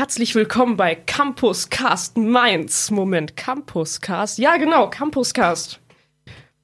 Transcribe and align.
herzlich 0.00 0.34
willkommen 0.34 0.78
bei 0.78 0.94
Campus 0.94 1.68
Cast 1.68 2.16
Mainz. 2.16 2.90
Moment, 2.90 3.36
Campus 3.36 4.00
Cast? 4.00 4.38
Ja, 4.38 4.56
genau, 4.56 4.88
Campus 4.88 5.34
Cast. 5.34 5.78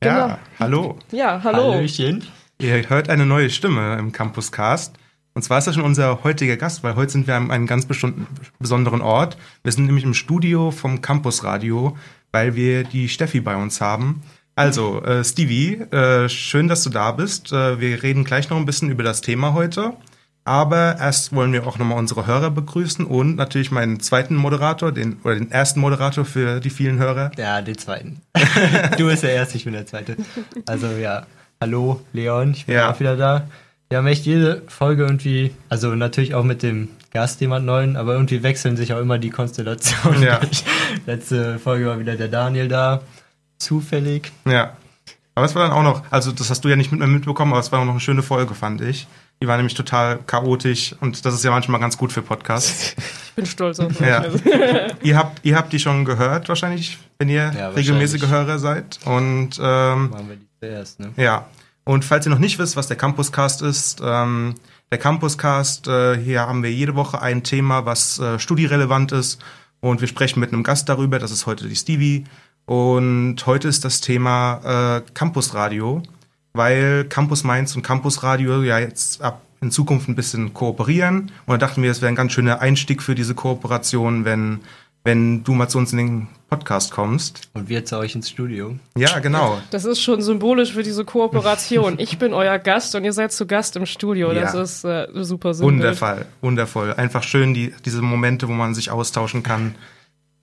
Ja, 0.02 0.26
Genau. 0.26 0.38
hallo. 0.58 0.98
Ja, 1.12 1.42
hallo. 1.44 1.74
Hallöchen. 1.74 2.24
Ihr 2.58 2.88
hört 2.88 3.10
eine 3.10 3.26
neue 3.26 3.50
Stimme 3.50 3.98
im 3.98 4.10
Campus 4.10 4.50
Cast. 4.52 4.94
Und 5.34 5.42
zwar 5.42 5.58
ist 5.58 5.66
das 5.66 5.74
schon 5.74 5.84
unser 5.84 6.24
heutiger 6.24 6.56
Gast, 6.56 6.82
weil 6.82 6.96
heute 6.96 7.12
sind 7.12 7.26
wir 7.26 7.34
an 7.34 7.50
einem 7.50 7.66
ganz 7.66 7.84
bestimmten, 7.84 8.26
besonderen 8.58 9.02
Ort. 9.02 9.36
Wir 9.64 9.72
sind 9.72 9.84
nämlich 9.84 10.04
im 10.04 10.14
Studio 10.14 10.70
vom 10.70 11.02
Campus 11.02 11.44
Radio, 11.44 11.94
weil 12.32 12.54
wir 12.54 12.84
die 12.84 13.10
Steffi 13.10 13.40
bei 13.40 13.54
uns 13.54 13.82
haben. 13.82 14.22
Also, 14.54 15.02
äh, 15.02 15.22
Stevie, 15.22 15.74
äh, 15.74 16.30
schön, 16.30 16.68
dass 16.68 16.84
du 16.84 16.88
da 16.88 17.12
bist. 17.12 17.52
Äh, 17.52 17.80
wir 17.80 18.02
reden 18.02 18.24
gleich 18.24 18.48
noch 18.48 18.56
ein 18.56 18.64
bisschen 18.64 18.88
über 18.90 19.02
das 19.02 19.20
Thema 19.20 19.52
heute. 19.52 19.92
Aber 20.46 20.96
erst 21.00 21.34
wollen 21.34 21.52
wir 21.52 21.66
auch 21.66 21.76
nochmal 21.76 21.98
unsere 21.98 22.24
Hörer 22.26 22.52
begrüßen 22.52 23.04
und 23.04 23.34
natürlich 23.34 23.72
meinen 23.72 23.98
zweiten 23.98 24.36
Moderator, 24.36 24.92
den, 24.92 25.16
oder 25.24 25.34
den 25.34 25.50
ersten 25.50 25.80
Moderator 25.80 26.24
für 26.24 26.60
die 26.60 26.70
vielen 26.70 26.98
Hörer. 26.98 27.32
Ja, 27.36 27.60
den 27.62 27.76
zweiten. 27.76 28.20
du 28.96 29.06
bist 29.06 29.24
der 29.24 29.32
Erste, 29.32 29.56
ich 29.56 29.64
bin 29.64 29.72
der 29.72 29.86
Zweite. 29.86 30.16
Also 30.66 30.86
ja, 30.86 31.26
hallo 31.60 32.00
Leon, 32.12 32.52
ich 32.52 32.66
bin 32.66 32.76
Ja. 32.76 32.92
auch 32.92 33.00
wieder 33.00 33.16
da. 33.16 33.48
Wir 33.88 33.98
haben 33.98 34.06
echt 34.06 34.24
jede 34.24 34.62
Folge 34.68 35.02
irgendwie, 35.02 35.50
also 35.68 35.94
natürlich 35.96 36.36
auch 36.36 36.44
mit 36.44 36.62
dem 36.62 36.88
Gast 37.12 37.40
jemand 37.40 37.66
neuen, 37.66 37.96
aber 37.96 38.12
irgendwie 38.14 38.44
wechseln 38.44 38.76
sich 38.76 38.92
auch 38.92 39.00
immer 39.00 39.18
die 39.18 39.30
Konstellationen. 39.30 40.22
Ja. 40.22 40.40
Letzte 41.06 41.58
Folge 41.58 41.86
war 41.86 41.98
wieder 41.98 42.14
der 42.14 42.28
Daniel 42.28 42.68
da, 42.68 43.00
zufällig. 43.58 44.30
Ja. 44.44 44.76
Aber 45.34 45.44
es 45.44 45.54
war 45.54 45.62
dann 45.68 45.72
auch 45.76 45.82
noch, 45.82 46.02
also 46.10 46.30
das 46.32 46.50
hast 46.50 46.64
du 46.64 46.68
ja 46.68 46.76
nicht 46.76 46.92
mit 46.92 47.00
mir 47.00 47.06
mitbekommen, 47.08 47.52
aber 47.52 47.60
es 47.60 47.70
war 47.72 47.80
auch 47.80 47.84
noch 47.84 47.92
eine 47.92 48.00
schöne 48.00 48.22
Folge, 48.22 48.54
fand 48.54 48.80
ich. 48.80 49.06
Die 49.42 49.46
war 49.46 49.56
nämlich 49.56 49.74
total 49.74 50.18
chaotisch 50.26 50.94
und 51.00 51.24
das 51.26 51.34
ist 51.34 51.44
ja 51.44 51.50
manchmal 51.50 51.78
ganz 51.80 51.98
gut 51.98 52.12
für 52.12 52.22
Podcasts. 52.22 52.94
Ich 53.28 53.32
bin 53.36 53.46
stolz 53.46 53.78
auf 53.80 54.00
euch. 54.00 54.06
Ja. 54.06 54.24
ihr, 55.02 55.16
habt, 55.16 55.44
ihr 55.44 55.56
habt 55.56 55.70
die 55.74 55.78
schon 55.78 56.06
gehört 56.06 56.48
wahrscheinlich, 56.48 56.96
wenn 57.18 57.28
ihr 57.28 57.52
Ja, 57.54 57.68
regelmäßige. 57.68 58.28
Hörer 58.28 58.58
seid. 58.58 58.98
Und 59.04 59.60
ähm, 59.62 60.08
Machen 60.10 60.28
wir 60.30 60.36
die 60.36 60.48
zuerst, 60.58 61.00
ne? 61.00 61.12
ja. 61.16 61.46
Und 61.84 62.04
falls 62.04 62.26
ihr 62.26 62.30
noch 62.30 62.38
nicht 62.38 62.58
wisst, 62.58 62.76
was 62.76 62.88
der 62.88 62.96
Campuscast 62.96 63.60
ist, 63.60 64.00
ähm, 64.02 64.54
der 64.90 64.98
Campuscast, 64.98 65.86
äh, 65.86 66.16
hier 66.16 66.40
haben 66.40 66.62
wir 66.62 66.72
jede 66.72 66.94
Woche 66.94 67.20
ein 67.20 67.42
Thema, 67.42 67.84
was 67.84 68.18
äh, 68.18 68.38
studierelevant 68.38 69.12
ist. 69.12 69.40
Und 69.80 70.00
wir 70.00 70.08
sprechen 70.08 70.40
mit 70.40 70.52
einem 70.52 70.62
Gast 70.62 70.88
darüber. 70.88 71.18
Das 71.18 71.30
ist 71.30 71.44
heute 71.44 71.68
die 71.68 71.76
Stevie. 71.76 72.24
Und 72.64 73.44
heute 73.46 73.68
ist 73.68 73.84
das 73.84 74.00
Thema 74.00 74.96
äh, 74.96 75.02
Campusradio, 75.14 76.02
weil 76.56 77.04
Campus 77.08 77.44
Mainz 77.44 77.74
und 77.76 77.82
Campusradio 77.82 78.62
ja 78.62 78.78
jetzt 78.78 79.22
ab 79.22 79.42
in 79.60 79.70
Zukunft 79.70 80.08
ein 80.08 80.14
bisschen 80.14 80.52
kooperieren. 80.54 81.32
Und 81.46 81.52
da 81.52 81.56
dachten 81.58 81.82
wir, 81.82 81.90
es 81.90 82.02
wäre 82.02 82.10
ein 82.10 82.14
ganz 82.16 82.32
schöner 82.32 82.60
Einstieg 82.60 83.02
für 83.02 83.14
diese 83.14 83.34
Kooperation, 83.34 84.24
wenn, 84.26 84.60
wenn 85.02 85.44
du 85.44 85.54
mal 85.54 85.68
zu 85.68 85.78
uns 85.78 85.92
in 85.92 85.98
den 85.98 86.28
Podcast 86.50 86.92
kommst. 86.92 87.48
Und 87.54 87.68
wir 87.68 87.84
zu 87.84 87.96
euch 87.98 88.14
ins 88.14 88.28
Studio. 88.30 88.76
Ja, 88.96 89.18
genau. 89.18 89.58
Das 89.70 89.84
ist 89.84 90.00
schon 90.00 90.20
symbolisch 90.22 90.72
für 90.74 90.82
diese 90.82 91.04
Kooperation. 91.04 91.94
Ich 91.98 92.18
bin 92.18 92.32
euer 92.34 92.58
Gast 92.58 92.94
und 92.94 93.04
ihr 93.04 93.12
seid 93.12 93.32
zu 93.32 93.46
Gast 93.46 93.76
im 93.76 93.86
Studio. 93.86 94.32
Das 94.32 94.54
Ja. 94.54 94.62
ist 94.62 94.84
äh, 94.84 95.06
super 95.24 95.54
Sinnbild. 95.54 95.80
Wundervoll, 95.80 96.26
wundervoll. 96.42 96.92
Einfach 96.94 97.22
schön, 97.22 97.54
die, 97.54 97.72
diese 97.84 98.02
Momente, 98.02 98.46
wo 98.48 98.52
man 98.52 98.74
sich 98.74 98.90
austauschen 98.90 99.42
kann. 99.42 99.74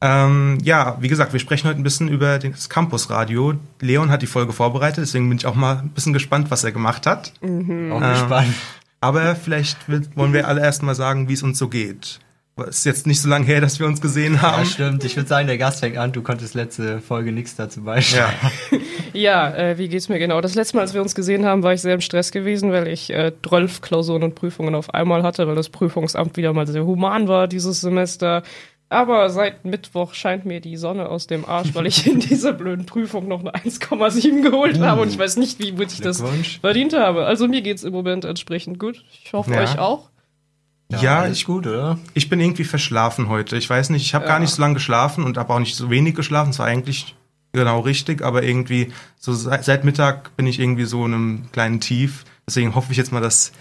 Ähm, 0.06 0.58
ja, 0.62 0.98
wie 1.00 1.08
gesagt, 1.08 1.32
wir 1.32 1.40
sprechen 1.40 1.70
heute 1.70 1.80
ein 1.80 1.84
bisschen 1.84 2.10
über 2.10 2.38
das 2.38 2.68
Campusradio. 2.70 3.54
Leon 3.80 4.10
hat 4.12 4.22
die 4.22 4.28
Folge 4.28 4.52
vorbereitet, 4.52 4.98
deswegen 5.04 5.30
bin 5.30 5.38
ich 5.38 5.46
auch 5.46 5.56
mal 5.56 5.78
ein 5.78 5.90
bisschen 5.92 6.12
gespannt, 6.12 6.52
was 6.52 6.66
er 6.66 6.74
gemacht 6.74 7.08
hat. 7.08 7.32
Auch 7.42 7.48
Ähm, 7.48 8.00
gespannt. 8.02 8.54
Aber 9.00 9.36
vielleicht 9.36 9.78
wollen 10.18 10.34
wir 10.34 10.48
alle 10.48 10.62
erst 10.62 10.84
mal 10.84 10.94
sagen, 10.96 11.30
wie 11.30 11.34
es 11.34 11.44
uns 11.44 11.58
so 11.58 11.70
geht. 11.70 12.20
Es 12.68 12.80
ist 12.80 12.86
jetzt 12.86 13.08
nicht 13.08 13.20
so 13.22 13.30
lange 13.30 13.46
her, 13.46 13.62
dass 13.62 13.80
wir 13.80 13.88
uns 13.88 14.00
gesehen 14.02 14.36
Ja, 14.36 14.42
haben. 14.44 14.66
stimmt. 14.66 15.04
Ich 15.06 15.16
würde 15.16 15.28
sagen, 15.28 15.48
der 15.48 15.58
Gast 15.58 15.80
fängt 15.80 15.98
an. 15.98 16.12
Du 16.12 16.22
konntest 16.22 16.54
letzte 16.54 17.00
Folge 17.02 17.32
nichts 17.32 17.56
dazu 17.56 17.82
beisteuern. 17.84 18.30
Ja, 18.72 18.78
Ja, 19.14 19.56
äh, 19.56 19.78
wie 19.78 19.88
geht's 19.88 20.10
mir 20.10 20.20
genau? 20.20 20.40
Das 20.42 20.54
letzte 20.54 20.76
Mal, 20.78 20.82
als 20.84 20.94
wir 20.94 21.02
uns 21.02 21.16
gesehen 21.16 21.46
haben, 21.46 21.64
war 21.64 21.74
ich 21.74 21.82
sehr 21.82 21.94
im 21.96 22.02
Stress 22.02 22.32
gewesen, 22.32 22.72
weil 22.72 22.88
ich 22.88 23.10
äh, 23.12 23.32
12 23.48 23.82
Klausuren 23.82 24.24
und 24.24 24.36
Prüfungen 24.36 24.76
auf 24.76 24.94
einmal 24.94 25.24
hatte, 25.24 25.48
weil 25.48 25.56
das 25.56 25.70
Prüfungsamt 25.70 26.36
wieder 26.38 26.54
mal 26.54 26.68
sehr 26.68 26.86
human 26.86 27.28
war 27.28 27.48
dieses 27.48 27.82
Semester. 27.82 28.44
Aber 28.90 29.30
seit 29.32 29.66
Mittwoch 29.66 30.14
scheint 30.14 30.46
mir 30.46 30.60
die 30.62 30.78
Sonne 30.78 31.10
aus 31.10 31.26
dem 31.26 31.46
Arsch, 31.46 31.74
weil 31.74 31.88
ich 31.88 32.06
in 32.06 32.20
dieser 32.20 32.54
blöden 32.54 32.86
Prüfung 32.86 33.28
noch 33.28 33.40
eine 33.40 33.54
1,7 33.56 34.44
geholt 34.44 34.80
habe 34.80 35.02
und 35.02 35.10
ich 35.10 35.18
weiß 35.18 35.38
nicht, 35.38 35.60
wie 35.60 35.72
gut 35.72 35.92
ich 35.92 36.02
das 36.02 36.24
verdient 36.62 36.94
habe. 36.94 37.26
Also 37.26 37.48
mir 37.48 37.62
geht's 37.64 37.84
im 37.84 37.92
Moment 37.94 38.24
entsprechend 38.26 38.78
gut. 38.80 39.04
Ich 39.24 39.34
hoffe 39.34 39.52
Ja. 39.54 39.62
euch 39.62 39.80
auch. 39.80 40.10
Ja, 41.02 41.22
alles 41.22 41.40
ich- 41.40 41.46
gut, 41.46 41.66
oder? 41.66 41.98
ich 42.14 42.30
bin 42.30 42.40
irgendwie 42.40 42.66
verschlafen 42.66 43.28
heute. 43.30 43.58
Ich 43.58 43.68
weiß 43.68 43.90
nicht, 43.90 44.04
ich 44.04 44.14
habe 44.14 44.26
Ja. 44.26 44.32
gar 44.32 44.40
nicht 44.40 44.52
so 44.52 44.62
lange 44.62 44.76
geschlafen 44.76 45.24
und 45.24 45.38
habe 45.38 45.52
auch 45.54 45.60
nicht 45.60 45.76
so 45.76 45.90
wenig 45.90 46.14
geschlafen. 46.14 46.52
Es 46.52 46.60
war 46.60 46.68
eigentlich 46.68 47.16
genau 47.52 47.80
richtig, 47.80 48.22
aber 48.22 48.44
irgendwie 48.44 48.92
so 49.18 49.34
seit, 49.34 49.64
seit 49.64 49.86
Mittag 49.86 50.36
bin 50.38 50.46
ich 50.46 50.60
irgendwie 50.60 50.86
so 50.86 51.04
in 51.06 51.14
einem 51.16 51.52
kleinen 51.52 51.80
Tief. 51.80 52.26
Deswegen 52.48 52.76
hoffe 52.76 52.92
ich 52.92 52.98
jetzt 53.00 53.12
mal, 53.12 53.22
dass, 53.22 53.54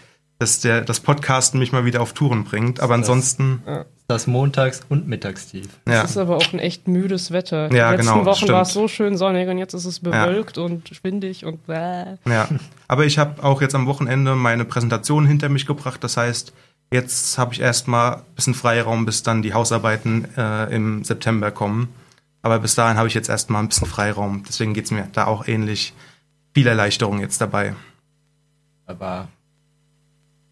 dass 0.42 0.60
der, 0.60 0.82
das 0.82 1.00
Podcasten 1.00 1.58
mich 1.58 1.72
mal 1.72 1.84
wieder 1.84 2.00
auf 2.02 2.12
Touren 2.12 2.44
bringt. 2.44 2.80
Aber 2.80 2.94
Das- 2.96 3.08
ansonsten, 3.08 3.62
Das 4.08 4.26
Montags- 4.26 4.82
und 4.90 5.08
Mittagstief. 5.08 5.68
ja. 5.88 6.02
Es 6.02 6.10
ist 6.10 6.16
aber 6.18 6.36
auch 6.36 6.52
ein 6.52 6.58
echt 6.58 6.86
müdes 6.88 7.30
Wetter. 7.30 7.72
Ja, 7.72 7.92
Die 7.92 7.96
letzten 7.96 8.12
genau, 8.14 8.26
Wochen 8.26 8.48
war 8.48 8.62
es 8.62 8.72
so 8.74 8.86
schön 8.88 9.16
sonnig 9.16 9.48
und 9.48 9.56
jetzt 9.56 9.72
ist 9.72 9.86
es 9.86 10.00
bewölkt 10.00 10.58
und 10.58 10.88
schwindig 10.94 11.46
und 11.46 11.66
bäh. 11.66 12.16
Ja, 12.28 12.48
aber 12.88 13.06
ich 13.06 13.16
habe 13.18 13.42
auch 13.42 13.62
jetzt 13.62 13.74
am 13.74 13.86
Wochenende 13.86 14.34
meine 14.36 14.66
Präsentation 14.66 15.26
hinter 15.26 15.48
mich 15.48 15.64
gebracht. 15.64 16.04
Das 16.04 16.18
heißt, 16.18 16.52
jetzt 16.92 17.38
habe 17.38 17.54
ich 17.54 17.60
erstmal 17.60 18.16
ein 18.16 18.22
bisschen 18.36 18.52
Freiraum, 18.54 19.06
bis 19.06 19.22
dann 19.22 19.40
die 19.40 19.54
Hausarbeiten 19.54 20.26
äh, 20.36 20.74
im 20.74 21.04
September 21.04 21.50
kommen. 21.50 21.88
Aber 22.42 22.58
bis 22.58 22.74
dahin 22.74 22.98
habe 22.98 23.08
ich 23.08 23.14
jetzt 23.14 23.30
erstmal 23.30 23.62
ein 23.62 23.68
bisschen 23.68 23.86
Freiraum. 23.86 24.42
Deswegen 24.46 24.74
geht's 24.74 24.90
mir 24.90 25.08
da 25.12 25.26
auch 25.26 25.46
ähnlich. 25.46 25.94
Viel 26.54 26.66
Erleichterung 26.66 27.20
jetzt 27.20 27.40
dabei. 27.40 27.74
Aber 28.84 29.28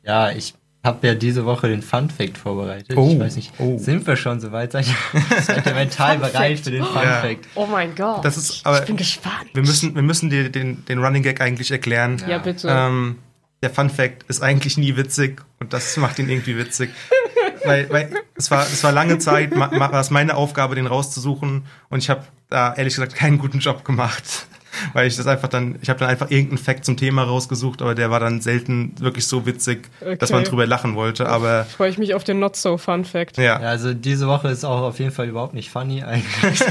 ja, 0.02 0.30
ich 0.30 0.54
habe 0.82 1.06
ja 1.06 1.14
diese 1.14 1.44
Woche 1.44 1.68
den 1.68 1.82
Fun 1.82 2.08
Fact 2.08 2.38
vorbereitet. 2.38 2.96
Oh, 2.96 3.10
ich 3.12 3.20
weiß 3.20 3.36
nicht, 3.36 3.52
oh. 3.58 3.76
sind 3.78 4.06
wir 4.06 4.16
schon 4.16 4.40
soweit? 4.40 4.72
Seid 4.72 4.86
ihr, 4.88 5.20
seid 5.42 5.66
ihr 5.66 5.74
mental 5.74 6.18
bereit 6.18 6.32
Fact. 6.32 6.64
für 6.64 6.70
den 6.70 6.84
Fun 6.84 7.02
Ja. 7.02 7.20
Fact? 7.20 7.48
Oh 7.54 7.66
mein 7.66 7.94
Gott. 7.94 8.24
Das 8.24 8.36
ist, 8.36 8.64
aber 8.64 8.80
ich 8.80 8.86
bin 8.86 8.96
gespannt. 8.96 9.50
wir 9.52 9.62
müssen, 9.62 9.94
wir 9.94 10.02
müssen 10.02 10.30
dir 10.30 10.48
den, 10.50 10.84
den 10.86 10.98
Running 11.04 11.22
Gag 11.22 11.40
eigentlich 11.40 11.70
erklären. 11.70 12.22
Ja, 12.26 12.38
bitte. 12.38 12.68
Ähm, 12.70 13.18
der 13.62 13.70
Fun 13.70 13.90
Fact 13.90 14.22
ist 14.28 14.42
eigentlich 14.42 14.78
nie 14.78 14.96
witzig 14.96 15.42
und 15.58 15.74
das 15.74 15.96
macht 15.98 16.18
ihn 16.18 16.30
irgendwie 16.30 16.56
witzig. 16.56 16.90
weil, 17.64 17.90
weil 17.90 18.10
es 18.34 18.50
war, 18.50 18.62
es 18.62 18.82
war 18.82 18.92
lange 18.92 19.18
Zeit, 19.18 19.54
ma, 19.54 19.66
ma, 19.66 19.92
war 19.92 20.00
es 20.00 20.08
meine 20.08 20.34
Aufgabe, 20.34 20.76
den 20.76 20.86
rauszusuchen 20.86 21.66
und 21.90 21.98
ich 21.98 22.08
habe 22.08 22.24
da 22.48 22.74
ehrlich 22.74 22.94
gesagt 22.94 23.14
keinen 23.14 23.36
guten 23.36 23.58
Job 23.58 23.84
gemacht. 23.84 24.46
Weil 24.92 25.06
ich 25.08 25.16
das 25.16 25.26
einfach 25.26 25.48
dann, 25.48 25.76
ich 25.82 25.88
habe 25.88 25.98
dann 26.00 26.08
einfach 26.08 26.30
irgendeinen 26.30 26.58
Fact 26.58 26.84
zum 26.84 26.96
Thema 26.96 27.22
rausgesucht, 27.24 27.82
aber 27.82 27.94
der 27.94 28.10
war 28.10 28.20
dann 28.20 28.40
selten 28.40 28.92
wirklich 29.00 29.26
so 29.26 29.44
witzig, 29.46 29.88
dass 30.18 30.30
man 30.30 30.40
Okay. 30.40 30.50
drüber 30.50 30.66
lachen 30.66 30.94
wollte. 30.94 31.28
Aber 31.28 31.64
Freue 31.64 31.90
ich 31.90 31.98
mich 31.98 32.14
auf 32.14 32.24
den 32.24 32.38
Not 32.40 32.56
So 32.56 32.76
Fun 32.78 33.04
Fact. 33.04 33.36
ja, 33.38 33.60
Ja, 33.60 33.68
also 33.68 33.92
diese 33.94 34.26
Woche 34.28 34.48
ist 34.48 34.64
auch 34.64 34.82
auf 34.82 34.98
jeden 34.98 35.10
Fall 35.12 35.28
überhaupt 35.28 35.54
nicht 35.54 35.70
funny 35.70 36.02
eigentlich. 36.02 36.60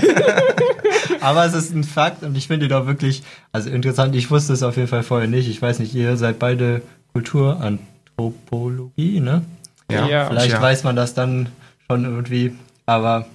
Aber 1.21 1.45
es 1.45 1.53
ist 1.53 1.73
ein 1.75 1.83
Fakt 1.83 2.23
und 2.23 2.35
ich 2.37 2.47
finde 2.47 2.65
ihn 2.67 2.73
auch 2.73 2.85
wirklich, 2.87 3.23
also 3.51 3.69
interessant, 3.69 4.16
ich 4.16 4.31
wusste 4.31 4.53
es 4.53 4.63
auf 4.63 4.77
jeden 4.77 4.87
Fall 4.87 5.03
vorher 5.03 5.27
nicht. 5.27 5.47
Ich 5.49 5.61
weiß 5.61 5.79
nicht, 5.79 5.93
ihr 5.93 6.16
seid 6.17 6.39
beide 6.39 6.81
Kulturanthropologie, 7.13 9.19
ne? 9.19 9.43
ja, 9.91 10.07
Ja. 10.07 10.25
Vielleicht 10.27 10.51
ja. 10.53 10.61
weiß 10.61 10.83
man 10.83 10.95
das 10.95 11.13
dann 11.13 11.49
schon 11.89 12.05
irgendwie. 12.05 12.53
Aber 12.85 13.25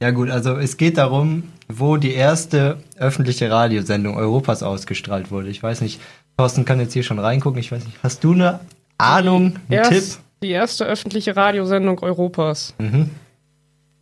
ja 0.00 0.10
gut, 0.10 0.30
also 0.30 0.56
es 0.56 0.76
geht 0.76 0.98
darum, 0.98 1.44
wo 1.68 1.96
die 1.96 2.12
erste 2.14 2.78
öffentliche 2.96 3.50
Radiosendung 3.50 4.16
Europas 4.16 4.62
ausgestrahlt 4.62 5.30
wurde. 5.30 5.48
Ich 5.48 5.62
weiß 5.62 5.80
nicht, 5.80 6.00
Thorsten 6.36 6.64
kann 6.64 6.80
jetzt 6.80 6.92
hier 6.92 7.02
schon 7.02 7.18
reingucken. 7.18 7.58
Ich 7.60 7.72
weiß 7.72 7.84
nicht, 7.84 7.96
hast 8.02 8.22
du 8.22 8.32
eine 8.32 8.60
Ahnung, 8.98 9.56
einen 9.68 9.78
Erst, 9.78 9.90
Tipp? 9.90 10.04
Die 10.42 10.50
erste 10.50 10.84
öffentliche 10.84 11.34
Radiosendung 11.36 11.98
Europas. 12.00 12.74
Mhm. 12.78 13.10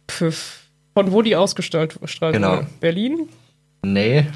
Pfiff. 0.08 0.60
Von 0.94 1.10
wo 1.12 1.22
die 1.22 1.36
ausgestrahlt 1.36 1.98
strahlt 2.04 2.34
Genau. 2.34 2.58
wurde? 2.58 2.66
Berlin? 2.80 3.28
Nee. 3.82 4.26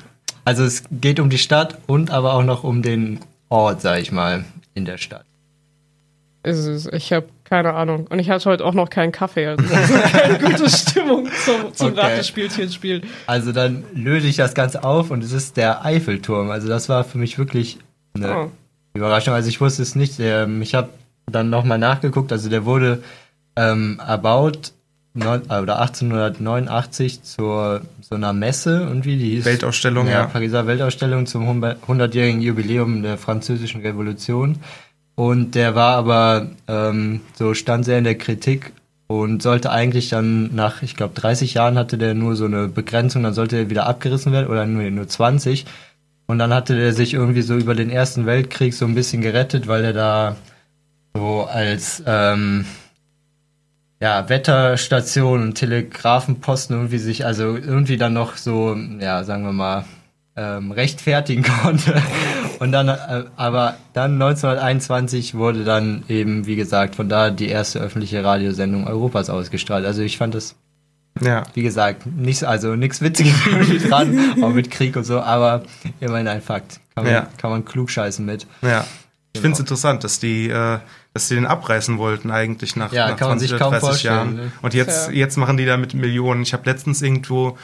Also 0.45 0.65
es 0.65 0.85
geht 0.91 1.21
um 1.21 1.29
die 1.31 1.39
Stadt 1.39 1.79
und 1.87 2.11
aber 2.11 2.35
auch 2.35 2.43
noch 2.43 2.65
um 2.65 2.83
den 2.83 3.21
Ort, 3.49 3.83
sag 3.83 4.01
ich 4.01 4.13
mal, 4.13 4.45
in 4.75 4.85
der 4.85 4.99
Stadt. 4.99 5.25
Ich 6.45 7.13
habe 7.13 7.27
keine 7.49 7.75
Ahnung. 7.75 8.07
Und 8.09 8.19
ich 8.19 8.29
hatte 8.31 8.45
heute 8.51 8.65
auch 8.65 8.75
noch 8.75 8.91
keinen 8.91 9.13
Kaffee. 9.13 9.47
Also 9.47 9.65
keine 10.13 10.39
gute 10.39 10.69
Stimmung 10.69 11.29
zum, 11.45 11.75
zum 11.75 11.89
Okay. 11.93 12.01
Ratespielchen 12.01 12.71
spielen. 12.71 13.03
Also 13.27 13.53
dann 13.53 13.85
löse 13.95 14.27
ich 14.27 14.37
das 14.37 14.55
Ganze 14.55 14.85
auf 14.85 15.11
und 15.11 15.25
es 15.25 15.33
ist 15.33 15.57
der 15.57 15.85
Eiffelturm. 15.85 16.51
Also 16.51 16.69
das 16.69 16.89
war 16.89 17.05
für 17.05 17.19
mich 17.19 17.39
wirklich 17.39 17.79
eine 18.15 18.37
Oh. 18.37 18.51
Überraschung. 18.95 19.35
Also 19.35 19.49
ich 19.49 19.61
wusste 19.61 19.83
es 19.83 19.95
nicht. 19.95 20.19
Ähm, 20.21 20.61
ich 20.63 20.75
habe 20.75 20.91
dann 21.31 21.51
nochmal 21.51 21.79
nachgeguckt. 21.79 22.33
Also 22.33 22.49
der 22.49 22.65
wurde 22.65 23.03
ähm, 23.57 24.01
erbaut 24.07 24.73
neun, 25.15 25.43
äh, 25.49 25.61
oder 25.61 25.81
1889 25.81 27.23
zur 27.23 27.83
so 28.01 28.15
einer 28.15 28.33
Messe 28.33 28.87
irgendwie. 28.89 29.17
Die 29.17 29.31
hieß, 29.37 29.45
Weltausstellung, 29.45 30.07
ja. 30.09 30.27
Pariser 30.27 30.67
Weltausstellung 30.67 31.27
zum 31.27 31.63
100-jährigen 31.65 32.41
Jubiläum 32.41 33.03
der 33.03 33.19
Französischen 33.19 33.81
Revolution. 33.83 34.57
Und 35.19 35.57
der 35.57 35.75
war 35.75 35.97
aber, 35.97 36.47
ähm, 36.69 37.23
so 37.35 37.53
stand 37.53 37.85
sehr 37.85 37.99
in 37.99 38.05
der 38.05 38.15
Kritik, 38.15 38.73
und 39.09 39.43
sollte 39.43 39.71
eigentlich 39.71 40.11
dann 40.11 40.55
nach, 40.55 40.83
ich 40.83 40.95
glaube, 40.95 41.19
30 41.19 41.55
Jahren 41.55 41.79
hatte 41.79 41.97
der 41.97 42.15
nur 42.15 42.37
so 42.37 42.45
eine 42.45 42.69
Begrenzung, 42.69 43.23
dann 43.23 43.33
sollte 43.33 43.57
er 43.57 43.71
wieder 43.71 43.87
abgerissen 43.87 44.33
werden 44.33 44.49
oder 44.49 44.67
nur, 44.67 44.89
nur 44.91 45.09
20. 45.09 45.65
Und 46.27 46.39
dann 46.39 46.53
hatte 46.53 46.77
der 46.77 46.93
sich 46.93 47.15
irgendwie 47.15 47.41
so 47.41 47.57
über 47.57 47.75
den 47.75 47.89
Ersten 47.89 48.27
Weltkrieg 48.27 48.75
so 48.75 48.85
ein 48.85 48.95
bisschen 48.95 49.23
gerettet, 49.23 49.67
weil 49.67 49.83
er 49.83 49.95
da 49.95 50.37
so 51.15 51.49
als 51.51 52.03
ähm, 52.07 52.67
ja, 53.99 54.29
Wetterstation 54.29 55.43
und 55.43 55.55
Telegrafenposten 55.55 56.77
irgendwie 56.77 56.99
sich, 56.99 57.25
also 57.25 57.57
irgendwie 57.57 57.97
dann 57.97 58.13
noch 58.13 58.37
so, 58.37 58.77
ja, 59.01 59.25
sagen 59.25 59.45
wir 59.45 59.53
mal, 59.53 59.85
ähm, 60.37 60.71
rechtfertigen 60.71 61.43
konnte. 61.63 62.03
Und 62.59 62.73
dann, 62.73 62.89
äh, 62.89 63.25
aber 63.37 63.77
dann 63.93 64.15
1921 64.21 65.35
wurde 65.35 65.65
dann 65.65 66.03
eben, 66.09 66.47
wie 66.47 66.57
gesagt, 66.57 66.97
von 66.97 67.09
da 67.09 67.31
die 67.31 67.49
erste 67.49 67.79
öffentliche 67.81 68.25
Radiosendung 68.25 68.87
Europas 68.87 69.31
ausgestrahlt. 69.31 69.87
Also 69.87 70.03
ich 70.03 70.19
fand 70.19 70.35
das, 70.35 70.57
Ja. 71.21 71.45
wie 71.55 71.63
gesagt, 71.63 72.07
nicht, 72.07 72.43
also 72.45 72.75
nichts 72.75 73.01
Witziges 73.01 73.35
dran, 73.89 74.43
auch 74.43 74.51
mit 74.53 74.71
Krieg 74.71 74.97
und 74.97 75.05
so, 75.05 75.21
aber 75.21 75.63
immerhin 76.01 76.27
ein 76.29 76.43
Fakt. 76.43 76.81
Kann 76.95 77.05
man, 77.05 77.13
Ja. 77.13 77.29
kann 77.39 77.51
man 77.51 77.65
klug 77.65 77.91
scheißen 77.91 78.25
mit. 78.27 78.47
Ja. 78.63 78.85
Ich 79.33 79.43
Genau. 79.43 79.43
finde 79.43 79.55
es 79.55 79.61
interessant, 79.61 80.03
dass 80.05 80.19
die, 80.19 80.49
äh, 80.49 80.79
dass 81.15 81.29
die 81.29 81.35
den 81.37 81.47
abreißen 81.47 81.99
wollten 81.99 82.31
eigentlich 82.33 82.75
nach, 82.77 82.93
Ja, 82.93 83.11
nach 83.11 83.17
kann 83.17 83.29
man 83.29 83.39
sich 83.39 83.57
kaum 83.57 83.75
vorstellen, 83.75 84.15
Jahren. 84.17 84.35
ne? 84.37 84.53
Und 84.63 84.75
jetzt, 84.75 85.09
Ja. 85.09 85.13
jetzt 85.15 85.37
machen 85.37 85.57
die 85.59 85.67
da 85.67 85.77
mit 85.77 85.95
Millionen. 85.95 86.43
Ich 86.43 86.53
habe 86.55 86.69
letztens 86.69 87.03
irgendwo, 87.03 87.57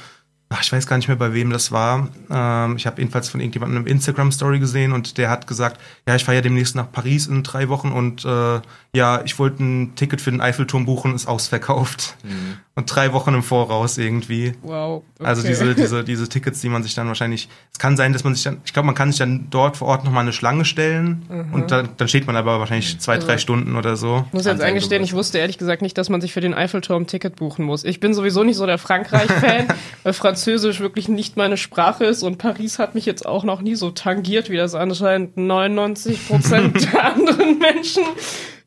ach, 0.49 0.62
ich 0.62 0.73
weiß 0.73 0.87
gar 0.87 0.96
nicht 0.96 1.08
mehr, 1.08 1.17
bei 1.17 1.32
wem 1.35 1.50
das 1.50 1.73
war. 1.73 2.08
Ähm, 2.31 2.76
ich 2.76 2.87
habe 2.87 3.00
jedenfalls 3.00 3.29
von 3.29 3.41
irgendjemandem 3.41 3.82
eine 3.82 3.91
Instagram-Story 3.91 4.58
gesehen 4.58 4.93
und 4.93 5.19
der 5.19 5.31
hat 5.31 5.46
gesagt, 5.46 5.81
ja, 6.06 6.14
ich 6.14 6.25
fahre 6.25 6.37
ja 6.37 6.43
demnächst 6.43 6.76
nach 6.76 6.91
Paris 6.91 7.26
in 7.26 7.43
drei 7.43 7.69
Wochen 7.69 7.93
und 7.93 8.25
äh, 8.25 8.61
ja, 8.94 9.23
ich 9.25 9.38
wollte 9.38 9.62
ein 9.62 9.94
Ticket 9.96 10.20
für 10.20 10.31
den 10.31 10.41
Eiffelturm 10.41 10.87
buchen, 10.87 11.14
ist 11.14 11.26
ausverkauft. 11.26 12.17
Mhm. 12.23 12.58
Und 12.76 12.93
drei 12.93 13.12
Wochen 13.12 13.35
im 13.35 13.43
Voraus 13.44 13.99
irgendwie. 13.99 14.52
Wow. 14.62 15.05
Okay. 15.19 15.29
Also 15.29 15.46
diese, 15.46 15.75
diese, 15.76 16.02
diese 16.02 16.29
Tickets, 16.29 16.61
die 16.61 16.69
man 16.69 16.82
sich 16.82 16.94
dann 16.94 17.06
wahrscheinlich. 17.06 17.49
Es 17.73 17.79
kann 17.79 17.96
sein, 17.96 18.12
dass 18.12 18.25
man 18.25 18.35
sich 18.35 18.43
dann, 18.43 18.61
ich 18.64 18.73
glaube, 18.73 18.87
man 18.87 18.96
kann 18.96 19.11
sich 19.12 19.19
dann 19.19 19.46
dort 19.50 19.76
vor 19.76 19.87
Ort 19.88 20.05
nochmal 20.05 20.23
eine 20.23 20.32
Schlange 20.32 20.64
stellen 20.64 21.23
und 21.52 21.70
dann, 21.70 21.91
dann 21.96 22.08
steht 22.08 22.26
man 22.26 22.35
aber 22.35 22.58
wahrscheinlich 22.58 22.99
zwei, 22.99 23.19
drei 23.19 23.35
Also- 23.35 23.43
Stunden 23.43 23.76
oder 23.76 23.96
so. 23.96 24.25
Ich 24.29 24.32
muss 24.32 24.44
jetzt 24.46 24.61
eingestehen, 24.61 25.05
ich 25.05 25.12
wusste 25.12 25.38
ehrlich 25.38 25.58
gesagt 25.58 25.82
nicht, 25.82 25.96
dass 25.99 26.08
man 26.08 26.20
sich 26.20 26.32
für 26.32 26.41
den 26.41 26.52
Eiffelturm 26.55 27.02
ein 27.02 27.06
Ticket 27.06 27.37
buchen 27.37 27.64
muss. 27.64 27.85
Ich 27.85 28.00
bin 28.00 28.12
sowieso 28.12 28.43
nicht 28.43 28.56
so 28.56 28.67
der 28.67 28.79
Frankreich-Fan, 28.79 29.69
weil 30.02 30.12
Französisch 30.12 30.81
wirklich 30.81 31.08
nicht 31.08 31.37
meine 31.37 31.56
Sprache 31.56 32.05
ist 32.05 32.25
und 32.25 32.38
Paris 32.38 32.81
hat 32.81 32.96
mich 32.96 33.06
jetzt 33.06 33.25
auch 33.25 33.44
noch 33.44 33.61
nie 33.61 33.76
so 33.76 33.91
tangiert, 33.93 34.50
wie 34.50 34.56
das 34.56 34.75
anscheinend 34.75 35.37
99 35.37 36.26
Prozent 36.26 36.93
der 36.93 37.05
anderen 37.14 37.58
Menschen 37.61 38.02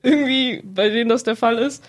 irgendwie, 0.03 0.61
bei 0.63 0.89
denen 0.89 1.09
das 1.09 1.23
der 1.23 1.35
Fall 1.35 1.57
ist. 1.57 1.83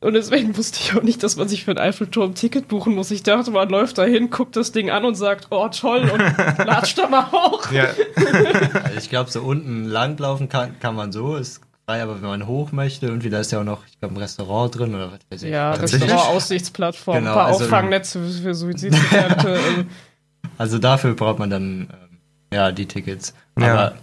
Und 0.00 0.14
deswegen 0.14 0.56
wusste 0.56 0.78
ich 0.82 0.96
auch 0.96 1.02
nicht, 1.02 1.22
dass 1.22 1.36
man 1.36 1.48
sich 1.48 1.64
für 1.64 1.74
den 1.74 1.78
Eiffelturm 1.80 2.32
ein 2.32 2.34
Ticket 2.34 2.68
buchen 2.68 2.94
muss. 2.94 3.10
Ich 3.10 3.22
dachte, 3.22 3.50
man 3.52 3.68
läuft 3.68 3.98
da 3.98 4.04
hin, 4.04 4.30
guckt 4.30 4.56
das 4.56 4.72
Ding 4.72 4.90
an 4.90 5.04
und 5.04 5.14
sagt, 5.14 5.46
oh 5.50 5.68
toll, 5.68 6.10
und 6.12 6.18
latscht 6.66 6.98
da 6.98 7.08
mal 7.08 7.30
hoch. 7.30 7.70
Ja, 7.70 7.86
Also 8.84 8.98
ich 8.98 9.08
glaube, 9.10 9.30
so 9.30 9.42
unten 9.42 9.84
langlaufen 9.84 10.48
kann, 10.48 10.78
kann 10.80 10.96
man 10.96 11.12
so, 11.12 11.36
ist 11.36 11.60
frei, 11.86 12.02
aber 12.02 12.16
wenn 12.20 12.28
man 12.28 12.46
hoch 12.46 12.72
möchte, 12.72 13.06
irgendwie, 13.06 13.30
da 13.30 13.38
ist 13.40 13.52
ja 13.52 13.60
auch 13.60 13.64
noch, 13.64 13.86
ich 13.86 13.98
glaube, 14.00 14.14
ein 14.14 14.18
Restaurant 14.18 14.76
drin 14.76 14.94
oder 14.94 15.12
was 15.12 15.20
weiß 15.30 15.42
ich. 15.44 15.50
Ja, 15.50 15.74
Tatsächlich? 15.76 16.10
Restaurant, 16.10 16.36
Aussichtsplattform, 16.36 17.16
Genau, 17.18 17.30
ein 17.30 17.34
paar 17.34 17.46
also- 17.46 17.64
Auffangnetze 17.64 18.20
für, 18.42 18.54
Suizidgefährdete. 18.54 19.48
also, 19.52 19.84
Also 20.58 20.78
dafür 20.78 21.14
braucht 21.14 21.38
man 21.38 21.50
dann 21.50 21.88
ähm, 21.92 22.18
ja 22.52 22.72
die 22.72 22.86
Tickets. 22.86 23.34
Ja. 23.58 23.72
Aber 23.72 23.94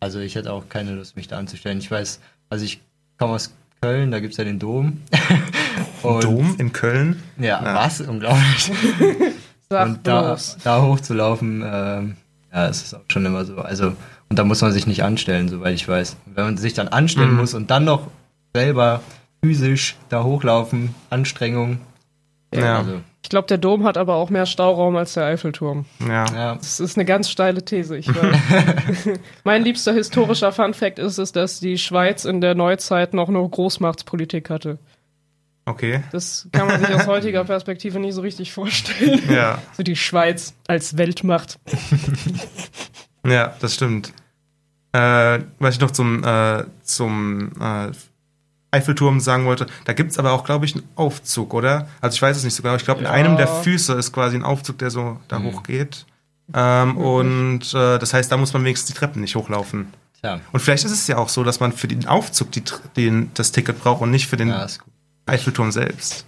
also 0.00 0.18
ich 0.20 0.34
hätte 0.34 0.52
auch 0.52 0.68
keine 0.70 0.92
Lust, 0.92 1.16
mich 1.16 1.28
da 1.28 1.36
anzustellen. 1.38 1.78
Ich 1.78 1.90
weiß, 1.90 2.20
also 2.48 2.64
ich 2.64 2.80
komme 3.22 3.34
aus 3.34 3.54
Köln, 3.80 4.10
da 4.10 4.20
gibt's 4.20 4.36
ja 4.36 4.44
den 4.44 4.58
Dom. 4.58 5.00
Und- 6.02 6.24
Dom 6.24 6.54
in 6.58 6.72
Köln. 6.72 7.22
Ja, 7.38 7.62
Ja. 7.64 7.74
was? 7.74 8.00
Unglaublich. 8.00 8.70
und 9.70 10.00
da, 10.06 10.36
da 10.64 10.82
hochzulaufen, 10.82 11.62
ähm, 11.64 12.16
ja, 12.52 12.66
es 12.68 12.82
ist 12.82 12.94
auch 12.94 13.00
schon 13.08 13.24
immer 13.24 13.44
so. 13.44 13.56
Also, 13.58 13.94
und 14.28 14.38
da 14.38 14.44
muss 14.44 14.60
man 14.60 14.72
sich 14.72 14.86
nicht 14.86 15.02
anstellen, 15.04 15.48
soweit 15.48 15.74
ich 15.74 15.88
weiß. 15.88 16.16
Und 16.26 16.36
wenn 16.36 16.44
man 16.44 16.56
sich 16.58 16.74
dann 16.74 16.88
anstellen 16.88 17.32
Mhm. 17.32 17.36
muss 17.38 17.54
und 17.54 17.70
dann 17.70 17.84
noch 17.84 18.08
selber 18.54 19.00
physisch 19.42 19.96
da 20.08 20.22
hochlaufen, 20.24 20.94
Anstrengung. 21.10 21.78
Ja. 22.54 22.78
Also, 22.78 23.00
Ich 23.22 23.28
glaube, 23.28 23.48
der 23.48 23.58
Dom 23.58 23.84
hat 23.84 23.96
aber 23.96 24.16
auch 24.16 24.30
mehr 24.30 24.46
Stauraum 24.46 24.96
als 24.96 25.14
der 25.14 25.24
Eiffelturm. 25.24 25.86
Ja. 26.06 26.24
ja. 26.34 26.54
Das 26.56 26.80
ist 26.80 26.96
eine 26.96 27.04
ganz 27.04 27.30
steile 27.30 27.64
These, 27.64 28.00
mein 29.44 29.62
liebster 29.62 29.92
historischer 29.92 30.52
Funfact 30.52 30.98
ist 30.98 31.18
es, 31.18 31.32
dass 31.32 31.60
die 31.60 31.78
Schweiz 31.78 32.24
in 32.24 32.40
der 32.40 32.54
Neuzeit 32.54 33.14
noch 33.14 33.28
eine 33.28 33.46
Großmachtspolitik 33.48 34.50
hatte. 34.50 34.78
Okay. 35.64 36.02
Das 36.10 36.48
kann 36.50 36.66
man 36.66 36.80
sich 36.80 36.92
aus 36.92 37.06
heutiger 37.06 37.44
Perspektive 37.44 38.00
nie 38.00 38.10
so 38.10 38.20
richtig 38.20 38.52
vorstellen. 38.52 39.22
Ja. 39.30 39.62
So 39.76 39.82
die 39.82 39.96
Schweiz 39.96 40.54
als 40.66 40.98
Weltmacht. 40.98 41.58
Ja, 43.24 43.54
das 43.60 43.74
stimmt. 43.74 44.12
Äh, 44.92 45.40
was 45.58 45.74
ich 45.76 45.80
noch 45.80 45.92
zum, 45.92 46.24
äh, 46.24 46.64
zum 46.82 47.52
äh, 47.60 47.92
Eiffelturm 48.72 49.20
sagen 49.20 49.44
wollte, 49.44 49.66
da 49.84 49.92
gibt's 49.92 50.18
aber 50.18 50.32
auch, 50.32 50.44
glaube 50.44 50.64
ich, 50.64 50.74
einen 50.74 50.84
Aufzug, 50.96 51.54
oder? 51.54 51.88
Also 52.00 52.14
ich 52.16 52.22
weiß 52.22 52.36
es 52.36 52.42
nicht 52.44 52.54
so 52.54 52.62
genau. 52.62 52.74
Ich 52.74 52.84
glaube, 52.84 53.00
in 53.00 53.06
Ja. 53.06 53.12
einem 53.12 53.36
der 53.36 53.46
Füße 53.46 53.92
ist 53.94 54.12
quasi 54.12 54.34
ein 54.36 54.42
Aufzug, 54.44 54.78
der 54.78 54.90
so 54.90 55.20
da 55.28 55.38
Mhm. 55.38 55.44
hochgeht. 55.52 56.06
Ähm, 56.54 56.96
und 56.96 57.72
äh, 57.74 57.98
das 57.98 58.12
heißt, 58.14 58.32
da 58.32 58.36
muss 58.36 58.52
man 58.52 58.64
wenigstens 58.64 58.88
die 58.92 58.98
Treppen 58.98 59.20
nicht 59.20 59.36
hochlaufen. 59.36 59.92
Tja, 60.20 60.40
Und 60.52 60.60
vielleicht 60.60 60.84
ist 60.84 60.90
es 60.92 61.06
ja 61.06 61.18
auch 61.18 61.28
so, 61.28 61.44
dass 61.44 61.60
man 61.60 61.72
für 61.72 61.86
den 61.88 62.06
Aufzug 62.06 62.50
die, 62.52 62.62
den, 62.96 63.30
das 63.34 63.52
Ticket 63.52 63.78
braucht 63.80 64.02
und 64.02 64.10
nicht 64.10 64.26
für 64.26 64.36
den 64.36 64.48
ja. 64.48 64.66
Eiffelturm 65.26 65.70
selbst. 65.70 66.26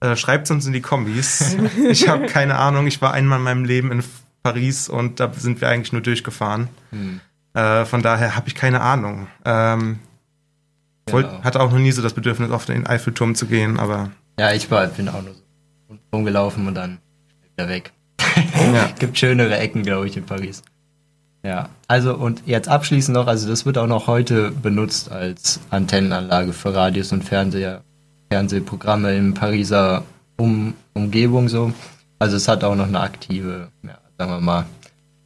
Äh, 0.00 0.16
Schreibt 0.16 0.50
uns 0.50 0.66
in 0.66 0.72
die 0.72 0.80
Kombis. 0.82 1.56
ich 1.90 2.08
habe 2.08 2.26
keine 2.26 2.56
Ahnung. 2.58 2.86
Ich 2.86 3.00
war 3.02 3.12
einmal 3.12 3.38
in 3.38 3.44
meinem 3.44 3.64
Leben 3.64 3.90
in 3.92 4.04
Paris 4.42 4.88
und 4.88 5.20
da 5.20 5.32
sind 5.36 5.60
wir 5.60 5.68
eigentlich 5.68 5.92
nur 5.92 6.02
durchgefahren. 6.02 6.68
Hm. 6.90 7.20
Äh, 7.54 7.84
von 7.86 8.02
daher 8.02 8.36
habe 8.36 8.48
ich 8.48 8.54
keine 8.54 8.80
Ahnung. 8.80 9.26
Ähm, 9.44 9.98
Ja. 11.08 11.42
hatte 11.42 11.60
auch 11.60 11.70
noch 11.70 11.78
nie 11.78 11.92
so 11.92 12.02
das 12.02 12.14
Bedürfnis, 12.14 12.50
auf 12.50 12.64
den 12.64 12.86
Eiffelturm 12.86 13.34
zu 13.34 13.46
gehen, 13.46 13.78
aber 13.78 14.10
Ja, 14.38 14.52
ich 14.52 14.70
war, 14.70 14.86
bin 14.88 15.08
auch 15.08 15.22
nur 15.22 15.34
so 15.34 15.96
rumgelaufen 16.12 16.66
und 16.66 16.74
dann 16.74 16.98
wieder 17.54 17.68
weg. 17.68 17.92
ja. 18.74 18.88
Gibt 18.98 19.18
schönere 19.18 19.56
Ecken, 19.56 19.82
glaube 19.82 20.08
ich, 20.08 20.16
in 20.16 20.26
Paris. 20.26 20.62
Ja, 21.44 21.68
also 21.86 22.16
und 22.16 22.42
jetzt 22.46 22.68
abschließend 22.68 23.14
noch, 23.14 23.28
also 23.28 23.48
das 23.48 23.64
wird 23.66 23.78
auch 23.78 23.86
noch 23.86 24.08
heute 24.08 24.50
benutzt 24.50 25.12
als 25.12 25.60
Antennenanlage 25.70 26.52
für 26.52 26.74
Radios 26.74 27.12
und 27.12 27.22
Fernseher, 27.22 27.82
Fernsehprogramme 28.32 29.14
in 29.14 29.34
Pariser 29.34 30.02
um 30.36 30.74
Umgebung 30.92 31.48
so. 31.48 31.72
Also 32.18 32.36
es 32.36 32.48
hat 32.48 32.64
auch 32.64 32.74
noch 32.74 32.88
eine 32.88 32.98
aktive, 32.98 33.68
ja, 33.84 33.98
sagen 34.18 34.32
wir 34.32 34.40
mal, 34.40 34.66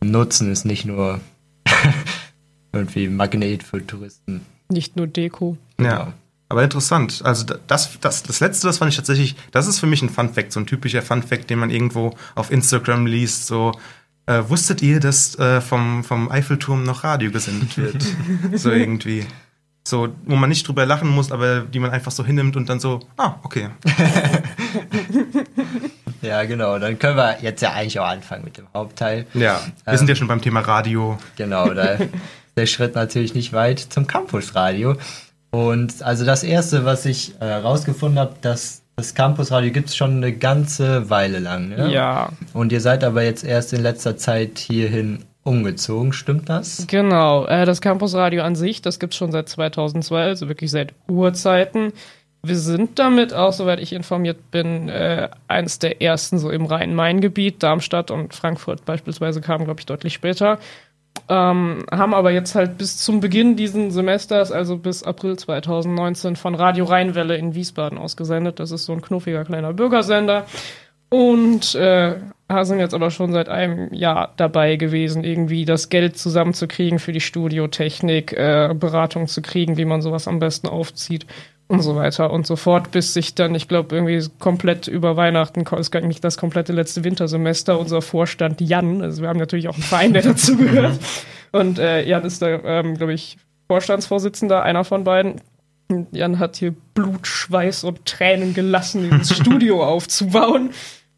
Nutzen 0.04 0.52
ist 0.52 0.66
nicht 0.66 0.84
nur 0.84 1.20
irgendwie 2.72 3.08
Magnet 3.08 3.62
für 3.62 3.86
Touristen. 3.86 4.42
Nicht 4.68 4.96
nur 4.96 5.06
Deko. 5.06 5.56
Ja. 5.84 6.12
Aber 6.48 6.64
interessant. 6.64 7.20
Also 7.24 7.44
da- 7.44 7.58
das, 7.68 7.90
das, 8.00 8.22
das 8.24 8.40
letzte, 8.40 8.66
das 8.66 8.78
fand 8.78 8.90
ich 8.90 8.96
tatsächlich, 8.96 9.36
das 9.52 9.66
ist 9.68 9.78
für 9.78 9.86
mich 9.86 10.02
ein 10.02 10.10
Fun 10.10 10.32
Fact, 10.34 10.52
so 10.52 10.58
ein 10.60 10.66
typischer 10.66 11.00
Fun 11.02 11.22
Fact, 11.22 11.48
den 11.48 11.58
man 11.60 11.70
irgendwo 11.70 12.16
auf 12.34 12.50
Instagram 12.50 13.06
liest. 13.06 13.46
So, 13.46 13.72
äh, 14.26 14.42
wusstet 14.48 14.82
ihr, 14.82 14.98
dass 14.98 15.38
äh, 15.38 15.60
vom, 15.60 16.02
vom 16.02 16.30
Eiffelturm 16.30 16.82
noch 16.82 17.04
Radio 17.04 17.30
gesendet 17.30 17.76
wird? 17.78 18.04
so 18.54 18.70
irgendwie. 18.72 19.26
So, 19.86 20.08
wo 20.26 20.36
man 20.36 20.48
nicht 20.50 20.66
drüber 20.66 20.84
lachen 20.86 21.08
muss, 21.08 21.30
aber 21.32 21.60
die 21.60 21.78
man 21.78 21.90
einfach 21.90 22.12
so 22.12 22.24
hinnimmt 22.24 22.56
und 22.56 22.68
dann 22.68 22.80
so, 22.80 23.00
ah, 23.16 23.36
okay. 23.44 23.68
Ja, 26.22 26.44
genau. 26.44 26.78
Dann 26.78 26.98
können 26.98 27.16
wir 27.16 27.38
jetzt 27.42 27.62
ja 27.62 27.72
eigentlich 27.72 27.98
auch 27.98 28.06
anfangen 28.06 28.44
mit 28.44 28.58
dem 28.58 28.66
Hauptteil. 28.74 29.26
Ja, 29.34 29.60
wir 29.84 29.92
Ähm. 29.92 29.98
sind 29.98 30.08
ja 30.08 30.14
schon 30.14 30.28
beim 30.28 30.42
Thema 30.42 30.60
Radio. 30.60 31.18
Genau, 31.36 31.72
da 31.72 31.82
ist 31.94 32.08
der 32.56 32.66
Schritt 32.66 32.94
natürlich 32.94 33.34
nicht 33.34 33.52
weit 33.52 33.78
zum 33.78 34.06
Campusradio. 34.06 34.96
Und 35.50 36.02
also 36.02 36.24
das 36.24 36.44
erste, 36.44 36.84
was 36.84 37.06
ich 37.06 37.34
herausgefunden 37.40 38.18
habe, 38.18 38.34
dass 38.40 38.82
das 38.96 39.14
Campusradio 39.14 39.72
gibt 39.72 39.88
es 39.88 39.96
schon 39.96 40.16
eine 40.16 40.32
ganze 40.32 41.08
Weile 41.10 41.38
lang. 41.38 41.70
Ne? 41.70 41.90
Ja, 41.90 42.30
Und 42.52 42.70
ihr 42.70 42.80
seid 42.80 43.02
aber 43.02 43.22
jetzt 43.22 43.44
erst 43.44 43.72
in 43.72 43.82
letzter 43.82 44.16
Zeit 44.16 44.58
hierhin 44.58 45.24
umgezogen, 45.42 46.12
stimmt 46.12 46.48
das? 46.48 46.86
genau. 46.86 47.46
Äh, 47.46 47.64
das 47.64 47.80
Campusradio 47.80 48.42
an 48.42 48.54
sich, 48.54 48.82
das 48.82 48.98
gibt's 48.98 49.16
schon 49.16 49.32
seit 49.32 49.48
2002, 49.48 50.22
also 50.22 50.48
wirklich 50.48 50.70
seit 50.70 50.92
Urzeiten. 51.08 51.92
Wir 52.42 52.56
sind 52.56 52.98
damit 52.98 53.34
auch, 53.34 53.52
soweit 53.52 53.80
ich 53.80 53.92
informiert 53.92 54.50
bin, 54.50 54.88
äh, 54.88 55.28
eines 55.48 55.78
der 55.78 56.00
ersten 56.00 56.38
so 56.38 56.50
im 56.50 56.64
Rhein-Main-Gebiet. 56.64 57.62
Darmstadt 57.62 58.10
und 58.10 58.34
Frankfurt 58.34 58.84
beispielsweise 58.84 59.40
kamen, 59.40 59.64
glaube 59.64 59.80
ich, 59.80 59.86
deutlich 59.86 60.14
später. 60.14 60.58
Ähm, 61.28 61.84
haben 61.92 62.12
aber 62.12 62.32
jetzt 62.32 62.56
halt 62.56 62.76
bis 62.76 62.96
zum 62.96 63.20
Beginn 63.20 63.54
diesen 63.54 63.92
Semesters, 63.92 64.50
also 64.50 64.76
bis 64.76 65.04
April 65.04 65.36
2019, 65.36 66.34
von 66.34 66.56
Radio 66.56 66.86
Rheinwelle 66.86 67.36
in 67.36 67.54
Wiesbaden 67.54 67.98
ausgesendet. 67.98 68.58
Das 68.58 68.72
ist 68.72 68.84
so 68.84 68.92
ein 68.92 69.00
knuffiger 69.00 69.44
kleiner 69.44 69.72
Bürgersender. 69.72 70.46
Und 71.08 71.74
äh, 71.74 72.16
sind 72.62 72.78
jetzt 72.78 72.94
aber 72.94 73.10
schon 73.10 73.32
seit 73.32 73.48
einem 73.48 73.92
Jahr 73.92 74.32
dabei 74.36 74.76
gewesen, 74.76 75.24
irgendwie 75.24 75.64
das 75.64 75.88
Geld 75.88 76.16
zusammenzukriegen 76.18 76.98
für 76.98 77.12
die 77.12 77.20
Studiotechnik, 77.20 78.32
äh, 78.32 78.74
Beratung 78.74 79.26
zu 79.26 79.42
kriegen, 79.42 79.76
wie 79.76 79.84
man 79.84 80.02
sowas 80.02 80.28
am 80.28 80.38
besten 80.38 80.68
aufzieht. 80.68 81.26
Und 81.70 81.82
so 81.82 81.94
weiter 81.94 82.32
und 82.32 82.46
so 82.46 82.56
fort, 82.56 82.90
bis 82.90 83.14
sich 83.14 83.36
dann, 83.36 83.54
ich 83.54 83.68
glaube, 83.68 83.94
irgendwie 83.94 84.28
komplett 84.40 84.88
über 84.88 85.16
Weihnachten, 85.16 85.60
ist 85.76 85.92
gar 85.92 86.00
nicht 86.00 86.24
das 86.24 86.36
komplette 86.36 86.72
letzte 86.72 87.04
Wintersemester, 87.04 87.78
unser 87.78 88.02
Vorstand 88.02 88.60
Jan, 88.60 89.02
also 89.02 89.22
wir 89.22 89.28
haben 89.28 89.38
natürlich 89.38 89.68
auch 89.68 89.74
einen 89.74 89.84
Verein, 89.84 90.12
der 90.12 90.22
dazugehört. 90.22 90.98
und 91.52 91.78
äh, 91.78 92.04
Jan 92.04 92.24
ist 92.24 92.42
da, 92.42 92.48
ähm, 92.48 92.96
glaube 92.96 93.14
ich, 93.14 93.38
Vorstandsvorsitzender, 93.68 94.64
einer 94.64 94.82
von 94.82 95.04
beiden. 95.04 95.40
Und 95.88 96.08
Jan 96.12 96.40
hat 96.40 96.56
hier 96.56 96.74
Blut, 96.94 97.28
Schweiß 97.28 97.84
und 97.84 98.04
Tränen 98.04 98.52
gelassen, 98.52 99.08
dieses 99.12 99.36
Studio 99.36 99.84
aufzubauen. 99.84 100.70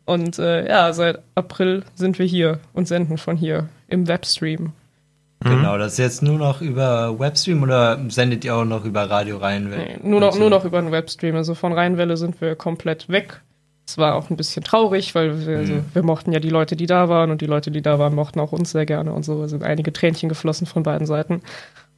Und 0.05 0.39
äh, 0.39 0.69
ja, 0.69 0.93
seit 0.93 1.21
April 1.35 1.85
sind 1.95 2.19
wir 2.19 2.27
hier 2.27 2.61
und 2.75 2.89
senden 2.89 3.17
von 3.17 3.39
hier 3.39 3.69
im 3.89 4.07
Webstream. 4.07 4.73
Genau, 5.45 5.79
das 5.79 5.93
ist 5.93 5.99
jetzt 5.99 6.23
nur 6.23 6.39
noch 6.39 6.61
über 6.61 7.19
Webstream 7.19 7.63
oder 7.63 7.99
sendet 8.09 8.45
ihr 8.45 8.55
auch 8.55 8.65
noch 8.65 8.85
über 8.85 9.09
Radio 9.09 9.39
Rheinwelle? 9.39 9.85
Nee, 9.85 9.99
nur, 10.03 10.21
noch, 10.21 10.39
nur 10.39 10.51
noch 10.51 10.65
über 10.65 10.81
den 10.81 10.93
Webstream. 10.93 11.37
Also 11.37 11.55
von 11.55 11.73
Rheinwelle 11.73 12.17
sind 12.17 12.41
wir 12.41 12.55
komplett 12.55 13.09
weg. 13.09 13.41
Es 13.87 13.99
war 13.99 14.15
auch 14.15 14.31
ein 14.31 14.37
bisschen 14.37 14.63
traurig, 14.63 15.15
weil 15.15 15.45
wir, 15.47 15.59
also, 15.59 15.75
wir 15.93 16.03
mochten 16.03 16.33
ja 16.33 16.39
die 16.39 16.51
Leute, 16.51 16.77
die 16.77 16.87
da 16.87 17.09
waren 17.09 17.31
und 17.31 17.41
die 17.41 17.47
Leute, 17.47 17.71
die 17.71 17.83
da 17.83 17.99
waren, 17.99 18.15
mochten 18.15 18.41
auch 18.41 18.53
uns 18.53 18.71
sehr 18.71 18.87
gerne 18.87 19.13
und 19.13 19.25
so. 19.25 19.43
Es 19.43 19.51
sind 19.51 19.65
einige 19.65 19.93
Tränchen 19.93 20.29
geflossen 20.29 20.67
von 20.67 20.83
beiden 20.83 21.07
Seiten. 21.07 21.43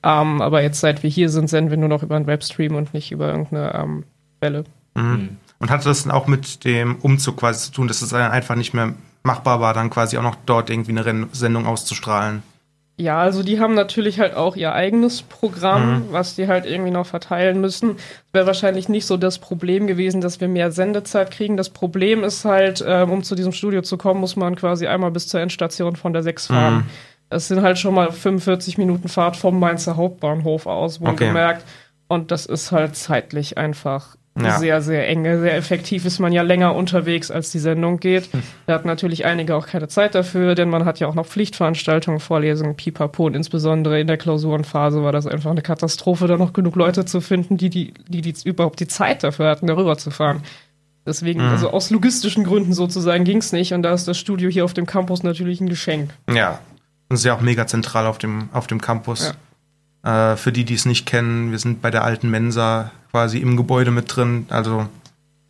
Ähm, 0.02 0.40
aber 0.40 0.62
jetzt, 0.62 0.80
seit 0.80 1.02
wir 1.02 1.10
hier 1.10 1.28
sind, 1.28 1.48
senden 1.48 1.70
wir 1.70 1.76
nur 1.76 1.88
noch 1.88 2.02
über 2.02 2.16
einen 2.16 2.26
Webstream 2.26 2.74
und 2.74 2.94
nicht 2.94 3.12
über 3.12 3.28
irgendeine 3.28 3.74
ähm, 3.74 4.04
Welle. 4.40 4.64
Mhm. 4.94 5.36
Und 5.58 5.70
hatte 5.70 5.84
das 5.84 6.02
dann 6.02 6.12
auch 6.12 6.26
mit 6.26 6.64
dem 6.64 6.96
Umzug 6.96 7.36
quasi 7.38 7.66
zu 7.66 7.72
tun, 7.72 7.88
dass 7.88 8.02
es 8.02 8.12
einfach 8.12 8.54
nicht 8.54 8.74
mehr 8.74 8.94
machbar 9.22 9.60
war, 9.60 9.74
dann 9.74 9.90
quasi 9.90 10.18
auch 10.18 10.22
noch 10.22 10.36
dort 10.46 10.70
irgendwie 10.70 10.98
eine 10.98 11.28
Sendung 11.32 11.66
auszustrahlen? 11.66 12.42
Ja, 12.96 13.18
also 13.18 13.42
die 13.42 13.58
haben 13.58 13.74
natürlich 13.74 14.20
halt 14.20 14.34
auch 14.34 14.54
ihr 14.54 14.72
eigenes 14.72 15.22
Programm, 15.22 15.94
Mhm. 15.94 16.02
was 16.12 16.36
die 16.36 16.46
halt 16.46 16.64
irgendwie 16.64 16.92
noch 16.92 17.06
verteilen 17.06 17.60
müssen. 17.60 17.96
Wäre 18.32 18.46
wahrscheinlich 18.46 18.88
nicht 18.88 19.04
so 19.06 19.16
das 19.16 19.38
Problem 19.40 19.88
gewesen, 19.88 20.20
dass 20.20 20.40
wir 20.40 20.46
mehr 20.46 20.70
Sendezeit 20.70 21.32
kriegen. 21.32 21.56
Das 21.56 21.70
Problem 21.70 22.22
ist 22.22 22.44
halt, 22.44 22.84
ähm, 22.86 23.10
um 23.10 23.24
zu 23.24 23.34
diesem 23.34 23.50
Studio 23.52 23.82
zu 23.82 23.96
kommen, 23.98 24.20
muss 24.20 24.36
man 24.36 24.54
quasi 24.54 24.86
einmal 24.86 25.10
bis 25.10 25.26
zur 25.26 25.40
Endstation 25.40 25.96
von 25.96 26.12
der 26.12 26.22
6 26.22 26.46
fahren. 26.46 26.74
Mhm. 26.76 26.84
Das 27.30 27.48
sind 27.48 27.62
halt 27.62 27.78
schon 27.80 27.94
mal 27.94 28.12
45 28.12 28.78
Minuten 28.78 29.08
Fahrt 29.08 29.36
vom 29.36 29.58
Mainzer 29.58 29.96
Hauptbahnhof 29.96 30.66
aus, 30.66 31.00
wohlgemerkt. 31.00 31.64
Und 32.06 32.30
das 32.30 32.46
ist 32.46 32.70
halt 32.70 32.94
zeitlich 32.94 33.58
einfach 33.58 34.14
Ja. 34.36 34.58
sehr, 34.58 34.82
sehr 34.82 35.08
eng. 35.08 35.22
Sehr 35.24 35.54
effektiv 35.56 36.04
ist 36.04 36.18
man 36.18 36.32
ja 36.32 36.42
länger 36.42 36.74
unterwegs, 36.74 37.30
als 37.30 37.50
die 37.50 37.60
Sendung 37.60 38.00
geht. 38.00 38.28
Da 38.66 38.74
hatten 38.74 38.88
natürlich 38.88 39.24
einige 39.26 39.54
auch 39.54 39.66
keine 39.68 39.86
Zeit 39.86 40.16
dafür, 40.16 40.56
denn 40.56 40.68
man 40.68 40.84
hat 40.84 40.98
ja 40.98 41.06
auch 41.06 41.14
noch 41.14 41.26
Pflichtveranstaltungen, 41.26 42.18
Vorlesungen, 42.18 42.74
pipapo. 42.74 43.26
Und 43.26 43.36
insbesondere 43.36 44.00
in 44.00 44.08
der 44.08 44.16
Klausurenphase 44.16 45.04
war 45.04 45.12
das 45.12 45.28
einfach 45.28 45.52
eine 45.52 45.62
Katastrophe, 45.62 46.26
da 46.26 46.36
noch 46.36 46.52
genug 46.52 46.74
Leute 46.74 47.04
zu 47.04 47.20
finden, 47.20 47.58
die, 47.58 47.70
die, 47.70 47.94
die, 48.08 48.22
die 48.22 48.34
überhaupt 48.48 48.80
die 48.80 48.88
Zeit 48.88 49.22
dafür 49.22 49.48
hatten, 49.48 49.68
darüber 49.68 49.96
zu 49.98 50.10
fahren. 50.10 50.42
Deswegen, 51.06 51.40
Mhm. 51.44 51.50
also 51.50 51.70
aus 51.70 51.90
logistischen 51.90 52.42
Gründen 52.44 52.72
sozusagen 52.72 53.22
ging's 53.24 53.52
nicht. 53.52 53.72
Und 53.72 53.82
da 53.82 53.92
ist 53.92 54.08
das 54.08 54.18
Studio 54.18 54.50
hier 54.50 54.64
auf 54.64 54.74
dem 54.74 54.86
Campus 54.86 55.22
natürlich 55.22 55.60
ein 55.60 55.68
Geschenk. 55.68 56.10
Ja. 56.28 56.58
Das 57.08 57.20
ist 57.20 57.24
ja 57.26 57.34
auch 57.36 57.40
mega 57.42 57.66
zentral 57.68 58.06
auf 58.06 58.18
dem, 58.18 58.48
auf 58.52 58.66
dem 58.66 58.80
Campus. 58.80 59.32
Äh, 60.02 60.34
für 60.36 60.50
die, 60.50 60.64
die 60.64 60.74
es 60.74 60.86
nicht 60.86 61.06
kennen, 61.06 61.50
wir 61.52 61.58
sind 61.58 61.82
bei 61.82 61.90
der 61.90 62.02
alten 62.02 62.30
Mensa 62.30 62.90
quasi 63.14 63.38
im 63.38 63.56
Gebäude 63.56 63.92
mit 63.92 64.14
drin. 64.14 64.46
Also, 64.50 64.88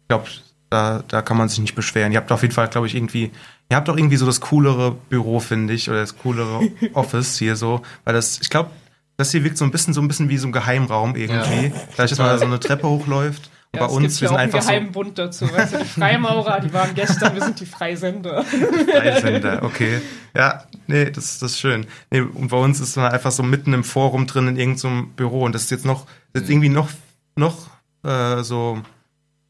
ich 0.02 0.08
glaube, 0.08 0.26
da, 0.68 1.02
da 1.08 1.22
kann 1.22 1.38
man 1.38 1.48
sich 1.48 1.60
nicht 1.60 1.74
beschweren. 1.74 2.12
Ihr 2.12 2.18
habt 2.18 2.30
auf 2.30 2.42
jeden 2.42 2.52
Fall, 2.52 2.68
glaube 2.68 2.86
ich, 2.86 2.94
irgendwie, 2.94 3.30
ihr 3.70 3.76
habt 3.78 3.88
auch 3.88 3.96
irgendwie 3.96 4.18
so 4.18 4.26
das 4.26 4.42
coolere 4.42 4.90
Büro, 5.08 5.40
finde 5.40 5.72
ich, 5.72 5.88
oder 5.88 6.00
das 6.00 6.18
coolere 6.18 6.68
Office 6.92 7.38
hier 7.38 7.56
so, 7.56 7.80
weil 8.04 8.12
das, 8.12 8.38
ich 8.42 8.50
glaube, 8.50 8.68
das 9.16 9.30
hier 9.30 9.44
wirkt 9.44 9.56
so 9.56 9.64
ein 9.64 9.70
bisschen 9.70 9.94
so 9.94 10.02
ein 10.02 10.08
bisschen 10.08 10.28
wie 10.28 10.36
so 10.36 10.46
ein 10.46 10.52
Geheimraum 10.52 11.16
irgendwie. 11.16 11.72
Dadurch, 11.96 12.10
dass 12.10 12.18
man 12.18 12.28
da 12.28 12.38
so 12.38 12.44
eine 12.44 12.60
Treppe 12.60 12.86
hochläuft. 12.86 13.50
Ja, 13.74 13.86
bei 13.86 13.92
uns, 13.94 14.20
wir 14.20 14.26
ja 14.26 14.28
sind 14.28 14.38
einfach 14.38 14.60
so 14.60 14.68
geheimen 14.68 14.92
Bund 14.92 15.18
dazu. 15.18 15.50
Weißt 15.50 15.72
du, 15.72 15.78
die 15.78 15.84
Freimaurer, 15.86 16.60
die 16.60 16.72
waren 16.74 16.94
gestern, 16.94 17.34
wir 17.34 17.42
sind 17.42 17.60
die 17.60 17.66
Freisender. 17.66 18.44
Freisender, 18.44 19.62
okay. 19.62 20.02
Ja, 20.36 20.64
nee, 20.86 21.06
das, 21.06 21.38
das 21.38 21.52
ist 21.52 21.60
schön. 21.60 21.86
Nee, 22.10 22.20
und 22.20 22.48
bei 22.48 22.58
uns 22.58 22.78
ist 22.80 22.96
man 22.96 23.10
einfach 23.10 23.32
so 23.32 23.42
mitten 23.42 23.72
im 23.72 23.84
Forum 23.84 24.26
drin 24.26 24.48
in 24.48 24.56
irgendeinem 24.58 25.08
Büro 25.12 25.44
und 25.44 25.54
das 25.54 25.62
ist 25.62 25.70
jetzt 25.70 25.86
noch, 25.86 26.06
ist 26.34 26.50
irgendwie 26.50 26.68
noch, 26.68 26.90
noch 27.36 27.68
äh, 28.02 28.42
so 28.42 28.80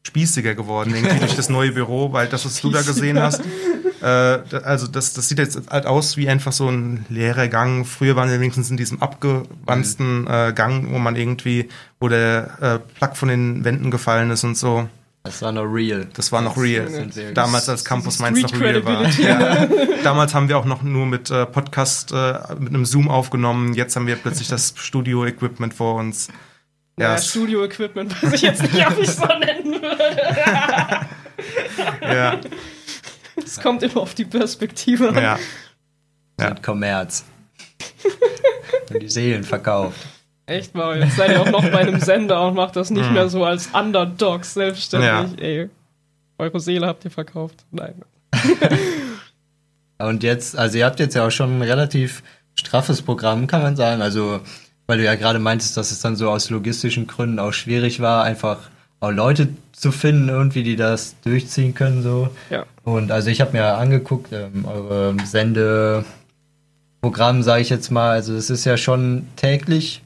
spießiger 0.03 0.55
geworden, 0.55 0.93
irgendwie 0.93 1.19
durch 1.19 1.35
das 1.35 1.49
neue 1.49 1.71
Büro, 1.71 2.13
weil 2.13 2.27
das, 2.27 2.45
was 2.45 2.61
du 2.61 2.69
da 2.69 2.81
gesehen 2.81 3.19
hast, 3.19 3.41
äh, 4.01 4.05
also 4.63 4.87
das, 4.87 5.13
das 5.13 5.27
sieht 5.27 5.39
jetzt 5.39 5.59
halt 5.69 5.85
aus 5.85 6.15
wie 6.15 6.29
einfach 6.29 6.51
so 6.51 6.69
ein 6.69 7.05
leerer 7.09 7.47
Gang. 7.47 7.85
Früher 7.85 8.15
waren 8.15 8.29
wir 8.29 8.39
wenigstens 8.39 8.69
in 8.69 8.77
diesem 8.77 9.01
abgewanzten 9.01 10.27
äh, 10.27 10.53
Gang, 10.53 10.91
wo 10.91 10.99
man 10.99 11.15
irgendwie, 11.15 11.69
wo 11.99 12.07
der 12.07 12.57
äh, 12.61 12.79
Plug 12.99 13.15
von 13.15 13.29
den 13.29 13.65
Wänden 13.65 13.89
gefallen 13.91 14.29
ist 14.29 14.43
und 14.43 14.57
so. 14.57 14.87
Das 15.23 15.41
war 15.41 15.51
noch 15.51 15.63
real. 15.63 16.07
Das 16.13 16.31
war 16.31 16.41
noch 16.41 16.55
real. 16.55 17.09
Damals 17.33 17.67
als 17.67 17.83
Campus 17.83 18.19
Mainz 18.19 18.43
noch 18.43 18.59
real 18.59 18.85
war. 18.85 19.09
Ja. 19.09 19.67
Damals 20.03 20.35
haben 20.35 20.49
wir 20.49 20.57
auch 20.59 20.65
noch 20.65 20.83
nur 20.83 21.07
mit 21.07 21.31
äh, 21.31 21.47
Podcast, 21.47 22.11
äh, 22.11 22.37
mit 22.59 22.69
einem 22.69 22.85
Zoom 22.85 23.09
aufgenommen. 23.09 23.73
Jetzt 23.73 23.95
haben 23.95 24.05
wir 24.05 24.17
plötzlich 24.17 24.49
das 24.49 24.75
Studio-Equipment 24.77 25.73
vor 25.73 25.95
uns. 25.95 26.27
Ja, 26.97 27.09
Ja, 27.09 27.15
es- 27.15 27.29
Studio-Equipment 27.29 28.23
weiß 28.23 28.33
ich 28.33 28.41
jetzt 28.41 28.61
nicht, 28.63 28.87
ob 28.87 28.97
ich 28.99 29.09
so 29.11 29.25
nennen 29.25 29.81
würde. 29.81 30.21
ja, 32.01 32.39
Es 33.43 33.59
kommt 33.59 33.83
immer 33.83 33.97
auf 33.97 34.13
die 34.13 34.25
Perspektive 34.25 35.09
an. 35.09 35.15
ja. 35.15 35.39
Ja. 36.39 36.49
Mit 36.49 36.63
Kommerz. 36.63 37.25
Und 38.91 39.01
die 39.01 39.09
Seelen 39.09 39.43
verkauft. 39.43 39.99
Echt 40.47 40.75
mal, 40.75 40.99
jetzt 41.01 41.15
seid 41.15 41.31
ihr 41.31 41.41
auch 41.41 41.49
noch 41.49 41.63
bei 41.69 41.79
einem 41.79 41.99
Sender 41.99 42.45
und 42.47 42.55
macht 42.55 42.75
das 42.75 42.89
Mhm. 42.91 42.97
nicht 42.97 43.11
mehr 43.11 43.29
so 43.29 43.43
als 43.45 43.67
Underdogs 43.67 44.53
selbstständig. 44.53 45.41
Ey, 45.41 45.69
eure 46.37 46.59
Seele 46.59 46.87
habt 46.87 47.03
ihr 47.05 47.11
verkauft. 47.11 47.65
Nein. 47.71 48.01
Und 49.97 50.23
jetzt, 50.23 50.57
also 50.57 50.77
ihr 50.77 50.85
habt 50.85 50.99
jetzt 50.99 51.15
ja 51.15 51.25
auch 51.25 51.31
schon 51.31 51.57
ein 51.57 51.61
relativ 51.61 52.21
straffes 52.53 53.01
Programm, 53.01 53.47
kann 53.47 53.61
man 53.61 53.75
sagen. 53.77 54.01
Also, 54.01 54.41
weil 54.87 54.97
du 54.97 55.03
ja 55.03 55.15
gerade 55.15 55.39
meintest, 55.39 55.77
dass 55.77 55.91
es 55.91 55.99
dann 55.99 56.15
so 56.15 56.29
aus 56.29 56.49
logistischen 56.49 57.07
Gründen 57.07 57.39
auch 57.39 57.53
schwierig 57.53 57.99
war, 57.99 58.23
einfach 58.23 58.69
auch 58.99 59.11
Leute 59.11 59.49
zu 59.71 59.91
finden, 59.91 60.29
irgendwie, 60.29 60.63
die 60.63 60.75
das 60.75 61.15
durchziehen 61.23 61.73
können, 61.73 62.01
so. 62.01 62.29
Ja. 62.49 62.65
Und 62.83 63.11
also 63.11 63.29
ich 63.29 63.41
habe 63.41 63.53
mir 63.53 63.75
angeguckt, 63.75 64.31
ähm, 64.31 64.65
eure 64.65 65.15
Sendeprogramm, 65.25 67.43
sage 67.43 67.61
ich 67.61 67.69
jetzt 67.69 67.91
mal, 67.91 68.11
also 68.11 68.35
es 68.35 68.49
ist 68.49 68.65
ja 68.65 68.77
schon 68.77 69.27
täglich. 69.35 70.01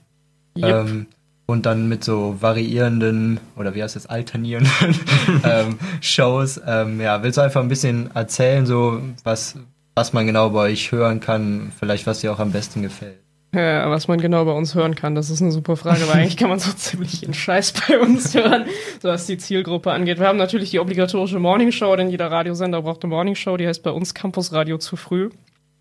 Yep. 0.58 0.88
Ähm, 0.88 1.06
und 1.46 1.66
dann 1.66 1.90
mit 1.90 2.04
so 2.04 2.38
variierenden, 2.40 3.40
oder 3.56 3.74
wie 3.74 3.82
heißt 3.82 3.96
das, 3.96 4.06
alternierenden 4.06 5.00
ähm, 5.44 5.80
Shows. 6.00 6.62
Ähm, 6.66 7.02
ja, 7.02 7.24
willst 7.24 7.38
du 7.38 7.42
einfach 7.42 7.62
ein 7.62 7.70
bisschen 7.70 8.16
erzählen, 8.16 8.68
so 8.68 9.02
was, 9.24 9.56
was 9.96 10.14
man 10.14 10.28
genau 10.28 10.52
bei 10.52 10.72
euch 10.72 10.92
hören 10.92 11.20
kann, 11.20 11.72
vielleicht 11.78 12.06
was 12.06 12.20
dir 12.20 12.32
auch 12.32 12.40
am 12.40 12.52
besten 12.52 12.84
gefällt? 12.84 13.20
Ja, 13.52 13.90
was 13.90 14.08
man 14.08 14.22
genau 14.22 14.46
bei 14.46 14.52
uns 14.52 14.76
hören 14.76 14.94
kann, 14.94 15.16
das 15.16 15.32
ist 15.32 15.42
eine 15.42 15.52
super 15.52 15.76
Frage, 15.76 16.08
weil 16.08 16.18
eigentlich 16.18 16.38
kann 16.38 16.50
man 16.50 16.60
so 16.60 16.72
ziemlich 16.76 17.24
einen 17.24 17.34
Scheiß 17.34 17.74
bei 17.88 18.00
uns 18.00 18.36
hören, 18.36 18.66
so 19.02 19.10
was 19.10 19.26
die 19.26 19.40
Zielgruppe 19.40 19.92
angeht. 19.92 20.20
Wir 20.20 20.28
haben 20.28 20.38
natürlich 20.38 20.70
die 20.70 20.80
obligatorische 20.80 21.40
Morningshow, 21.40 21.96
denn 21.96 22.10
jeder 22.10 22.30
Radiosender 22.30 22.84
braucht 22.84 23.04
eine 23.04 23.10
Morningshow, 23.10 23.58
die 23.58 23.68
heißt 23.68 23.82
bei 23.82 23.90
uns 23.90 24.14
Campus 24.14 24.54
Radio 24.54 24.78
zu 24.78 24.96
früh. 24.96 25.30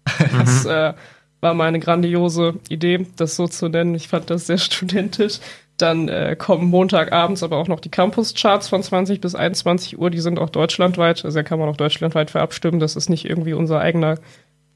Das 0.39 0.65
äh, 0.65 0.95
war 1.41 1.55
mal 1.55 1.69
eine 1.69 1.81
grandiose 1.81 2.55
Idee, 2.71 3.07
das 3.17 3.37
so 3.37 3.47
zu 3.47 3.69
nennen. 3.69 3.95
Ich 3.95 4.09
fand 4.09 4.31
das 4.31 4.47
sehr 4.47 4.59
studentisch. 4.59 5.39
Dann 5.77 6.09
äh, 6.09 6.35
kommen 6.37 6.71
Montagabends 6.71 7.43
aber 7.43 7.59
auch 7.59 7.69
noch 7.69 7.81
die 7.81 7.91
Campus-Charts 7.91 8.69
von 8.69 8.83
20 8.83 9.21
bis 9.21 9.35
21 9.35 9.99
Uhr. 9.99 10.11
Die 10.11 10.21
sind 10.21 10.39
auch 10.39 10.51
deutschlandweit. 10.51 11.25
Also 11.25 11.39
da 11.39 11.43
kann 11.43 11.59
man 11.59 11.69
auch 11.69 11.77
deutschlandweit 11.77 12.31
für 12.31 12.41
abstimmen. 12.41 12.81
Das 12.81 12.97
ist 12.97 13.11
nicht 13.11 13.27
irgendwie 13.27 13.53
unser 13.53 13.79
eigener, 13.79 14.19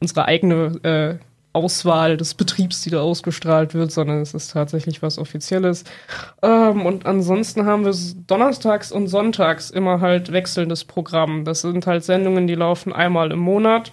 unsere 0.01 0.27
eigene 0.27 1.19
äh, 1.19 1.25
Auswahl 1.53 2.17
des 2.17 2.35
Betriebs, 2.35 2.83
die 2.83 2.91
da 2.91 3.01
ausgestrahlt 3.01 3.75
wird, 3.75 3.93
sondern 3.93 4.21
es 4.21 4.35
ist 4.35 4.53
tatsächlich 4.53 5.03
was 5.03 5.19
Offizielles. 5.19 5.85
Ähm, 6.43 6.87
und 6.87 7.05
ansonsten 7.07 7.67
haben 7.67 7.85
wir 7.85 7.95
donnerstags 8.27 8.91
und 8.91 9.09
sonntags 9.09 9.71
immer 9.71 10.01
halt 10.01 10.33
wechselndes 10.33 10.85
Programm. 10.85 11.45
Das 11.45 11.61
sind 11.61 11.87
halt 11.87 12.05
Sendungen, 12.05 12.47
die 12.47 12.55
laufen 12.55 12.93
einmal 12.93 13.33
im 13.33 13.41
Monat 13.41 13.93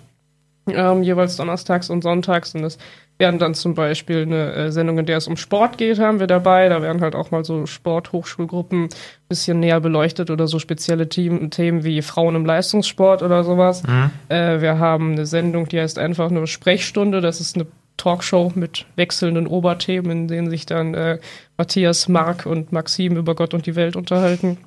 ähm, 0.68 1.04
jeweils 1.04 1.36
donnerstags 1.36 1.90
und 1.90 2.02
sonntags. 2.02 2.56
Und 2.56 2.62
das 2.62 2.78
wären 3.20 3.38
dann 3.38 3.54
zum 3.54 3.76
Beispiel 3.76 4.22
eine 4.22 4.54
äh, 4.54 4.72
Sendung, 4.72 4.98
in 4.98 5.06
der 5.06 5.18
es 5.18 5.28
um 5.28 5.38
Sport 5.38 5.78
geht, 5.78 6.00
haben 6.00 6.20
wir 6.20 6.28
dabei. 6.28 6.70
Da 6.70 6.82
werden 6.82 7.02
halt 7.02 7.16
auch 7.16 7.32
mal 7.32 7.44
so 7.44 7.66
Sport-Hochschulgruppen 7.66 8.86
ein 8.86 8.90
bisschen 9.28 9.60
näher 9.60 9.82
beleuchtet 9.82 10.32
oder 10.32 10.48
so 10.48 10.58
spezielle 10.58 11.10
Themen 11.10 11.84
wie 11.84 12.02
Frauen 12.02 12.36
im 12.36 12.46
Leistungssport 12.46 13.22
oder 13.22 13.44
sowas. 13.44 13.84
Äh, 14.30 14.62
wir 14.62 14.80
haben 14.80 15.12
eine 15.12 15.26
Sendung, 15.26 15.68
die 15.68 15.80
heißt 15.80 16.00
einfach 16.00 16.30
nur 16.32 16.48
Sprechstunde. 16.48 17.20
Das 17.20 17.42
ist 17.42 17.56
eine 17.56 17.68
Talkshow 17.98 18.54
mit 18.56 18.86
wechselnden 18.96 19.46
Oberthemen, 19.48 20.12
in 20.12 20.28
denen 20.30 20.50
sich 20.50 20.66
dann 20.66 20.94
äh, 20.94 21.20
Matthias, 21.58 22.08
Marc 22.08 22.46
und 22.46 22.72
Maxim 22.72 23.18
über 23.18 23.36
Gott 23.36 23.54
und 23.54 23.66
die 23.66 23.76
Welt 23.76 23.98
unterhalten. 23.98 24.58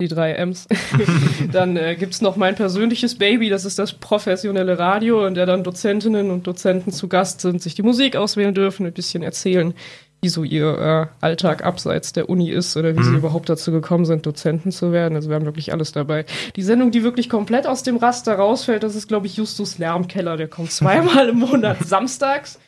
Die 0.00 0.08
drei 0.08 0.32
M's. 0.32 0.66
dann 1.52 1.76
äh, 1.76 1.94
gibt's 1.96 2.20
noch 2.20 2.36
mein 2.36 2.54
persönliches 2.54 3.16
Baby, 3.16 3.48
das 3.50 3.64
ist 3.64 3.78
das 3.78 3.92
professionelle 3.92 4.78
Radio, 4.78 5.26
in 5.26 5.34
der 5.34 5.46
dann 5.46 5.62
Dozentinnen 5.62 6.30
und 6.30 6.46
Dozenten 6.46 6.90
zu 6.92 7.06
Gast 7.08 7.40
sind, 7.42 7.62
sich 7.62 7.74
die 7.74 7.82
Musik 7.82 8.16
auswählen 8.16 8.54
dürfen, 8.54 8.86
ein 8.86 8.92
bisschen 8.92 9.22
erzählen, 9.22 9.74
wie 10.22 10.28
so 10.28 10.44
ihr 10.44 11.08
äh, 11.20 11.24
Alltag 11.24 11.64
abseits 11.64 12.12
der 12.12 12.28
Uni 12.28 12.50
ist 12.50 12.76
oder 12.76 12.96
wie 12.96 13.02
sie 13.02 13.10
Mhm. 13.10 13.16
überhaupt 13.18 13.48
dazu 13.48 13.72
gekommen 13.72 14.04
sind, 14.04 14.26
Dozenten 14.26 14.70
zu 14.70 14.92
werden. 14.92 15.14
Also 15.16 15.30
wir 15.30 15.36
haben 15.36 15.46
wirklich 15.46 15.72
alles 15.72 15.92
dabei. 15.92 16.26
Die 16.56 16.62
Sendung, 16.62 16.90
die 16.90 17.02
wirklich 17.02 17.28
komplett 17.30 17.66
aus 17.66 17.82
dem 17.82 17.96
Raster 17.96 18.34
rausfällt, 18.34 18.82
das 18.82 18.94
ist, 18.96 19.08
glaube 19.08 19.26
ich, 19.26 19.36
Justus 19.38 19.78
Lärmkeller. 19.78 20.36
Der 20.36 20.48
kommt 20.48 20.72
zweimal 20.72 21.30
im 21.30 21.38
Monat 21.38 21.78
samstags. 21.86 22.58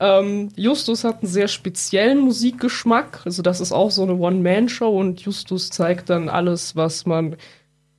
Ähm, 0.00 0.48
Justus 0.56 1.04
hat 1.04 1.22
einen 1.22 1.30
sehr 1.30 1.46
speziellen 1.48 2.20
Musikgeschmack. 2.20 3.20
Also 3.26 3.42
das 3.42 3.60
ist 3.60 3.72
auch 3.72 3.90
so 3.90 4.02
eine 4.02 4.14
One-Man-Show 4.14 4.88
und 4.88 5.20
Justus 5.20 5.68
zeigt 5.70 6.08
dann 6.08 6.28
alles, 6.30 6.74
was 6.74 7.04
man 7.04 7.36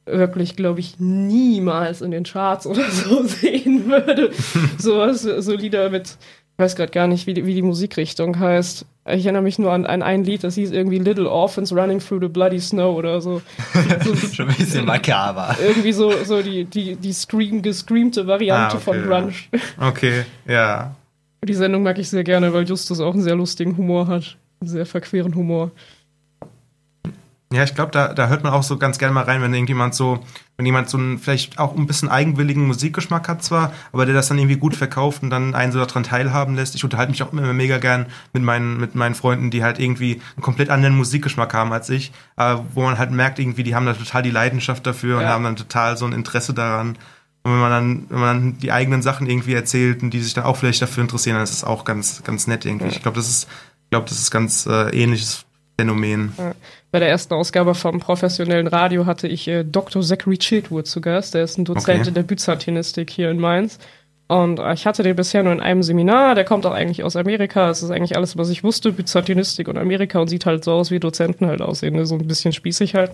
wirklich, 0.08 0.55
glaube 0.55 0.79
ich, 0.79 1.00
niemals 1.00 2.01
in 2.01 2.10
den 2.12 2.24
Charts 2.24 2.65
oder 2.65 2.89
so 2.89 3.24
sehen 3.27 3.88
würde. 3.88 4.31
Sowas, 4.79 5.22
so 5.22 5.53
Lieder 5.53 5.91
mit, 5.91 6.08
ich 6.10 6.60
weiß 6.60 6.75
gerade 6.75 6.91
gar 6.91 7.05
nicht, 7.08 7.27
wie 7.27 7.36
die, 7.36 7.46
wie 7.46 7.53
die 7.53 7.62
Musikrichtung 7.62 8.39
heißt. 8.39 8.86
Ich 9.12 9.25
erinnere 9.25 9.43
mich 9.43 9.60
nur 9.60 9.72
an, 9.72 9.86
an 9.86 10.01
ein 10.01 10.24
Lied, 10.24 10.43
das 10.43 10.55
hieß 10.55 10.72
irgendwie 10.72 10.98
Little 10.98 11.29
Orphans 11.29 11.72
Running 11.72 12.00
Through 12.00 12.22
the 12.22 12.27
Bloody 12.29 12.60
Snow 12.60 12.96
oder 12.98 13.22
so. 13.22 13.41
so 14.03 14.15
Schon 14.15 14.50
ein 14.50 14.55
bisschen 14.55 14.86
makaber. 14.86 15.55
irgendwie 15.63 15.91
so, 15.93 16.12
so 16.24 16.41
die, 16.41 16.65
die, 16.65 16.96
die 16.96 17.13
scream, 17.13 17.62
gescreamte 17.62 18.25
Variante 18.25 18.75
Ah, 18.75 18.77
okay, 18.77 18.84
von 18.84 18.98
ja. 18.98 19.03
Grunge. 19.20 19.34
Okay, 19.79 20.25
ja. 20.48 20.96
Die 21.43 21.53
Sendung 21.55 21.81
mag 21.81 21.98
ich 21.98 22.10
sehr 22.10 22.24
gerne, 22.24 22.53
weil 22.53 22.67
Justus 22.67 23.00
auch 23.00 23.13
einen 23.13 23.24
sehr 23.24 23.36
lustigen 23.36 23.75
Humor 23.75 24.07
hat. 24.07 24.38
Einen 24.62 24.69
sehr 24.69 24.86
verqueren 24.86 25.33
Humor. 25.33 25.71
Ja, 27.51 27.63
ich 27.63 27.75
glaube, 27.75 27.91
da, 27.91 28.13
da 28.13 28.27
hört 28.29 28.43
man 28.43 28.53
auch 28.53 28.63
so 28.63 28.77
ganz 28.77 28.98
gerne 28.98 29.13
mal 29.13 29.24
rein, 29.24 29.41
wenn 29.41 29.53
irgendjemand 29.53 29.93
so, 29.93 30.19
wenn 30.55 30.65
jemand 30.65 30.88
so 30.89 30.98
einen 30.98 31.17
vielleicht 31.17 31.60
auch 31.60 31.75
ein 31.75 31.86
bisschen 31.86 32.07
eigenwilligen 32.07 32.65
Musikgeschmack 32.65 33.27
hat 33.27 33.43
zwar, 33.43 33.74
aber 33.91 34.05
der 34.05 34.13
das 34.15 34.29
dann 34.29 34.38
irgendwie 34.38 34.55
gut 34.55 34.74
verkauft 34.75 35.21
und 35.24 35.31
dann 35.31 35.53
einen 35.53 35.74
so 35.74 35.83
daran 35.83 36.03
teilhaben 36.03 36.55
lässt. 36.55 36.75
Ich 36.75 36.83
unterhalte 36.86 37.12
mich 37.12 37.24
auch 37.24 37.33
immer 37.33 37.51
mega 37.51 37.77
gern 37.79 38.05
mit 38.31 38.43
meinen, 38.43 38.79
mit 38.79 38.95
meinen 38.95 39.15
Freunden, 39.15 39.50
die 39.51 39.63
halt 39.63 39.79
irgendwie 39.79 40.21
einen 40.38 40.43
komplett 40.43 40.69
anderen 40.69 40.95
Musikgeschmack 40.95 41.53
haben 41.53 41.74
als 41.74 41.89
ich, 41.89 42.13
aber 42.38 42.63
wo 42.74 42.83
man 42.83 42.98
halt 43.00 43.12
merkt 43.12 43.38
irgendwie, 43.39 43.63
die 43.63 43.75
haben 43.75 43.86
da 43.88 43.93
total 43.93 44.21
die 44.21 44.31
Leidenschaft 44.31 44.86
dafür 44.88 45.17
und 45.17 45.24
Ja. 45.24 45.29
haben 45.29 45.43
dann 45.43 45.55
total 45.57 45.98
so 45.98 46.05
ein 46.05 46.13
Interesse 46.13 46.53
daran. 46.53 46.98
Und 47.43 47.53
wenn 47.53 47.60
man 47.60 47.71
dann, 47.71 48.05
wenn 48.10 48.19
man 48.19 48.27
dann 48.41 48.57
die 48.60 48.71
eigenen 48.71 49.01
Sachen 49.01 49.27
irgendwie 49.27 49.53
erzählt 49.53 50.03
und 50.03 50.12
die 50.12 50.21
sich 50.21 50.33
dann 50.33 50.43
auch 50.43 50.57
vielleicht 50.57 50.81
dafür 50.81 51.01
interessieren, 51.03 51.36
dann 51.36 51.43
ist 51.43 51.53
es 51.53 51.63
auch 51.63 51.86
ganz, 51.86 52.24
ganz 52.24 52.45
nett 52.48 52.65
irgendwie. 52.65 52.88
Ich 52.89 53.01
glaube, 53.01 53.17
das 53.17 53.27
ist, 53.29 53.48
ich 53.86 53.89
glaube, 53.89 54.07
das 54.07 54.19
ist 54.19 54.29
ganz 54.31 54.65
äh, 54.67 54.89
ähnliches 54.95 55.45
Phänomen. 55.79 56.33
Bei 56.91 57.00
der 57.00 57.10
ersten 57.10 57.33
Ausgabe 57.33 57.74
vom 57.74 58.00
professionellen 58.00 58.67
Radio 58.67 59.07
hatte 59.07 59.27
ich 59.27 59.48
äh, 59.48 59.63
Dr. 59.63 60.03
Zachary 60.03 60.38
Chiltwood 60.38 60.86
zu 60.86 61.01
Gast. 61.01 61.33
Der 61.33 61.43
ist 61.43 61.57
ein 61.57 61.65
Dozent 61.65 62.01
Okay. 62.01 62.07
in 62.10 62.13
der 62.13 62.24
Byzantinistik 62.24 63.10
hier 63.10 63.31
in 63.31 63.39
Mainz. 63.39 63.79
Und 64.27 64.60
äh, 64.60 64.74
ich 64.74 64.86
hatte 64.86 65.01
den 65.01 65.15
bisher 65.15 65.41
nur 65.41 65.53
in 65.53 65.62
einem 65.62 65.81
Seminar. 65.81 66.36
Der 66.36 66.45
kommt 66.45 66.65
auch 66.67 66.74
eigentlich 66.74 67.03
aus 67.03 67.15
Amerika. 67.15 67.67
Das 67.67 67.81
ist 67.81 67.89
eigentlich 67.89 68.15
alles, 68.15 68.38
was 68.38 68.50
ich 68.50 68.63
wusste. 68.63 68.91
Byzantinistik 68.91 69.67
und 69.67 69.77
Amerika 69.79 70.19
und 70.19 70.27
sieht 70.27 70.45
halt 70.45 70.63
so 70.63 70.74
aus, 70.74 70.91
wie 70.91 71.00
Dozenten 71.00 71.48
halt 71.48 71.62
aussehen. 71.62 71.95
ne? 71.95 72.05
So 72.05 72.15
ein 72.15 72.27
bisschen 72.27 72.53
spießig 72.53 72.93
halt. 72.93 73.12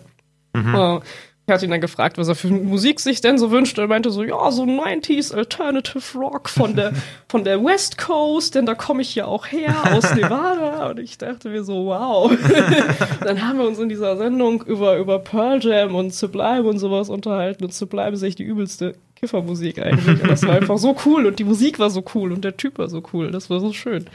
Äh, 0.53 0.99
ich 1.47 1.53
hatte 1.53 1.63
ihn 1.63 1.71
dann 1.71 1.79
gefragt, 1.79 2.17
was 2.17 2.27
er 2.27 2.35
für 2.35 2.49
Musik 2.49 2.99
sich 2.99 3.21
denn 3.21 3.37
so 3.37 3.51
wünscht. 3.51 3.77
Er 3.77 3.87
meinte 3.87 4.11
so, 4.11 4.21
ja, 4.21 4.51
so 4.51 4.63
90s 4.63 5.33
Alternative 5.33 6.17
Rock 6.19 6.49
von 6.49 6.75
der, 6.75 6.91
von 7.29 7.45
der 7.45 7.63
West 7.63 7.97
Coast, 7.97 8.55
denn 8.55 8.65
da 8.65 8.75
komme 8.75 9.01
ich 9.01 9.15
ja 9.15 9.27
auch 9.27 9.47
her, 9.47 9.73
aus 9.93 10.13
Nevada. 10.15 10.89
Und 10.89 10.99
ich 10.99 11.17
dachte 11.17 11.47
mir 11.47 11.63
so, 11.63 11.85
wow. 11.85 12.29
dann 13.23 13.47
haben 13.47 13.59
wir 13.59 13.65
uns 13.65 13.79
in 13.79 13.87
dieser 13.87 14.17
Sendung 14.17 14.61
über, 14.63 14.97
über 14.97 15.19
Pearl 15.19 15.63
Jam 15.63 15.95
und 15.95 16.13
Sublime 16.13 16.63
und 16.63 16.79
sowas 16.79 17.07
unterhalten. 17.07 17.63
Und 17.63 17.73
Sublime 17.73 18.11
ist 18.11 18.23
echt 18.23 18.39
die 18.39 18.43
übelste 18.43 18.95
Kiffermusik 19.15 19.79
eigentlich. 19.79 20.21
Und 20.21 20.29
das 20.29 20.45
war 20.45 20.55
einfach 20.55 20.77
so 20.77 20.97
cool. 21.05 21.27
Und 21.27 21.39
die 21.39 21.45
Musik 21.45 21.79
war 21.79 21.89
so 21.89 22.03
cool. 22.13 22.33
Und 22.33 22.43
der 22.43 22.57
Typ 22.57 22.77
war 22.77 22.89
so 22.89 23.01
cool. 23.13 23.31
Das 23.31 23.49
war 23.49 23.61
so 23.61 23.71
schön. 23.71 24.09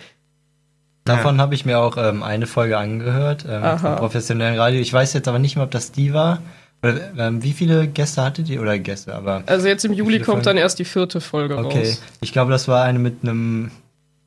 Davon 1.04 1.40
habe 1.40 1.54
ich 1.54 1.64
mir 1.64 1.78
auch 1.78 1.96
ähm, 1.96 2.22
eine 2.22 2.46
Folge 2.46 2.76
angehört, 2.76 3.46
ähm, 3.48 3.64
Aha. 3.64 3.78
vom 3.78 3.96
professionellen 3.96 4.58
Radio. 4.58 4.80
Ich 4.80 4.92
weiß 4.92 5.14
jetzt 5.14 5.28
aber 5.28 5.38
nicht 5.38 5.56
mehr, 5.56 5.64
ob 5.64 5.70
das 5.70 5.92
die 5.92 6.12
war. 6.12 6.42
Oder, 6.82 7.12
ähm, 7.16 7.42
wie 7.42 7.52
viele 7.52 7.86
Gäste 7.86 8.22
hattet 8.22 8.48
ihr? 8.48 8.60
Oder 8.60 8.78
Gäste, 8.78 9.14
aber. 9.14 9.44
Also 9.46 9.68
jetzt 9.68 9.84
im 9.84 9.92
Juli 9.92 10.18
kommt 10.18 10.26
Folgen? 10.26 10.42
dann 10.44 10.56
erst 10.56 10.78
die 10.78 10.84
vierte 10.84 11.20
Folge 11.20 11.56
Okay. 11.56 11.78
raus. 11.78 12.02
Ich 12.20 12.32
glaube, 12.32 12.50
das 12.50 12.66
war 12.68 12.82
eine 12.84 12.98
mit 12.98 13.18
einem 13.22 13.70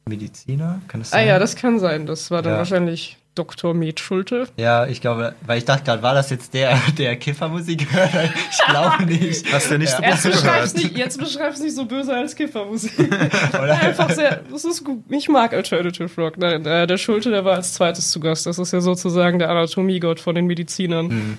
Mediziner. 0.07 0.81
Kann 0.87 1.01
das 1.01 1.11
Ah 1.13 1.17
sein? 1.17 1.27
ja, 1.27 1.39
das 1.39 1.55
kann 1.55 1.79
sein. 1.79 2.05
Das 2.05 2.31
war 2.31 2.41
dann 2.41 2.53
Ja. 2.53 2.57
wahrscheinlich 2.59 3.17
Dr. 3.33 3.73
Med 3.73 3.99
Schulte. 3.99 4.47
Ja, 4.55 4.85
ich 4.87 5.01
glaube, 5.01 5.35
weil 5.45 5.57
ich 5.57 5.65
dachte 5.65 5.83
gerade, 5.83 6.01
war 6.01 6.13
das 6.13 6.29
jetzt 6.29 6.53
der, 6.53 6.77
der 6.97 7.17
Kiffermusik 7.17 7.91
hört? 7.91 8.11
Ich 8.51 8.65
glaube 8.69 9.03
nicht. 9.07 9.51
Hast 9.51 9.67
du 9.69 9.73
ja 9.73 9.77
nicht 9.79 9.89
so 9.91 10.01
Jetzt 10.01 10.23
gut 10.23 10.31
beschreib's 10.31 10.69
zugehört. 10.71 10.93
nicht, 10.93 10.97
jetzt 10.97 11.19
beschreib's 11.19 11.59
nicht 11.59 11.75
so 11.75 11.85
böse 11.85 12.13
als 12.13 12.35
Kiffermusik. 12.35 12.93
Oder? 13.49 13.81
Einfach 13.81 14.11
sehr, 14.11 14.41
das 14.49 14.63
ist 14.63 14.85
gut. 14.85 15.03
Ich 15.09 15.27
mag 15.27 15.53
Alternative 15.53 16.09
Rock. 16.21 16.37
Nein, 16.37 16.65
äh, 16.65 16.87
der 16.87 16.97
Schulte, 16.97 17.31
der 17.31 17.43
war 17.43 17.55
als 17.55 17.73
zweites 17.73 18.11
zu 18.11 18.21
Gast. 18.21 18.45
Das 18.45 18.57
ist 18.59 18.71
ja 18.71 18.79
sozusagen 18.79 19.39
der 19.39 19.49
Anatomiegott 19.49 20.21
von 20.21 20.35
den 20.35 20.45
Medizinern. 20.45 21.09
Hm. 21.09 21.37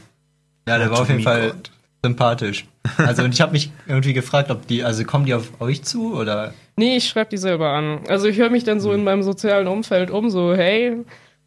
Ja, 0.69 0.79
der 0.79 0.91
war 0.91 1.01
auf 1.01 1.09
jeden 1.09 1.23
Fall 1.23 1.37
Anatomie-Gott. 1.43 1.71
sympathisch. 2.05 2.67
Also, 2.99 3.23
und 3.23 3.33
ich 3.33 3.41
habe 3.41 3.53
mich 3.53 3.71
irgendwie 3.87 4.13
gefragt, 4.13 4.51
ob 4.51 4.67
die, 4.67 4.83
also 4.83 5.05
kommen 5.05 5.27
die 5.27 5.35
auf 5.35 5.61
euch 5.61 5.83
zu 5.85 6.15
oder? 6.15 6.55
Nee, 6.77 6.97
ich 6.97 7.09
schreibe 7.09 7.31
die 7.31 7.37
selber 7.39 7.71
an. 7.71 8.01
Also 8.09 8.27
ich 8.27 8.37
höre 8.37 8.51
mich 8.51 8.65
dann 8.65 8.81
so 8.81 8.93
in 8.93 9.05
meinem 9.05 9.23
sozialen 9.23 9.67
Umfeld 9.67 10.11
um, 10.11 10.29
so, 10.31 10.55
hey, 10.55 10.97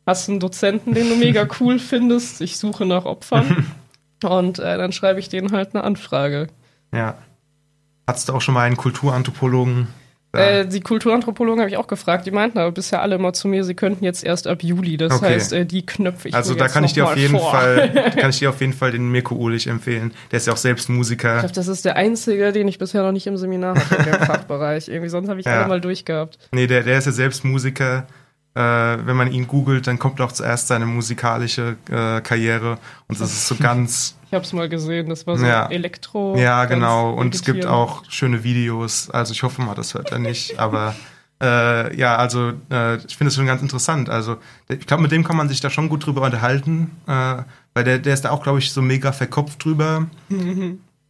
hast 0.05 0.27
du 0.27 0.34
einen 0.34 0.39
Dozenten, 0.39 0.93
den 0.93 1.10
du 1.10 1.15
mega 1.15 1.47
cool 1.60 1.79
findest? 1.79 2.41
Ich 2.41 2.58
suche 2.58 2.86
nach 2.86 3.05
Opfern. 3.05 3.65
Und 4.23 4.60
äh, 4.60 4.77
dann 4.77 4.91
schreibe 4.91 5.19
ich 5.19 5.29
denen 5.29 5.51
halt 5.51 5.75
eine 5.75 5.84
Anfrage. 5.84 6.47
Ja. 6.93 7.17
Hattest 8.08 8.27
du 8.27 8.34
auch 8.34 8.41
schon 8.41 8.53
mal 8.53 8.63
einen 8.63 8.75
Kulturanthropologen? 8.75 9.88
Ja. 10.34 10.39
Äh, 10.60 10.68
die 10.68 10.82
Kulturanthropologen 10.82 11.60
habe 11.60 11.70
ich 11.72 11.78
auch 11.78 11.88
gefragt. 11.88 12.28
Die 12.28 12.32
meinten 12.32 12.60
aber 12.60 12.72
bisher 12.72 13.02
alle 13.02 13.15
immer 13.15 13.34
zu 13.34 13.48
mir, 13.48 13.63
sie 13.63 13.74
könnten 13.74 14.04
jetzt 14.06 14.24
erst 14.24 14.46
ab 14.46 14.62
Juli. 14.62 14.96
Das 14.96 15.13
Okay. 15.13 15.34
heißt, 15.34 15.54
äh, 15.54 15.65
die 15.65 15.84
knöpfe 15.86 16.28
ich 16.30 16.36
also 16.36 16.54
da 16.54 16.65
jetzt 16.65 16.74
kann 16.74 16.84
ich 16.84 16.94
dir 16.94 17.06
auf 17.08 17.18
jeden 17.18 17.38
vor. 17.39 17.52
Fall, 17.52 17.89
kann 18.20 18.30
ich 18.30 18.38
dir 18.39 18.50
auf 18.50 18.62
jeden 18.62 18.74
Fall 18.74 18.92
den 18.92 19.10
Mirko 19.12 19.34
Uhlich 19.36 19.65
empfehlen. 19.65 20.13
Der 20.32 20.38
ist 20.38 20.46
ja 20.46 20.54
auch 20.54 20.58
selbst 20.58 20.88
Ich 20.89 20.96
Musiker. 20.96 21.39
glaube, 21.39 21.54
das 21.56 21.68
ist 21.68 21.84
der 21.84 21.96
einzige, 21.96 22.52
den 22.52 22.68
ich 22.68 22.78
bisher 22.78 23.02
noch 23.02 23.12
nicht 23.12 23.26
im 23.26 23.38
Seminar 23.38 23.76
hatte 23.76 23.96
in 23.96 24.04
dem 24.04 24.13
Fachbereich. 24.26 24.88
Irgendwie 24.88 25.10
sonst 25.10 25.30
habe 25.30 25.39
ich 25.39 25.48
Ja. 25.48 25.60
alle 25.62 25.68
mal 25.68 25.82
durchgehabt. 25.82 26.38
Nee, 26.52 26.68
der, 26.68 26.84
der 26.84 27.00
ist 27.00 27.06
ja 27.06 27.12
selbst 27.12 27.44
Musiker. 27.44 28.06
Äh, 28.60 29.06
wenn 29.06 29.15
man 29.15 29.32
ihn 29.32 29.48
googelt, 29.48 29.88
dann 29.88 29.98
kommt 30.00 30.19
auch 30.19 30.34
zuerst 30.34 30.67
seine 30.67 30.86
musikalische 30.86 31.78
äh, 31.89 32.19
Karriere. 32.19 32.78
Und 33.08 33.22
das 33.22 33.32
ist 33.32 33.48
so 33.48 33.56
ganz, 33.60 34.15
Ich 34.28 34.34
habe 34.34 34.43
es 34.43 34.52
mal 34.52 34.67
gesehen. 34.67 35.08
Das 35.08 35.26
war 35.26 35.38
so 35.38 35.45
Ja. 35.45 35.67
Elektro. 35.69 36.36
ja 36.38 36.65
genau. 36.65 37.12
Und 37.13 37.34
es 37.34 37.43
gibt 37.43 37.65
auch 37.65 38.04
schöne 38.10 38.43
Videos. 38.43 39.10
Also 39.12 39.32
ich 39.32 39.43
hoffe 39.43 39.62
mal, 39.62 39.76
das 39.76 39.93
hört 39.93 40.12
er 40.12 40.19
nicht. 40.19 40.60
Aber 40.60 40.93
äh, 41.41 41.95
ja, 41.95 42.17
also 42.17 42.52
äh, 42.69 42.98
ich 42.98 43.15
finde 43.15 43.30
es 43.30 43.36
schon 43.36 43.45
ganz 43.45 43.62
interessant. 43.62 44.10
Also 44.10 44.36
ich 44.67 44.86
glaube, 44.86 45.04
mit 45.04 45.13
dem 45.13 45.24
kann 45.24 45.38
man 45.38 45.48
sich 45.48 45.62
da 45.62 45.69
schon 45.69 45.88
gut 45.88 46.06
drüber 46.06 46.24
unterhalten. 46.24 46.91
Äh, 47.08 47.43
weil 47.74 47.84
der, 47.86 48.00
der 48.00 48.13
ist 48.13 48.26
da 48.26 48.32
auch, 48.32 48.43
glaube 48.43 48.60
ich, 48.60 48.74
so 48.74 48.82
mega 48.82 49.13
verkopft 49.13 49.63
drüber. 49.63 50.08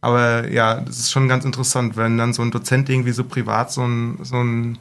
Aber 0.02 0.48
ja, 0.50 0.76
das 0.76 0.98
ist 1.00 1.10
schon 1.10 1.26
ganz 1.28 1.44
interessant, 1.44 1.96
wenn 1.96 2.16
dann 2.16 2.32
so 2.32 2.42
ein 2.42 2.50
Dozent 2.52 2.88
irgendwie 2.88 3.10
so 3.12 3.24
privat 3.24 3.72
so 3.72 3.82
ein, 3.82 4.18
so 4.22 4.36
ein 4.36 4.78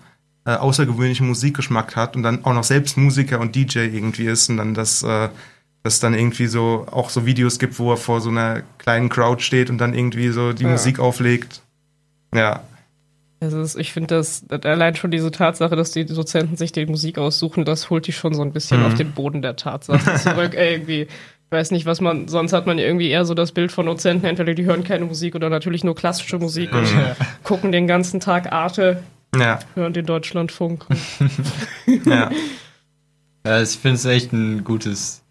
äh, 0.49 0.55
außergewöhnlichen 0.55 1.27
Musikgeschmack 1.27 1.95
hat 1.95 2.15
und 2.15 2.23
dann 2.23 2.43
auch 2.45 2.53
noch 2.53 2.63
selbst 2.63 2.97
Musiker 2.97 3.39
und 3.39 3.55
DJ 3.55 3.79
irgendwie 3.79 4.25
ist 4.25 4.49
und 4.49 4.57
dann 4.57 4.73
das, 4.73 5.03
äh, 5.03 5.29
das 5.83 5.99
dann 5.99 6.13
irgendwie 6.13 6.47
so 6.47 6.85
auch 6.91 7.09
so 7.09 7.25
Videos 7.25 7.59
gibt, 7.59 7.79
wo 7.79 7.91
er 7.91 7.97
vor 7.97 8.21
so 8.21 8.29
einer 8.29 8.61
kleinen 8.77 9.09
Crowd 9.09 9.41
steht 9.41 9.69
und 9.69 9.77
dann 9.77 9.93
irgendwie 9.93 10.29
so 10.29 10.53
die 10.53 10.63
Ja. 10.63 10.69
Musik 10.69 10.99
auflegt. 10.99 11.61
Ja, 12.33 12.61
Also 13.41 13.79
ich 13.79 13.93
finde 13.93 14.15
das, 14.15 14.43
allein 14.63 14.95
schon 14.95 15.11
diese 15.11 15.31
Tatsache, 15.31 15.75
dass 15.77 15.91
die 15.91 16.05
Dozenten 16.05 16.57
sich 16.57 16.71
die 16.73 16.85
Musik 16.85 17.17
aussuchen, 17.17 17.63
das 17.65 17.89
holt 17.89 18.05
die 18.07 18.11
schon 18.11 18.33
so 18.33 18.41
ein 18.41 18.51
bisschen 18.51 18.79
Mhm. 18.81 18.85
auf 18.87 18.93
den 18.95 19.11
Boden 19.13 19.41
der 19.41 19.55
Tatsache 19.55 20.15
zurück. 20.21 20.53
Ey, 20.55 20.73
irgendwie, 20.73 21.01
ich 21.03 21.51
weiß 21.51 21.71
nicht, 21.71 21.85
was 21.85 22.01
man, 22.01 22.27
sonst 22.27 22.51
hat 22.53 22.67
man 22.67 22.77
irgendwie 22.77 23.09
eher 23.09 23.23
so 23.25 23.33
das 23.33 23.53
Bild 23.53 23.71
von 23.71 23.85
Dozenten, 23.85 24.25
entweder 24.27 24.53
die 24.53 24.65
hören 24.65 24.83
keine 24.83 25.05
Musik 25.05 25.33
oder 25.35 25.49
natürlich 25.49 25.83
nur 25.85 25.95
klassische 25.95 26.37
Musik 26.37 26.73
und 26.73 26.85
gucken 27.43 27.71
den 27.71 27.87
ganzen 27.87 28.19
Tag 28.19 28.51
Arte, 28.51 29.01
ja, 29.35 29.59
hören 29.75 29.93
den 29.93 30.05
Deutschlandfunk. 30.05 30.85
ja. 32.05 32.29
Ja, 33.45 33.61
ich 33.61 33.69
finde 33.69 33.95
es 33.95 34.05
echt 34.05 34.33
ein 34.33 34.63
gutes, 34.63 35.23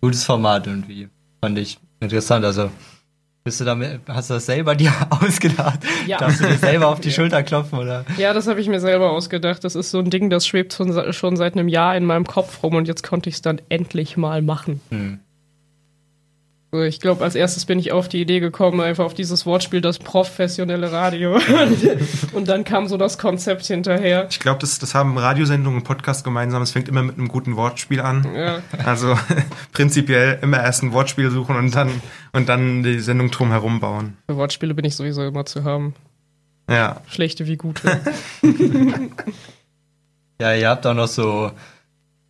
gutes 0.00 0.24
Format 0.24 0.66
irgendwie. 0.66 1.08
Fand 1.40 1.58
ich 1.58 1.78
interessant. 2.00 2.44
Also, 2.44 2.70
bist 3.44 3.60
du 3.60 3.64
damit, 3.64 4.00
hast 4.08 4.30
du 4.30 4.34
das 4.34 4.46
selber 4.46 4.74
dir 4.74 4.92
ausgedacht? 5.10 5.80
Ja. 6.06 6.18
Darfst 6.18 6.40
du 6.40 6.46
dir 6.46 6.58
selber 6.58 6.88
auf 6.88 7.00
die 7.00 7.10
Schulter 7.12 7.42
klopfen 7.42 7.78
oder? 7.78 8.04
Ja, 8.16 8.32
das 8.32 8.46
habe 8.46 8.60
ich 8.60 8.68
mir 8.68 8.80
selber 8.80 9.10
ausgedacht. 9.10 9.64
Das 9.64 9.74
ist 9.74 9.90
so 9.90 9.98
ein 9.98 10.10
Ding, 10.10 10.30
das 10.30 10.46
schwebt 10.46 10.72
schon, 10.72 11.12
schon 11.12 11.36
seit 11.36 11.54
einem 11.54 11.68
Jahr 11.68 11.96
in 11.96 12.04
meinem 12.04 12.26
Kopf 12.26 12.62
rum 12.62 12.74
und 12.74 12.88
jetzt 12.88 13.02
konnte 13.02 13.28
ich 13.28 13.36
es 13.36 13.42
dann 13.42 13.60
endlich 13.68 14.16
mal 14.16 14.42
machen. 14.42 14.80
Hm. 14.90 15.20
So, 16.76 16.82
Ich 16.82 17.00
glaube, 17.00 17.24
als 17.24 17.34
erstes 17.34 17.64
bin 17.64 17.78
ich 17.78 17.92
auf 17.92 18.06
die 18.06 18.20
Idee 18.20 18.38
gekommen, 18.38 18.82
einfach 18.82 19.04
auf 19.06 19.14
dieses 19.14 19.46
Wortspiel, 19.46 19.80
das 19.80 19.98
professionelle 19.98 20.92
Radio. 20.92 21.38
und 22.34 22.48
dann 22.48 22.64
kam 22.64 22.86
so 22.86 22.98
das 22.98 23.16
Konzept 23.16 23.64
hinterher. 23.64 24.26
Ich 24.30 24.40
glaube, 24.40 24.58
das, 24.60 24.78
das 24.78 24.94
haben 24.94 25.16
Radiosendungen 25.16 25.80
und 25.80 25.84
Podcast 25.84 26.22
gemeinsam. 26.22 26.60
Es 26.60 26.72
fängt 26.72 26.88
immer 26.88 27.02
mit 27.02 27.16
einem 27.16 27.28
guten 27.28 27.56
Wortspiel 27.56 28.00
an. 28.00 28.26
Ja, 28.36 28.60
Also 28.84 29.18
prinzipiell 29.72 30.38
immer 30.42 30.62
erst 30.62 30.82
ein 30.82 30.92
Wortspiel 30.92 31.30
suchen 31.30 31.56
und 31.56 31.74
dann, 31.74 31.90
und 32.32 32.50
dann 32.50 32.82
die 32.82 32.98
Sendung 32.98 33.30
drumherum 33.30 33.80
bauen. 33.80 34.18
für 34.28 34.36
Wortspiele 34.36 34.74
bin 34.74 34.84
ich 34.84 34.96
sowieso 34.96 35.22
immer 35.24 35.46
zu 35.46 35.64
haben. 35.64 35.94
Ja. 36.68 37.00
Schlechte 37.08 37.46
wie 37.46 37.56
gute. 37.56 38.00
Ja, 40.38 40.54
ihr 40.54 40.68
habt 40.68 40.86
auch 40.86 40.92
noch 40.92 41.08
so 41.08 41.50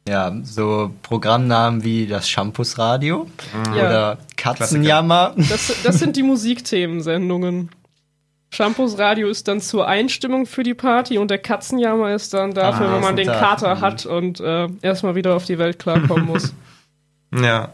ja, 0.08 0.32
so 0.44 0.92
Programmnamen 1.02 1.82
wie 1.84 2.06
das 2.06 2.28
Shampoos-Radio 2.28 3.26
Ja. 3.66 3.72
oder 3.72 4.18
Katzenjammer. 4.36 5.34
Das, 5.36 5.72
das 5.82 5.98
sind 5.98 6.16
die 6.16 6.22
Musikthemensendungen. 6.22 7.70
Shampoos 8.50 8.96
Radio 8.98 9.28
ist 9.28 9.48
dann 9.48 9.60
zur 9.60 9.88
Einstimmung 9.88 10.46
für 10.46 10.62
die 10.62 10.74
Party 10.74 11.18
und 11.18 11.30
der 11.30 11.38
Katzenjammer 11.38 12.14
ist 12.14 12.32
dann 12.32 12.54
dafür, 12.54 12.88
Ah, 12.88 12.94
wenn 12.94 13.00
man 13.02 13.16
den 13.16 13.26
Tag. 13.26 13.40
Kater 13.40 13.74
Mhm. 13.74 13.80
hat 13.80 14.06
und 14.06 14.40
äh, 14.40 14.68
erstmal 14.82 15.14
wieder 15.16 15.34
auf 15.34 15.44
die 15.44 15.58
Welt 15.58 15.78
klarkommen 15.78 16.26
muss. 16.26 16.52
Ja. 17.34 17.70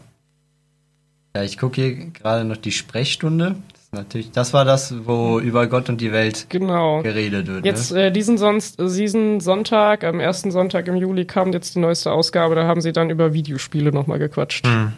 Ja, 1.35 1.43
ich 1.43 1.57
gucke 1.59 1.79
hier 1.81 1.95
gerade 2.09 2.43
noch 2.43 2.57
die 2.57 2.71
Sprechstunde. 2.71 3.55
Natürlich, 3.93 4.31
das 4.31 4.53
war 4.53 4.65
das, 4.65 5.05
wo 5.05 5.39
über 5.39 5.67
Gott 5.67 5.87
und 5.87 6.01
die 6.01 6.11
Welt 6.11 6.47
genau. 6.49 7.03
geredet 7.03 7.45
wird. 7.45 7.63
Jetzt 7.63 7.91
ne? 7.91 8.07
äh, 8.07 8.11
diesen, 8.11 8.39
sonst, 8.39 8.79
diesen 8.79 9.39
Sonntag, 9.39 10.03
am 10.03 10.19
ersten 10.19 10.49
Sonntag 10.49 10.87
im 10.87 10.95
Juli 10.95 11.25
kam 11.25 11.53
jetzt 11.53 11.75
die 11.75 11.79
neueste 11.79 12.11
Ausgabe, 12.11 12.55
da 12.55 12.65
haben 12.65 12.81
sie 12.81 12.91
dann 12.91 13.11
über 13.11 13.33
Videospiele 13.33 13.91
nochmal 13.91 14.17
gequatscht. 14.17 14.65
Hm. 14.65 14.93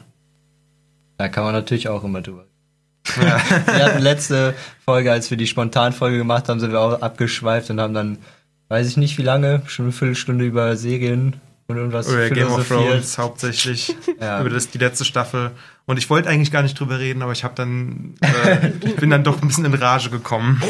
Da 1.18 1.28
kann 1.28 1.44
man 1.44 1.54
natürlich 1.54 1.90
auch 1.90 2.06
immer 2.06 2.22
drüber. 2.22 2.46
Ja. 3.18 3.42
Wir 3.66 3.86
hatten 3.86 4.02
letzte 4.02 4.56
Folge, 4.86 5.12
als 5.12 5.30
wir 5.30 5.38
die 5.38 5.48
Spontanfolge 5.48 6.18
gemacht 6.18 6.48
haben, 6.48 6.60
sind 6.60 6.72
wir 6.72 6.80
auch 6.80 7.02
abgeschweift 7.02 7.70
und 7.70 7.82
haben 7.82 7.94
dann, 7.94 8.18
weiß 8.70 8.88
ich 8.88 8.98
nicht 8.98 9.18
wie 9.18 9.24
lange, 9.24 9.62
schon 9.68 9.86
eine 9.86 9.92
Viertelstunde 9.92 10.46
über 10.46 10.76
Serien 10.78 11.36
und 11.68 11.78
irgendwas 11.78 12.08
Oder 12.08 12.30
Game 12.30 12.48
of. 12.48 12.68
Thrones 12.68 13.18
hauptsächlich. 13.18 13.96
Ja. 14.20 14.40
Über 14.40 14.50
das, 14.50 14.70
die 14.70 14.78
letzte 14.78 15.04
Staffel. 15.04 15.52
Und 15.86 15.98
ich 15.98 16.10
wollte 16.10 16.30
eigentlich 16.30 16.52
gar 16.52 16.64
nicht 16.64 16.80
drüber 16.80 17.00
reden, 17.00 17.22
aber 17.22 17.34
ich 17.34 17.44
habe 17.44 17.54
dann, 17.54 18.16
äh, 18.22 18.72
ich 18.84 18.96
bin 18.96 19.10
dann 19.10 19.24
doch 19.24 19.42
ein 19.42 19.48
bisschen 19.48 19.66
in 19.66 19.74
Rage 19.74 20.10
gekommen. 20.10 20.62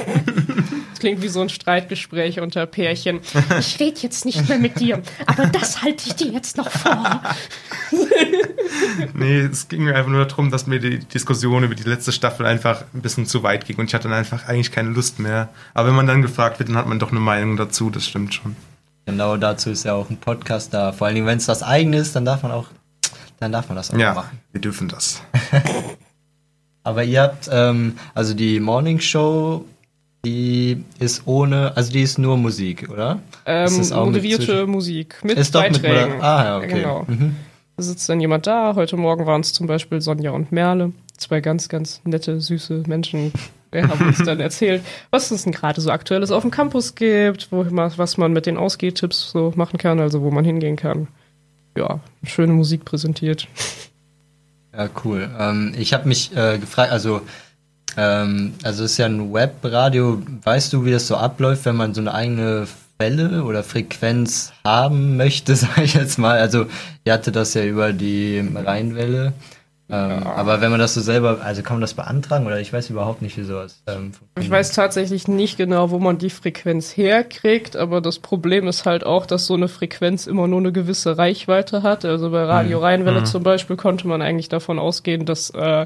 Das 0.89 0.99
klingt 0.99 1.21
wie 1.21 1.27
so 1.27 1.41
ein 1.41 1.49
Streitgespräch 1.49 2.39
unter 2.39 2.65
Pärchen. 2.65 3.19
Ich 3.59 3.79
rede 3.79 3.99
jetzt 4.01 4.25
nicht 4.25 4.49
mehr 4.49 4.57
mit 4.57 4.79
dir, 4.79 5.01
aber 5.25 5.45
das 5.45 5.83
halte 5.83 6.07
ich 6.07 6.15
dir 6.15 6.31
jetzt 6.31 6.57
noch 6.57 6.69
vor. 6.69 7.21
Nee, 9.13 9.39
es 9.39 9.67
ging 9.67 9.83
mir 9.83 9.95
einfach 9.95 10.11
nur 10.11 10.25
darum, 10.25 10.51
dass 10.51 10.67
mir 10.67 10.79
die 10.79 10.99
Diskussion 10.99 11.63
über 11.63 11.75
die 11.75 11.83
letzte 11.83 12.11
Staffel 12.11 12.45
einfach 12.45 12.83
ein 12.93 13.01
bisschen 13.01 13.25
zu 13.25 13.43
weit 13.43 13.65
ging 13.65 13.77
und 13.77 13.85
ich 13.85 13.93
hatte 13.93 14.09
dann 14.09 14.17
einfach 14.17 14.47
eigentlich 14.47 14.71
keine 14.71 14.89
Lust 14.89 15.19
mehr. 15.19 15.49
Aber 15.73 15.87
wenn 15.87 15.95
man 15.95 16.07
dann 16.07 16.21
gefragt 16.21 16.59
wird, 16.59 16.69
dann 16.69 16.77
hat 16.77 16.87
man 16.87 16.99
doch 16.99 17.11
eine 17.11 17.19
Meinung 17.19 17.57
dazu, 17.57 17.89
das 17.89 18.05
stimmt 18.05 18.33
schon. 18.33 18.55
Genau 19.05 19.37
dazu 19.37 19.69
ist 19.69 19.83
ja 19.85 19.93
auch 19.93 20.09
ein 20.09 20.17
Podcast 20.17 20.73
da. 20.73 20.91
Vor 20.91 21.07
allen 21.07 21.15
Dingen, 21.15 21.27
wenn 21.27 21.37
es 21.37 21.45
das 21.45 21.61
eigene 21.63 21.97
ist, 21.97 22.15
dann 22.15 22.25
darf 22.25 22.41
man 22.43 22.51
auch, 22.51 22.67
dann 23.39 23.51
darf 23.51 23.69
man 23.69 23.75
das 23.75 23.91
auch 23.91 23.97
Ja, 23.97 24.13
machen. 24.13 24.39
wir 24.51 24.61
dürfen 24.61 24.87
das. 24.87 25.21
Aber 26.83 27.03
ihr 27.03 27.21
habt, 27.21 27.49
ähm, 27.51 27.97
also 28.13 28.33
die 28.33 28.59
Morning 28.59 28.99
Show, 28.99 29.65
die 30.23 30.83
ist 30.99 31.23
ohne, 31.25 31.75
also 31.75 31.91
die 31.91 32.01
ist 32.01 32.17
nur 32.17 32.37
Musik, 32.37 32.89
oder? 32.89 33.19
Ähm, 33.45 33.65
Ist 33.65 33.77
das 33.77 33.91
auch 33.91 34.05
mit 34.05 34.15
moderierte 34.15 34.45
zwischen- 34.45 34.69
Musik 34.71 35.19
mit 35.23 35.37
ist 35.37 35.53
doch 35.53 35.63
mit 35.63 35.81
Beiträgen. 35.81 36.21
Ah, 36.21 36.43
ja, 36.43 36.57
okay. 36.57 36.67
Genau. 36.81 37.05
Mhm. 37.07 37.35
Da 37.77 37.83
sitzt 37.83 38.07
dann 38.09 38.19
jemand 38.21 38.47
da. 38.47 38.73
Heute 38.75 38.97
Morgen 38.97 39.25
waren 39.25 39.41
es 39.41 39.53
zum 39.53 39.67
Beispiel 39.67 40.01
Sonja 40.01 40.31
und 40.31 40.51
Merle. 40.51 40.93
Zwei 41.17 41.41
ganz, 41.41 41.69
ganz 41.69 42.01
nette, 42.05 42.39
süße 42.41 42.83
Menschen. 42.87 43.33
Wir 43.75 43.87
haben 43.87 44.07
uns 44.07 44.23
dann 44.23 44.39
erzählt, 44.39 44.83
was 45.11 45.31
es 45.31 45.43
denn 45.43 45.51
gerade 45.51 45.81
so 45.81 45.91
Aktuelles 45.91 46.31
auf 46.31 46.41
dem 46.41 46.51
Campus 46.51 46.95
gibt, 46.95 47.51
wo, 47.51 47.65
was 47.69 48.17
man 48.17 48.33
mit 48.33 48.45
den 48.45 48.57
Ausgehtipps 48.57 49.31
so 49.31 49.53
machen 49.55 49.77
kann, 49.77 49.99
also 49.99 50.21
wo 50.21 50.31
man 50.31 50.45
hingehen 50.45 50.77
kann. 50.77 51.07
Ja, 51.77 51.99
schöne 52.23 52.53
Musik 52.53 52.85
präsentiert. 52.85 53.47
Ja, 54.75 54.89
cool. 55.03 55.29
Ähm, 55.37 55.73
ich 55.77 55.93
habe 55.93 56.07
mich 56.07 56.35
äh, 56.35 56.57
gefragt, 56.57 56.91
also, 56.91 57.21
ähm, 57.97 58.53
also 58.63 58.83
ist 58.83 58.97
ja 58.97 59.05
ein 59.05 59.33
Webradio. 59.33 60.21
Weißt 60.43 60.73
du, 60.73 60.85
wie 60.85 60.91
das 60.91 61.07
so 61.07 61.15
abläuft, 61.15 61.65
wenn 61.65 61.75
man 61.75 61.93
so 61.93 62.01
eine 62.01 62.13
eigene 62.13 62.67
Welle 62.97 63.43
oder 63.43 63.63
Frequenz 63.63 64.53
haben 64.63 65.17
möchte, 65.17 65.55
sage 65.55 65.83
ich 65.83 65.93
jetzt 65.93 66.17
mal? 66.17 66.39
Also, 66.39 66.65
ihr 67.03 67.13
hatte 67.13 67.31
das 67.31 67.53
ja 67.53 67.63
über 67.63 67.93
die 67.93 68.39
Rheinwelle. 68.53 69.33
Ähm, 69.87 70.23
Aber 70.23 70.61
wenn 70.61 70.71
man 70.71 70.79
das 70.79 70.95
so 70.95 71.01
selber, 71.01 71.41
also 71.43 71.61
kann 71.61 71.75
man 71.75 71.81
das 71.81 71.93
beantragen 71.93 72.47
oder 72.47 72.59
ich 72.59 72.73
weiß 72.73 72.89
überhaupt 72.89 73.21
nicht, 73.21 73.37
wie 73.37 73.43
sowas 73.43 73.83
ähm, 73.85 74.13
Ich 74.39 74.49
weiß 74.49 74.71
tatsächlich 74.71 75.27
nicht 75.27 75.57
genau, 75.57 75.91
wo 75.91 75.99
man 75.99 76.17
die 76.17 76.31
Frequenz 76.31 76.97
herkriegt, 76.97 77.75
aber 77.75 78.01
das 78.01 78.17
Problem 78.17 78.67
ist 78.67 78.85
halt 78.85 79.05
auch, 79.05 79.27
dass 79.27 79.45
so 79.45 79.53
eine 79.53 79.67
Frequenz 79.67 80.25
immer 80.25 80.47
nur 80.47 80.59
eine 80.59 80.71
gewisse 80.71 81.19
Reichweite 81.19 81.83
hat. 81.83 82.03
Also 82.03 82.31
bei 82.31 82.43
Radio 82.45 82.79
Rheinwelle 82.79 83.25
zum 83.25 83.43
Beispiel 83.43 83.75
konnte 83.75 84.07
man 84.07 84.23
eigentlich 84.23 84.49
davon 84.49 84.79
ausgehen, 84.79 85.25
dass 85.25 85.51
äh, 85.51 85.85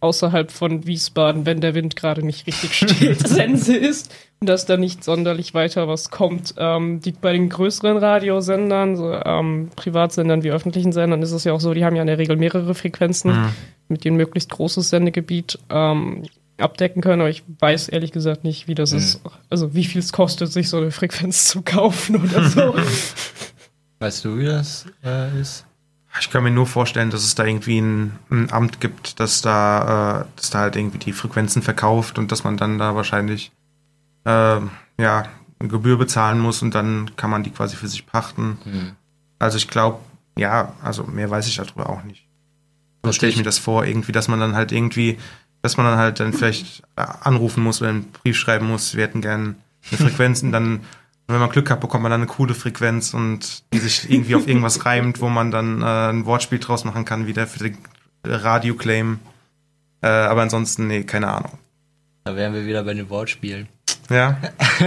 außerhalb 0.00 0.50
von 0.50 0.86
Wiesbaden, 0.86 1.46
wenn 1.46 1.60
der 1.60 1.74
Wind 1.74 1.96
gerade 1.96 2.24
nicht 2.24 2.46
richtig 2.46 2.74
steht, 2.74 3.18
Sense 3.26 3.74
ist 3.74 4.14
und 4.40 4.48
dass 4.48 4.66
da 4.66 4.76
nicht 4.76 5.02
sonderlich 5.02 5.54
weiter 5.54 5.88
was 5.88 6.10
kommt. 6.10 6.54
Ähm, 6.58 7.00
die, 7.00 7.12
bei 7.12 7.32
den 7.32 7.48
größeren 7.48 7.96
Radiosendern, 7.96 8.96
so, 8.96 9.12
ähm, 9.12 9.70
Privatsendern 9.74 10.42
wie 10.42 10.50
öffentlichen 10.50 10.92
Sendern, 10.92 11.22
ist 11.22 11.32
es 11.32 11.44
ja 11.44 11.52
auch 11.52 11.60
so, 11.60 11.72
die 11.74 11.84
haben 11.84 11.96
ja 11.96 12.02
in 12.02 12.08
der 12.08 12.18
Regel 12.18 12.36
mehrere 12.36 12.74
Frequenzen, 12.74 13.52
mit 13.88 14.04
denen 14.04 14.16
möglichst 14.16 14.50
großes 14.50 14.90
Sendegebiet 14.90 15.58
ähm, 15.70 16.24
abdecken 16.58 17.02
können, 17.02 17.20
aber 17.20 17.30
ich 17.30 17.42
weiß 17.60 17.88
ehrlich 17.88 18.12
gesagt 18.12 18.44
nicht, 18.44 18.66
wie 18.68 18.74
das 18.74 18.92
ist, 18.92 19.20
also 19.50 19.74
wie 19.74 19.84
viel 19.84 20.00
es 20.00 20.12
kostet, 20.12 20.52
sich 20.52 20.68
so 20.68 20.78
eine 20.78 20.90
Frequenz 20.90 21.46
zu 21.46 21.62
kaufen 21.62 22.16
oder 22.16 22.48
so. 22.48 22.74
Weißt 23.98 24.24
du, 24.24 24.38
wie 24.38 24.46
das 24.46 24.86
äh, 25.04 25.40
ist? 25.40 25.65
Ich 26.20 26.30
kann 26.30 26.42
mir 26.42 26.50
nur 26.50 26.66
vorstellen, 26.66 27.10
dass 27.10 27.24
es 27.24 27.34
da 27.34 27.44
irgendwie 27.44 27.78
ein, 27.78 28.18
ein 28.30 28.52
Amt 28.52 28.80
gibt, 28.80 29.20
das 29.20 29.42
da, 29.42 30.22
äh, 30.22 30.24
das 30.36 30.50
da 30.50 30.60
halt 30.60 30.76
irgendwie 30.76 30.98
die 30.98 31.12
Frequenzen 31.12 31.62
verkauft 31.62 32.18
und 32.18 32.32
dass 32.32 32.44
man 32.44 32.56
dann 32.56 32.78
da 32.78 32.94
wahrscheinlich 32.94 33.52
äh, 34.24 34.60
ja 34.98 35.24
eine 35.58 35.68
Gebühr 35.68 35.98
bezahlen 35.98 36.38
muss 36.38 36.62
und 36.62 36.74
dann 36.74 37.10
kann 37.16 37.30
man 37.30 37.42
die 37.42 37.50
quasi 37.50 37.76
für 37.76 37.88
sich 37.88 38.06
pachten. 38.06 38.58
Hm. 38.64 38.92
Also 39.38 39.56
ich 39.56 39.68
glaube, 39.68 40.00
ja, 40.36 40.72
also 40.82 41.04
mehr 41.04 41.30
weiß 41.30 41.46
ich 41.48 41.56
darüber 41.56 41.88
auch 41.88 42.02
nicht. 42.02 42.26
So 43.04 43.12
stelle 43.12 43.30
ich 43.30 43.38
mir 43.38 43.44
das 43.44 43.58
vor, 43.58 43.84
irgendwie, 43.84 44.12
dass 44.12 44.28
man 44.28 44.40
dann 44.40 44.54
halt 44.54 44.72
irgendwie, 44.72 45.18
dass 45.62 45.76
man 45.76 45.86
dann 45.86 45.98
halt 45.98 46.20
dann 46.20 46.32
vielleicht 46.32 46.82
äh, 46.96 47.06
anrufen 47.20 47.62
muss 47.62 47.80
oder 47.80 47.90
einen 47.90 48.10
Brief 48.10 48.36
schreiben 48.36 48.68
muss, 48.68 48.94
wir 48.94 49.04
hätten 49.04 49.20
gern 49.20 49.56
eine 49.90 49.98
Frequenz 49.98 50.42
und 50.42 50.52
dann, 50.52 50.80
wenn 51.28 51.40
man 51.40 51.50
Glück 51.50 51.70
hat, 51.70 51.80
bekommt 51.80 52.02
man 52.02 52.10
dann 52.10 52.20
eine 52.22 52.28
coole 52.28 52.54
Frequenz 52.54 53.12
und 53.14 53.64
die 53.72 53.78
sich 53.78 54.10
irgendwie 54.10 54.34
auf 54.36 54.46
irgendwas 54.46 54.84
reimt, 54.86 55.20
wo 55.20 55.28
man 55.28 55.50
dann 55.50 55.82
äh, 55.82 55.84
ein 56.10 56.24
Wortspiel 56.26 56.58
draus 56.58 56.84
machen 56.84 57.04
kann, 57.04 57.26
wieder 57.26 57.46
für 57.46 57.64
den 57.64 57.78
Radio-Claim. 58.24 59.18
Äh, 60.02 60.06
aber 60.06 60.42
ansonsten, 60.42 60.86
nee, 60.86 61.02
keine 61.04 61.28
Ahnung. 61.28 61.58
Da 62.24 62.36
wären 62.36 62.54
wir 62.54 62.64
wieder 62.66 62.84
bei 62.84 62.94
den 62.94 63.08
Wortspielen. 63.10 63.68
Ja, 64.10 64.36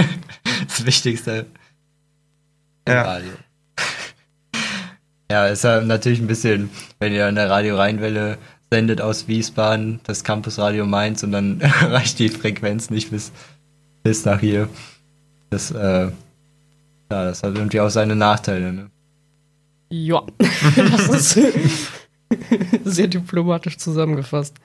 Das 0.67 0.85
Wichtigste 0.85 1.45
im 2.85 2.93
Ja. 2.93 3.01
Radio. 3.03 3.31
Ja, 5.31 5.47
ist 5.47 5.63
ja 5.63 5.81
natürlich 5.81 6.19
ein 6.19 6.27
bisschen, 6.27 6.69
wenn 6.99 7.13
ihr 7.13 7.27
an 7.27 7.35
der 7.35 7.49
Radio 7.49 7.75
Rheinwelle 7.77 8.37
sendet 8.71 9.01
aus 9.01 9.27
Wiesbaden, 9.27 9.99
das 10.03 10.23
Campusradio 10.23 10.85
Mainz 10.85 11.23
und 11.23 11.31
dann 11.31 11.61
reicht 11.81 12.19
die 12.19 12.29
Frequenz 12.29 12.89
nicht 12.89 13.11
bis, 13.11 13.31
bis 14.03 14.25
nach 14.25 14.39
hier. 14.39 14.69
Das, 15.49 15.71
äh, 15.71 16.11
ja, 17.11 17.25
das 17.25 17.43
hat 17.43 17.55
irgendwie 17.55 17.79
auch 17.79 17.89
seine 17.89 18.15
Nachteile, 18.15 18.73
ne? 18.73 18.89
Ja, 19.89 20.23
das 20.75 21.35
ist 21.35 21.39
sehr 22.85 23.07
diplomatisch 23.07 23.77
zusammengefasst. 23.77 24.55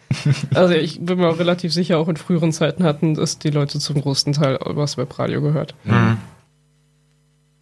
Also 0.52 0.74
ich 0.74 1.00
bin 1.00 1.18
mir 1.18 1.28
auch 1.28 1.38
relativ 1.38 1.72
sicher, 1.72 1.98
auch 1.98 2.09
in 2.09 2.16
früheren 2.16 2.52
Zeiten 2.52 2.85
hatten 2.85 3.18
es 3.18 3.38
die 3.38 3.50
Leute 3.50 3.78
zum 3.78 4.00
großen 4.00 4.35
Teil 4.35 4.59
übers 4.68 4.96
Webradio 4.96 5.40
gehört. 5.40 5.74
Mhm. 5.85 6.18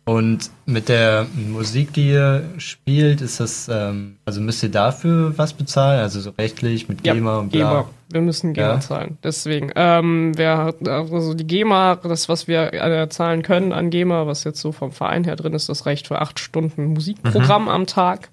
Und 0.04 0.50
mit 0.66 0.88
der 0.88 1.26
Musik, 1.34 1.92
die 1.92 2.10
ihr 2.10 2.42
spielt, 2.58 3.20
ist 3.20 3.38
das, 3.38 3.68
ähm, 3.72 4.16
also 4.24 4.40
müsst 4.40 4.62
ihr 4.64 4.68
dafür 4.70 5.36
was 5.38 5.52
bezahlen? 5.52 6.00
Also 6.00 6.20
so 6.20 6.30
rechtlich 6.30 6.88
mit 6.88 7.04
GEMA 7.04 7.38
und 7.38 7.50
bla? 7.50 7.68
GEMA. 7.70 7.84
Wir 8.10 8.20
müssen 8.20 8.52
GEMA 8.52 8.74
Ja. 8.74 8.80
zahlen. 8.80 9.16
Deswegen, 9.22 9.70
ähm, 9.76 10.32
wer 10.36 10.58
hat, 10.58 10.88
also 10.88 11.34
die 11.34 11.46
GEMA, 11.46 11.96
das, 12.02 12.28
was 12.28 12.48
wir 12.48 12.72
äh, 12.74 13.08
zahlen 13.10 13.42
können 13.42 13.72
an 13.72 13.90
GEMA, 13.90 14.26
was 14.26 14.42
jetzt 14.42 14.60
so 14.60 14.72
vom 14.72 14.90
Verein 14.90 15.22
her 15.22 15.36
drin 15.36 15.54
ist, 15.54 15.68
das 15.68 15.86
reicht 15.86 16.08
für 16.08 16.20
acht 16.20 16.40
Stunden 16.40 16.86
Musikprogramm 16.86 17.68
am 17.68 17.86
Tag. 17.86 18.30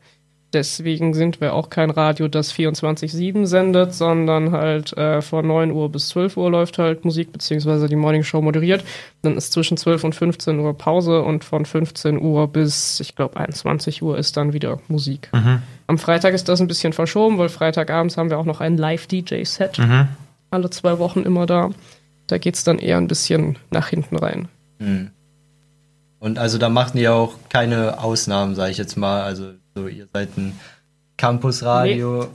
Deswegen 0.52 1.14
sind 1.14 1.42
wir 1.42 1.54
auch 1.54 1.70
kein 1.70 1.92
Radio, 1.92 2.28
das 2.28 2.52
24-7 2.52 3.46
sendet, 3.46 3.94
sondern 3.94 4.52
halt 4.52 4.98
äh, 4.98 5.22
von 5.22 5.46
9 5.46 5.72
Uhr 5.72 5.92
bis 5.92 6.10
12 6.10 6.38
Uhr 6.38 6.50
läuft 6.50 6.80
halt 6.80 7.06
Musik, 7.06 7.32
beziehungsweise 7.32 7.88
die 7.88 7.96
Morning 7.96 8.24
Show 8.24 8.42
moderiert. 8.42 8.84
Dann 9.22 9.38
ist 9.38 9.54
zwischen 9.54 9.78
12 9.78 10.06
und 10.06 10.16
15 10.16 10.60
Uhr 10.60 10.76
Pause 10.76 11.22
und 11.22 11.44
von 11.44 11.66
15 11.66 12.20
Uhr 12.20 12.48
bis, 12.48 13.00
ich 13.00 13.16
glaube, 13.16 13.38
21 13.38 14.02
Uhr 14.02 14.18
ist 14.18 14.38
dann 14.38 14.54
wieder 14.54 14.80
Musik. 14.88 15.30
Am 15.86 15.98
Freitag 16.00 16.34
ist 16.34 16.50
das 16.50 16.62
ein 16.62 16.68
bisschen 16.68 16.94
verschoben, 16.94 17.38
weil 17.38 17.50
Freitagabends 17.50 18.18
haben 18.18 18.32
wir 18.32 18.40
auch 18.40 18.46
noch 18.46 18.60
ein 18.60 18.78
Live-DJ-Set. 18.78 19.78
Mhm. 19.78 20.08
Alle 20.50 20.70
zwei 20.72 20.98
Wochen 20.98 21.22
immer 21.22 21.46
da. 21.46 21.70
Da 22.26 22.38
geht's 22.38 22.64
dann 22.64 22.80
eher 22.80 22.98
ein 22.98 23.08
bisschen 23.08 23.58
nach 23.70 23.90
hinten 23.90 24.16
rein. 24.16 24.48
Hm. 24.80 25.12
Und 26.20 26.38
also 26.38 26.58
da 26.58 26.70
machten 26.70 26.98
ihr 26.98 27.14
auch 27.14 27.34
keine 27.50 28.04
Ausnahmen, 28.04 28.56
sage 28.56 28.72
ich 28.72 28.78
jetzt 28.78 28.98
mal. 28.98 29.24
Also 29.24 29.54
so, 29.80 29.88
ihr 29.88 30.08
seid 30.12 30.38
ein 30.38 30.54
Campusradio. 31.20 32.28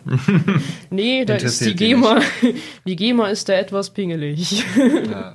Nee, 0.91 1.25
da 1.27 1.35
ist 1.35 1.65
die 1.65 1.75
GEMA. 1.75 2.21
Die 2.87 2.97
GEMA 2.97 3.29
ist 3.29 3.49
da 3.49 3.55
etwas 3.55 3.91
pingelig. 3.91 4.65
Ja. 5.11 5.35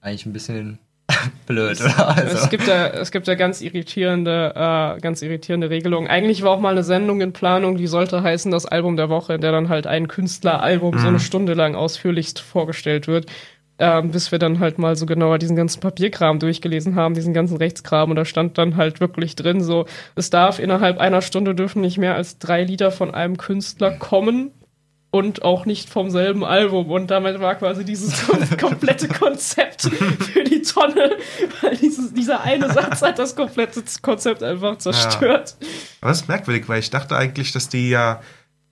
Eigentlich 0.00 0.26
ein 0.26 0.32
bisschen 0.34 0.78
blöd, 1.46 1.80
oder? 1.80 2.16
Also. 2.16 2.36
Es 2.36 2.50
gibt 2.50 2.66
ja, 2.66 2.88
es 2.88 3.10
gibt 3.10 3.26
ja 3.26 3.34
ganz 3.34 3.62
irritierende, 3.62 4.52
äh, 4.54 5.00
ganz 5.00 5.22
irritierende 5.22 5.70
Regelungen. 5.70 6.08
Eigentlich 6.08 6.42
war 6.42 6.50
auch 6.50 6.60
mal 6.60 6.72
eine 6.72 6.82
Sendung 6.84 7.22
in 7.22 7.32
Planung, 7.32 7.78
die 7.78 7.86
sollte 7.86 8.22
heißen 8.22 8.50
das 8.52 8.66
Album 8.66 8.96
der 8.96 9.08
Woche, 9.08 9.34
in 9.34 9.40
der 9.40 9.52
dann 9.52 9.70
halt 9.70 9.86
ein 9.86 10.08
Künstleralbum 10.08 10.98
so 10.98 11.08
eine 11.08 11.20
Stunde 11.20 11.54
lang 11.54 11.74
ausführlichst 11.74 12.40
vorgestellt 12.40 13.06
wird. 13.06 13.26
Ähm, 13.76 14.12
bis 14.12 14.30
wir 14.30 14.38
dann 14.38 14.60
halt 14.60 14.78
mal 14.78 14.94
so 14.94 15.04
genauer 15.04 15.38
diesen 15.38 15.56
ganzen 15.56 15.80
Papierkram 15.80 16.38
durchgelesen 16.38 16.94
haben, 16.94 17.14
diesen 17.14 17.34
ganzen 17.34 17.56
Rechtskram 17.56 18.10
und 18.10 18.16
da 18.16 18.24
stand 18.24 18.56
dann 18.56 18.76
halt 18.76 19.00
wirklich 19.00 19.34
drin, 19.34 19.60
so, 19.60 19.86
es 20.14 20.30
darf 20.30 20.60
innerhalb 20.60 20.98
einer 20.98 21.22
Stunde 21.22 21.56
dürfen 21.56 21.80
nicht 21.80 21.98
mehr 21.98 22.14
als 22.14 22.38
drei 22.38 22.62
Lieder 22.62 22.92
von 22.92 23.12
einem 23.12 23.36
Künstler 23.36 23.90
kommen 23.90 24.52
und 25.14 25.42
auch 25.42 25.64
nicht 25.64 25.88
vom 25.88 26.10
selben 26.10 26.44
Album. 26.44 26.90
Und 26.90 27.08
damit 27.08 27.38
war 27.38 27.54
quasi 27.54 27.84
dieses 27.84 28.26
kom 28.26 28.40
komplette 28.60 29.06
Konzept 29.06 29.82
für 29.82 30.42
die 30.42 30.62
Tonne, 30.62 31.16
weil 31.62 31.76
dieses, 31.76 32.12
dieser 32.12 32.40
eine 32.40 32.72
Satz 32.72 33.00
hat 33.00 33.20
das 33.20 33.36
komplette 33.36 33.80
Konzept 34.02 34.42
einfach 34.42 34.78
zerstört. 34.78 35.56
Aber 36.00 36.10
das 36.10 36.22
ist 36.22 36.28
merkwürdig, 36.28 36.68
weil 36.68 36.80
ich 36.80 36.90
dachte 36.90 37.16
eigentlich, 37.16 37.52
dass 37.52 37.68
die 37.68 37.90
ja, 37.90 38.22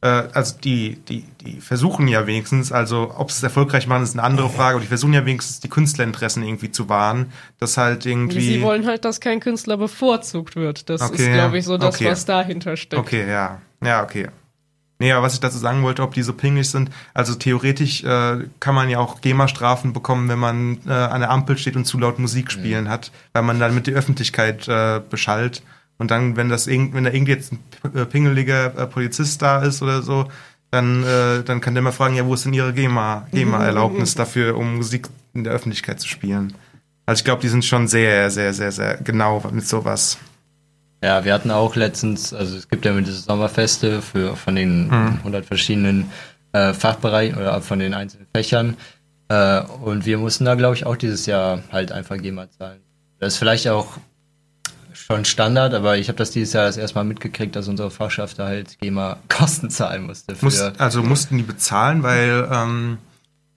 also 0.06 0.56
die, 0.58 0.96
die, 1.08 1.24
die 1.40 1.60
versuchen 1.60 2.08
ja 2.08 2.26
wenigstens, 2.26 2.72
also 2.72 3.14
ob 3.16 3.30
sie 3.30 3.38
es 3.38 3.42
erfolgreich 3.42 3.86
machen, 3.86 4.02
ist 4.02 4.14
eine 4.14 4.24
andere 4.24 4.50
Frage, 4.50 4.74
aber 4.74 4.80
die 4.80 4.88
versuchen 4.88 5.12
ja 5.12 5.24
wenigstens 5.24 5.60
die 5.60 5.68
Künstlerinteressen 5.68 6.42
irgendwie 6.42 6.72
zu 6.72 6.88
wahren, 6.88 7.32
dass 7.60 7.76
halt 7.76 8.04
irgendwie. 8.04 8.40
Sie 8.40 8.62
wollen 8.62 8.86
halt, 8.86 9.04
dass 9.04 9.20
kein 9.20 9.38
Künstler 9.40 9.76
bevorzugt 9.76 10.56
wird. 10.56 10.90
Das 10.90 11.02
Okay, 11.02 11.22
ist, 11.22 11.32
glaube 11.32 11.58
ich, 11.58 11.64
so 11.64 11.78
das, 11.78 11.94
okay. 11.94 12.06
was 12.06 12.24
dahinter 12.24 12.76
steckt. 12.76 13.00
Okay, 13.00 13.28
ja. 13.28 13.60
Ja, 13.80 14.02
okay. 14.02 14.28
Nee, 14.98 15.10
aber 15.10 15.24
was 15.26 15.34
ich 15.34 15.40
dazu 15.40 15.58
sagen 15.58 15.82
wollte, 15.82 16.02
ob 16.02 16.14
die 16.14 16.22
so 16.22 16.32
pingelig 16.32 16.70
sind, 16.70 16.90
also 17.12 17.34
theoretisch 17.34 18.04
äh, 18.04 18.44
kann 18.60 18.74
man 18.74 18.88
ja 18.88 19.00
auch 19.00 19.20
GEMA-Strafen 19.20 19.92
bekommen, 19.92 20.28
wenn 20.28 20.38
man 20.38 20.78
äh, 20.86 20.92
an 20.92 21.20
der 21.22 21.30
Ampel 21.30 21.58
steht 21.58 21.74
und 21.74 21.86
zu 21.86 21.98
laut 21.98 22.20
Musik 22.20 22.52
spielen 22.52 22.88
hat, 22.88 23.10
weil 23.32 23.42
man 23.42 23.58
dann 23.58 23.74
mit 23.74 23.88
der 23.88 23.94
Öffentlichkeit 23.94 24.68
äh, 24.68 25.00
beschallt. 25.10 25.62
Und 26.02 26.10
dann, 26.10 26.36
wenn 26.36 26.48
das 26.48 26.66
irgend, 26.66 26.94
wenn 26.94 27.04
da 27.04 27.12
irgendwie 27.12 27.30
jetzt 27.30 27.52
ein 27.52 27.60
äh, 27.94 28.04
pingeliger 28.04 28.76
äh, 28.76 28.86
Polizist 28.88 29.40
da 29.40 29.62
ist 29.62 29.82
oder 29.82 30.02
so, 30.02 30.28
dann, 30.72 31.04
äh, 31.04 31.44
dann 31.44 31.60
kann 31.60 31.74
der 31.74 31.82
mal 31.84 31.92
fragen, 31.92 32.16
ja, 32.16 32.26
wo 32.26 32.34
ist 32.34 32.44
denn 32.44 32.52
ihre 32.52 32.72
GEMA, 32.72 33.28
GEMA-Erlaubnis 33.30 34.16
dafür, 34.16 34.56
um 34.56 34.74
Musik 34.78 35.08
in 35.32 35.44
der 35.44 35.52
Öffentlichkeit 35.52 36.00
zu 36.00 36.08
spielen? 36.08 36.54
Also 37.06 37.20
ich 37.20 37.24
glaube, 37.24 37.40
die 37.40 37.48
sind 37.48 37.64
schon 37.64 37.86
sehr, 37.86 38.32
sehr, 38.32 38.52
sehr, 38.52 38.72
sehr 38.72 38.96
genau 38.96 39.40
mit 39.52 39.64
sowas. 39.64 40.18
Ja, 41.04 41.24
wir 41.24 41.32
hatten 41.34 41.52
auch 41.52 41.76
letztens, 41.76 42.34
also 42.34 42.56
es 42.56 42.68
gibt 42.68 42.84
ja 42.84 42.90
immer 42.90 43.02
diese 43.02 43.18
Sommerfeste 43.20 44.02
für 44.02 44.34
von 44.34 44.56
den 44.56 44.88
Mhm. 44.88 45.18
100 45.18 45.46
verschiedenen 45.46 46.10
äh, 46.50 46.74
Fachbereichen 46.74 47.38
oder 47.38 47.62
von 47.62 47.78
den 47.78 47.94
einzelnen 47.94 48.26
Fächern. 48.34 48.76
Äh, 49.28 49.60
und 49.84 50.04
wir 50.04 50.18
mussten 50.18 50.46
da, 50.46 50.56
glaube 50.56 50.74
ich, 50.74 50.84
auch 50.84 50.96
dieses 50.96 51.26
Jahr 51.26 51.62
halt 51.70 51.92
einfach 51.92 52.16
GEMA 52.18 52.50
zahlen. 52.50 52.80
Das 53.20 53.34
ist 53.34 53.38
vielleicht 53.38 53.68
auch 53.68 53.98
schon 55.02 55.24
Standard, 55.24 55.74
aber 55.74 55.98
ich 55.98 56.08
habe 56.08 56.18
das 56.18 56.30
dieses 56.30 56.52
Jahr 56.52 56.66
das 56.66 56.76
erste 56.76 56.96
Mal 56.96 57.04
mitgekriegt, 57.04 57.56
dass 57.56 57.68
unsere 57.68 57.90
Fachschaft 57.90 58.38
da 58.38 58.46
halt 58.46 58.78
GEMA 58.80 59.18
Kosten 59.28 59.70
zahlen 59.70 60.06
musste. 60.06 60.34
Für, 60.34 60.44
Muss, 60.44 60.60
also 60.60 61.02
mussten 61.02 61.36
die 61.36 61.42
bezahlen, 61.42 62.02
weil 62.02 62.48
ähm, 62.50 62.98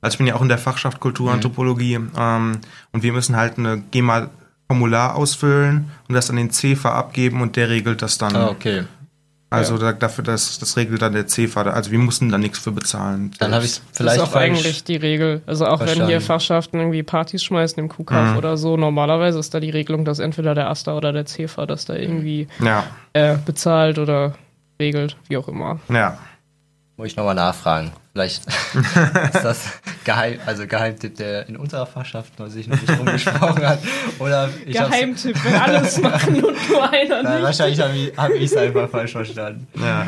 also 0.02 0.16
ich 0.16 0.18
bin 0.20 0.28
ja 0.28 0.36
auch 0.36 0.42
in 0.42 0.50
der 0.50 0.58
Fachschaft 0.58 1.00
Kulturanthropologie 1.00 2.00
ähm, 2.18 2.60
und 2.92 3.04
wir 3.04 3.12
müssen 3.12 3.36
halt 3.36 3.58
eine 3.58 3.82
GEMA-Formular 3.92 5.16
ausfüllen 5.16 5.92
und 6.08 6.14
das 6.14 6.30
an 6.30 6.36
den 6.36 6.52
CEFA 6.52 6.92
abgeben 6.94 7.42
und 7.42 7.56
der 7.56 7.70
regelt 7.70 8.02
das 8.02 8.18
dann. 8.18 8.36
ah, 8.36 8.50
okay. 8.50 8.84
Also 9.56 9.78
da, 9.78 9.94
dafür, 9.94 10.24
das, 10.24 10.60
das 10.60 10.78
regelt 10.78 11.02
dann 11.02 11.14
der 11.14 11.28
CEFA. 11.28 11.64
Also 11.64 11.92
wir 11.92 12.00
mussten 12.00 12.30
da 12.30 12.38
nichts 12.38 12.60
für 12.60 12.72
bezahlen. 12.72 13.32
Dann 13.40 13.54
habe 13.54 13.66
ich 13.66 13.82
vielleicht 13.94 14.18
das 14.20 14.28
ist 14.30 14.34
auch 14.36 14.40
eigentlich 14.40 14.84
die 14.84 14.96
Regel. 14.96 15.42
Also 15.46 15.66
auch 15.66 15.80
wenn 15.80 16.06
hier. 16.06 16.22
Fachschaften 16.22 16.78
irgendwie 16.80 17.04
Partys 17.04 17.44
schmeißen 17.44 17.78
im 17.80 17.90
Kuhkauf 17.90 18.32
Mhm. 18.32 18.38
oder 18.38 18.58
so, 18.58 18.78
normalerweise 18.78 19.40
ist 19.40 19.54
da 19.54 19.60
die 19.60 19.70
Regelung, 19.70 20.06
dass 20.06 20.20
entweder 20.20 20.56
der 20.56 20.70
AStA 20.70 20.96
oder 20.96 21.12
der 21.14 21.26
CEFA 21.26 21.66
das 21.66 21.86
da 21.86 21.96
irgendwie 21.96 22.48
Ja, 22.60 22.84
äh, 23.14 23.36
bezahlt 23.46 24.00
oder 24.00 24.36
regelt, 24.80 25.16
wie 25.28 25.38
auch 25.38 25.48
immer. 25.48 25.80
ja. 25.90 26.18
Muss 26.98 27.08
ich 27.08 27.16
nochmal 27.18 27.36
nachfragen. 27.36 27.92
Vielleicht 28.14 28.46
ist 29.34 29.44
das 29.44 29.66
Geheim, 30.06 30.40
also 30.46 30.66
Geheimtipp, 30.66 31.18
der 31.18 31.50
in 31.50 31.58
unserer 31.58 31.86
Fachschaft 31.86 32.40
noch 32.40 32.48
sich 32.48 32.68
noch 32.68 32.80
nicht 32.80 32.98
rumgesprochen 32.98 33.68
hat. 33.68 33.80
Oder 34.20 34.50
ich 34.66 34.78
Geheimtipp, 34.78 35.44
wenn 35.44 35.56
alles 35.56 35.98
machen 36.02 36.42
und 36.42 36.70
nur 36.70 36.90
einer 36.90 37.24
Nein, 37.24 37.34
nicht. 37.34 37.44
wahrscheinlich 37.44 37.80
habe 38.16 38.38
ich 38.38 38.44
es 38.46 38.52
ich 38.54 38.58
einfach 38.58 38.90
falsch 38.90 39.12
verstanden. 39.12 39.68
Ja. 39.78 40.08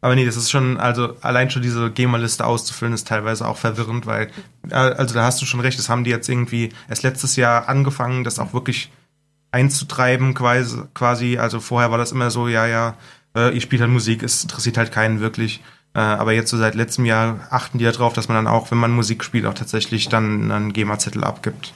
Aber 0.00 0.14
nee, 0.16 0.24
das 0.24 0.36
ist 0.36 0.50
schon, 0.50 0.76
also 0.76 1.16
allein 1.20 1.50
schon 1.50 1.62
diese 1.62 1.90
GEMA-Liste 1.90 2.44
auszufüllen, 2.44 2.94
ist 2.94 3.06
teilweise 3.06 3.46
auch 3.46 3.56
verwirrend, 3.56 4.06
weil, 4.06 4.28
äh, 4.70 4.74
also 4.74 5.14
da 5.14 5.24
hast 5.24 5.40
du 5.40 5.46
schon 5.46 5.60
recht, 5.60 5.78
das 5.78 5.88
haben 5.88 6.04
die 6.04 6.10
jetzt 6.10 6.28
irgendwie 6.28 6.70
erst 6.88 7.02
letztes 7.02 7.36
Jahr 7.36 7.68
angefangen, 7.68 8.24
das 8.24 8.38
auch 8.38 8.52
wirklich 8.52 8.90
einzutreiben, 9.50 10.34
quasi, 10.34 10.82
quasi. 10.94 11.38
Also 11.38 11.60
vorher 11.60 11.90
war 11.90 11.98
das 11.98 12.12
immer 12.12 12.30
so, 12.30 12.48
ja, 12.48 12.66
ja, 12.66 12.96
äh, 13.38 13.54
ihr 13.54 13.60
spielt 13.60 13.80
halt 13.82 13.90
Musik, 13.90 14.22
es 14.22 14.42
interessiert 14.42 14.76
halt 14.78 14.92
keinen 14.92 15.20
wirklich. 15.20 15.62
Äh, 15.94 16.00
aber 16.00 16.32
jetzt 16.32 16.50
so 16.50 16.56
seit 16.58 16.74
letztem 16.74 17.04
Jahr 17.06 17.46
achten 17.50 17.78
die 17.78 17.84
darauf, 17.84 18.12
dass 18.12 18.28
man 18.28 18.36
dann 18.36 18.46
auch, 18.46 18.70
wenn 18.70 18.78
man 18.78 18.90
Musik 18.92 19.24
spielt, 19.24 19.46
auch 19.46 19.54
tatsächlich 19.54 20.08
dann 20.08 20.50
einen 20.50 20.72
GEMA-Zettel 20.72 21.24
abgibt. 21.24 21.72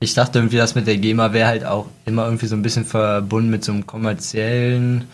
Ich 0.00 0.14
dachte 0.14 0.38
irgendwie, 0.38 0.56
das 0.56 0.74
mit 0.74 0.86
der 0.86 0.98
GEMA 0.98 1.32
wäre 1.32 1.48
halt 1.48 1.64
auch 1.64 1.86
immer 2.04 2.24
irgendwie 2.24 2.46
so 2.46 2.54
ein 2.56 2.62
bisschen 2.62 2.84
verbunden 2.84 3.50
mit 3.50 3.64
so 3.64 3.72
einem 3.72 3.86
kommerziellen 3.86 5.04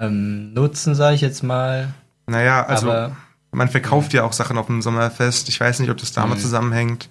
ähm, 0.00 0.52
Nutzen, 0.54 0.94
sage 0.94 1.14
ich 1.16 1.20
jetzt 1.20 1.42
mal. 1.42 1.92
Naja, 2.26 2.64
also 2.64 2.90
Aber 2.90 3.16
man 3.52 3.68
verkauft 3.68 4.12
ja 4.14 4.24
auch 4.24 4.32
Sachen 4.32 4.56
auf 4.58 4.66
dem 4.66 4.80
Sommerfest. 4.82 5.48
Ich 5.48 5.60
weiß 5.60 5.80
nicht, 5.80 5.90
ob 5.90 5.98
das 5.98 6.12
damit 6.12 6.38
Mhm. 6.38 6.42
zusammenhängt. 6.42 7.08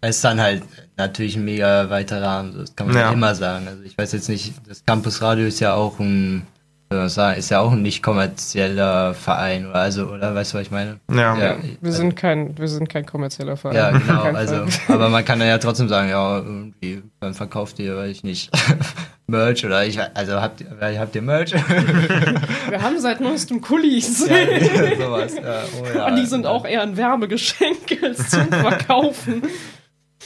Es 0.00 0.16
ist 0.16 0.24
dann 0.24 0.40
halt 0.40 0.62
natürlich 0.96 1.36
ein 1.36 1.44
mega 1.44 1.90
weiter 1.90 2.22
Rahmen, 2.22 2.52
so, 2.52 2.60
das 2.60 2.76
kann 2.76 2.86
man 2.88 2.96
Ja. 2.96 3.12
immer 3.12 3.34
sagen. 3.34 3.66
Also 3.68 3.82
ich 3.82 3.96
weiß 3.96 4.12
jetzt 4.12 4.28
nicht, 4.28 4.54
das 4.68 4.84
Campus 4.84 5.20
Radio 5.22 5.46
ist 5.46 5.60
ja 5.60 5.74
auch 5.74 5.98
ein, 5.98 6.46
wie 6.88 6.94
soll 6.94 7.00
man 7.00 7.08
sagen, 7.08 7.38
ist 7.38 7.50
ja 7.50 7.60
auch 7.60 7.72
ein 7.72 7.82
nicht 7.82 8.02
kommerzieller 8.02 9.14
Verein 9.14 9.66
oder 9.66 9.76
also, 9.80 10.06
oder 10.06 10.34
weißt 10.34 10.52
du, 10.54 10.58
was 10.58 10.62
ich 10.66 10.70
meine? 10.70 11.00
Ja. 11.10 11.36
Ja. 11.36 11.56
Wir 11.80 11.92
sind 11.92 12.14
kein, 12.16 12.56
wir 12.56 12.68
sind 12.68 12.88
kein 12.88 13.04
kommerzieller 13.04 13.56
Verein. 13.56 13.76
Ja, 13.76 13.90
genau, 13.98 14.22
also, 14.22 14.66
Fall. 14.66 14.94
aber 14.96 15.08
man 15.08 15.24
kann 15.24 15.38
dann 15.40 15.48
ja 15.48 15.58
trotzdem 15.58 15.88
sagen, 15.88 16.08
ja, 16.10 16.38
irgendwie, 16.38 17.02
dann 17.20 17.34
verkauft 17.34 17.78
ihr, 17.80 17.96
weiß 17.96 18.10
ich 18.10 18.24
nicht, 18.24 18.50
Merch 19.28 19.66
oder 19.66 19.84
ich, 19.84 19.98
also 20.14 20.40
habt 20.40 20.60
ihr, 20.60 21.00
habt 21.00 21.16
ihr 21.16 21.22
Merch? 21.22 21.52
Wir 21.52 22.80
haben 22.80 23.00
seit 23.00 23.20
neuestem 23.20 23.60
Kulis. 23.60 24.24
ja, 24.28 24.36
ja, 24.36 24.96
sowas, 24.96 25.34
ja, 25.34 25.62
oh 25.82 25.96
ja. 25.96 26.06
Und 26.06 26.16
die 26.16 26.26
sind 26.26 26.46
auch 26.46 26.64
eher 26.64 26.82
ein 26.82 26.96
Werbegeschenk 26.96 27.98
als 28.02 28.30
zum 28.30 28.46
Verkaufen. 28.48 29.42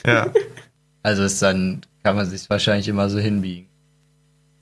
Ja. 0.06 0.26
Also 1.02 1.22
ist 1.22 1.40
dann, 1.40 1.80
kann 2.04 2.14
man 2.14 2.28
sich 2.28 2.50
wahrscheinlich 2.50 2.86
immer 2.86 3.08
so 3.08 3.18
hinbiegen. 3.18 3.66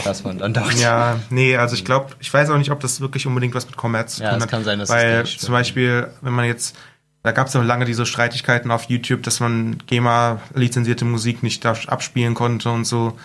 Dass 0.05 0.23
man 0.23 0.39
dann 0.39 0.55
doch, 0.55 0.71
Ja, 0.71 1.19
nee, 1.31 1.57
also 1.57 1.75
ich 1.75 1.85
glaube, 1.85 2.13
ich 2.21 2.33
weiß 2.33 2.49
auch 2.51 2.59
nicht, 2.59 2.71
ob 2.71 2.79
das 2.79 3.01
wirklich 3.01 3.27
unbedingt 3.27 3.57
was 3.57 3.67
mit 3.67 3.77
Kommerz 3.77 4.15
zu 4.17 4.23
Ja, 4.23 4.29
tun 4.31 4.39
es 4.39 4.43
hat. 4.45 4.51
kann 4.53 4.63
sein, 4.63 4.79
dass 4.79 4.89
es 4.89 4.95
weil 4.95 5.23
nicht 5.23 5.31
stimmt. 5.33 5.41
zum 5.43 5.53
Beispiel, 5.55 6.07
wenn 6.21 6.33
man 6.33 6.45
jetzt, 6.45 6.77
da 7.25 7.33
gab 7.33 7.49
es 7.49 7.55
ja 7.55 7.63
lange 7.63 7.87
diese 7.87 8.07
Streitigkeiten 8.07 8.71
auf 8.71 8.85
YouTube, 8.85 9.25
dass 9.25 9.41
man 9.41 9.79
GEMA-lizenzierte 9.89 11.05
Musik 11.05 11.43
nicht 11.43 11.67
abspielen 11.67 12.35
konnte 12.35 12.71
und 12.71 12.85
so. 12.85 13.19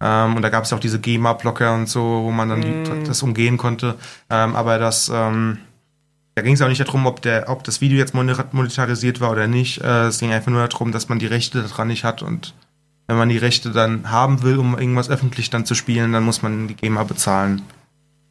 Ähm, 0.00 0.36
und 0.36 0.42
da 0.42 0.48
gab 0.48 0.62
es 0.62 0.72
auch 0.72 0.78
diese 0.78 1.00
GEMA-Blocker 1.00 1.74
und 1.74 1.88
so, 1.88 2.00
wo 2.22 2.30
man 2.30 2.48
dann 2.50 2.60
die, 2.62 3.04
das 3.04 3.20
umgehen 3.24 3.56
konnte. 3.58 3.96
Ähm, 4.30 4.54
aber 4.54 4.78
das, 4.78 5.10
ähm, 5.12 5.58
da 6.40 6.44
ging 6.44 6.54
es 6.54 6.62
auch 6.62 6.68
nicht 6.68 6.80
darum, 6.80 7.04
ob, 7.04 7.20
der, 7.20 7.50
ob 7.50 7.64
das 7.64 7.82
Video 7.82 7.98
jetzt 7.98 8.14
monetarisiert 8.14 9.20
war 9.20 9.30
oder 9.30 9.46
nicht. 9.46 9.82
Äh, 9.82 10.06
es 10.06 10.20
ging 10.20 10.32
einfach 10.32 10.50
nur 10.50 10.66
darum, 10.66 10.90
dass 10.90 11.10
man 11.10 11.18
die 11.18 11.26
Rechte 11.26 11.60
daran 11.60 11.88
nicht 11.88 12.02
hat 12.02 12.22
und 12.22 12.54
wenn 13.08 13.18
man 13.18 13.28
die 13.28 13.36
Rechte 13.36 13.72
dann 13.72 14.10
haben 14.10 14.42
will, 14.42 14.56
um 14.58 14.78
irgendwas 14.78 15.10
öffentlich 15.10 15.50
dann 15.50 15.66
zu 15.66 15.74
spielen, 15.74 16.12
dann 16.12 16.22
muss 16.22 16.40
man 16.40 16.66
die 16.66 16.76
GEMA 16.76 17.04
bezahlen. 17.04 17.60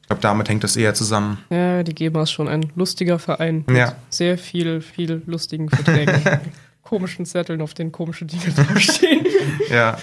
Ich 0.02 0.08
glaube, 0.08 0.24
damit 0.24 0.50
hängt 0.50 0.64
das 0.64 0.76
eher 0.76 0.96
zusammen. 0.96 1.38
Ja, 1.52 1.84
die 1.84 1.94
GEMA 1.94 2.24
ist 2.24 2.32
schon 2.32 2.48
ein 2.48 2.72
lustiger 2.76 3.20
Verein. 3.20 3.64
Mit 3.68 3.78
Ja. 3.78 3.94
Sehr 4.10 4.40
viel, 4.40 4.82
viel 4.82 5.22
lustigen 5.28 5.70
Verträgen. 5.70 6.20
komischen 6.82 7.28
Zetteln, 7.28 7.62
auf 7.62 7.76
denen 7.76 7.92
komische 7.92 8.26
Dinge 8.26 8.52
draufstehen. 8.56 9.28
Ja, 9.70 10.00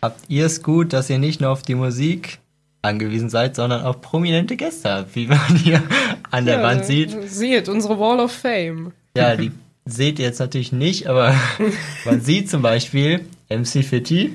habt 0.00 0.20
ihr 0.28 0.46
es 0.46 0.62
gut, 0.62 0.94
dass 0.94 1.10
ihr 1.10 1.18
nicht 1.18 1.42
nur 1.42 1.50
auf 1.50 1.60
die 1.60 1.74
Musik 1.74 2.38
angewiesen 2.82 3.28
seid, 3.30 3.56
sondern 3.56 3.84
auch 3.84 4.00
prominente 4.00 4.56
Gäste 4.56 5.06
wie 5.14 5.26
man 5.26 5.38
hier 5.56 5.82
an 6.30 6.46
der 6.46 6.58
ja, 6.58 6.62
Wand 6.62 6.84
sieht. 6.84 7.10
Seht, 7.28 7.68
unsere 7.68 7.98
Wall 7.98 8.20
of 8.20 8.32
Fame. 8.32 8.92
Ja, 9.16 9.36
die 9.36 9.50
seht 9.84 10.18
ihr 10.18 10.26
jetzt 10.26 10.38
natürlich 10.38 10.72
nicht, 10.72 11.06
aber 11.08 11.34
man 12.04 12.20
sieht 12.20 12.48
zum 12.50 12.62
Beispiel 12.62 13.24
MC 13.50 13.84
Fitti, 13.84 14.34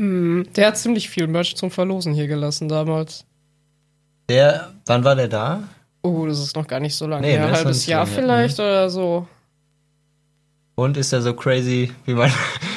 Der 0.00 0.66
hat 0.66 0.78
ziemlich 0.78 1.08
viel 1.08 1.26
Merch 1.26 1.54
zum 1.56 1.70
Verlosen 1.70 2.12
hier 2.14 2.26
gelassen 2.26 2.68
damals. 2.68 3.24
der, 4.28 4.72
wann 4.86 5.04
war 5.04 5.14
der 5.14 5.28
da? 5.28 5.62
Oh, 6.02 6.26
das 6.26 6.38
ist 6.40 6.54
noch 6.56 6.66
gar 6.66 6.80
nicht 6.80 6.94
so 6.94 7.06
lange 7.06 7.26
Nee, 7.26 7.36
Ein 7.38 7.50
halbes 7.50 7.86
Jahr 7.86 8.06
vielleicht 8.06 8.58
oder 8.60 8.88
so. 8.90 9.26
Und 10.74 10.96
ist 10.96 11.12
er 11.12 11.22
so 11.22 11.32
crazy, 11.34 11.90
wie 12.04 12.14
man, 12.14 12.30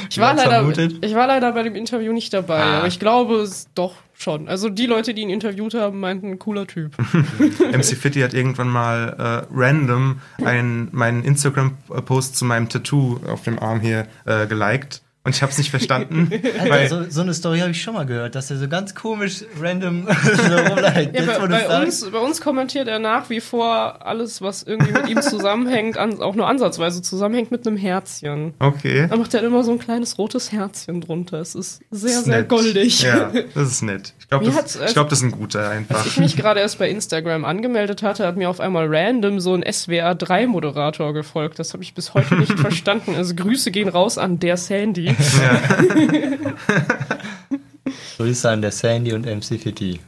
Ich 0.09 0.17
wie 0.17 0.21
war, 0.21 0.29
man 0.33 0.37
leider, 0.37 0.51
vermutet? 0.51 1.03
ich 1.05 1.13
war 1.15 1.27
leider 1.27 1.51
bei 1.51 1.63
dem 1.63 1.75
Interview 1.75 2.13
nicht 2.13 2.33
dabei, 2.33 2.61
Ah. 2.61 2.77
aber 2.79 2.87
ich 2.87 2.99
glaube 2.99 3.35
es 3.41 3.67
doch 3.75 3.93
schon. 4.21 4.47
Also 4.47 4.69
die 4.69 4.85
Leute, 4.85 5.13
die 5.13 5.21
ihn 5.21 5.29
interviewt 5.29 5.73
haben, 5.73 5.99
meinten, 5.99 6.39
cooler 6.39 6.67
Typ. 6.67 6.97
MC 7.59 7.95
Fitty 7.97 8.21
hat 8.21 8.33
irgendwann 8.33 8.69
mal 8.69 9.15
äh, 9.17 9.47
random 9.53 10.19
ein, 10.43 10.89
meinen 10.91 11.23
Instagram-Post 11.23 12.35
zu 12.35 12.45
meinem 12.45 12.69
Tattoo 12.69 13.19
auf 13.27 13.43
dem 13.43 13.59
Arm 13.59 13.79
hier 13.79 14.07
äh, 14.25 14.47
geliked. 14.47 15.01
Und 15.29 15.35
ich 15.35 15.43
habe 15.43 15.51
es 15.51 15.59
nicht 15.59 15.69
verstanden. 15.69 16.27
Alter, 16.59 16.69
weil, 16.71 16.89
so, 16.89 17.03
so 17.07 17.21
eine 17.21 17.35
Story 17.35 17.59
habe 17.59 17.69
ich 17.69 17.79
schon 17.83 17.93
mal 17.93 18.07
gehört, 18.07 18.33
dass 18.33 18.49
er 18.49 18.57
so 18.57 18.67
ganz 18.67 18.95
komisch 18.95 19.43
random 19.61 20.07
so 20.23 20.57
rumleicht. 20.57 21.13
Ja, 21.13 21.37
bei, 21.37 21.47
bei, 21.47 21.83
uns, 21.83 22.09
bei 22.09 22.17
uns 22.17 22.41
kommentiert 22.41 22.87
er 22.87 22.97
nach 22.97 23.29
wie 23.29 23.39
vor 23.39 24.07
alles, 24.07 24.41
was 24.41 24.63
irgendwie 24.63 24.91
mit 24.91 25.07
ihm 25.07 25.21
zusammenhängt, 25.21 25.99
an, 25.99 26.19
auch 26.19 26.33
nur 26.33 26.47
ansatzweise 26.47 27.03
zusammenhängt 27.03 27.51
mit 27.51 27.67
einem 27.67 27.77
Herzchen. 27.77 28.55
okay. 28.57 29.05
Da 29.07 29.17
macht 29.17 29.35
er 29.35 29.43
immer 29.43 29.63
so 29.63 29.71
ein 29.71 29.77
kleines 29.77 30.17
rotes 30.17 30.51
Herzchen 30.51 31.01
drunter. 31.01 31.39
Es 31.39 31.53
ist 31.53 31.81
sehr, 31.91 32.17
ist 32.17 32.25
sehr 32.25 32.37
nett. 32.39 32.49
goldig. 32.49 33.03
Ja, 33.03 33.31
das 33.53 33.69
ist 33.69 33.83
nett. 33.83 34.15
Ich 34.19 34.27
glaube, 34.29 34.45
das, 34.45 34.77
äh, 34.77 34.85
ich 34.87 34.93
glaub, 34.93 35.09
das 35.09 35.19
ist 35.19 35.25
ein 35.25 35.31
guter 35.31 35.69
einfach. 35.69 35.97
Als 35.97 36.07
ich 36.07 36.17
mich 36.17 36.37
gerade 36.37 36.59
erst 36.59 36.79
bei 36.79 36.89
Instagram 36.89 37.45
angemeldet 37.45 38.01
hatte, 38.01 38.25
hat 38.25 38.35
mir 38.35 38.49
auf 38.49 38.59
einmal 38.59 38.87
random 38.89 39.39
so 39.39 39.53
ein 39.53 39.63
SWR3-Moderator 39.63 41.13
gefolgt. 41.13 41.59
Das 41.59 41.73
habe 41.73 41.83
ich 41.83 41.93
bis 41.93 42.15
heute 42.15 42.35
nicht 42.35 42.53
verstanden. 42.59 43.13
Also 43.15 43.35
Grüße 43.35 43.69
gehen 43.69 43.89
raus 43.89 44.17
an 44.17 44.39
der 44.39 44.57
Sandy. 44.57 45.15
Grüße 48.17 48.49
an 48.49 48.61
der 48.61 48.71
Sandy 48.71 49.13
und 49.13 49.25
MC 49.25 49.59
Fitty. 49.59 49.99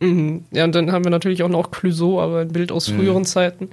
Mhm. 0.00 0.44
Ja, 0.52 0.64
und 0.64 0.74
dann 0.74 0.90
haben 0.90 1.04
wir 1.04 1.10
natürlich 1.10 1.42
auch 1.42 1.48
noch 1.48 1.70
Clouseau, 1.70 2.20
aber 2.20 2.40
ein 2.40 2.48
Bild 2.48 2.72
aus 2.72 2.88
früheren 2.88 3.24
Zeiten. 3.24 3.70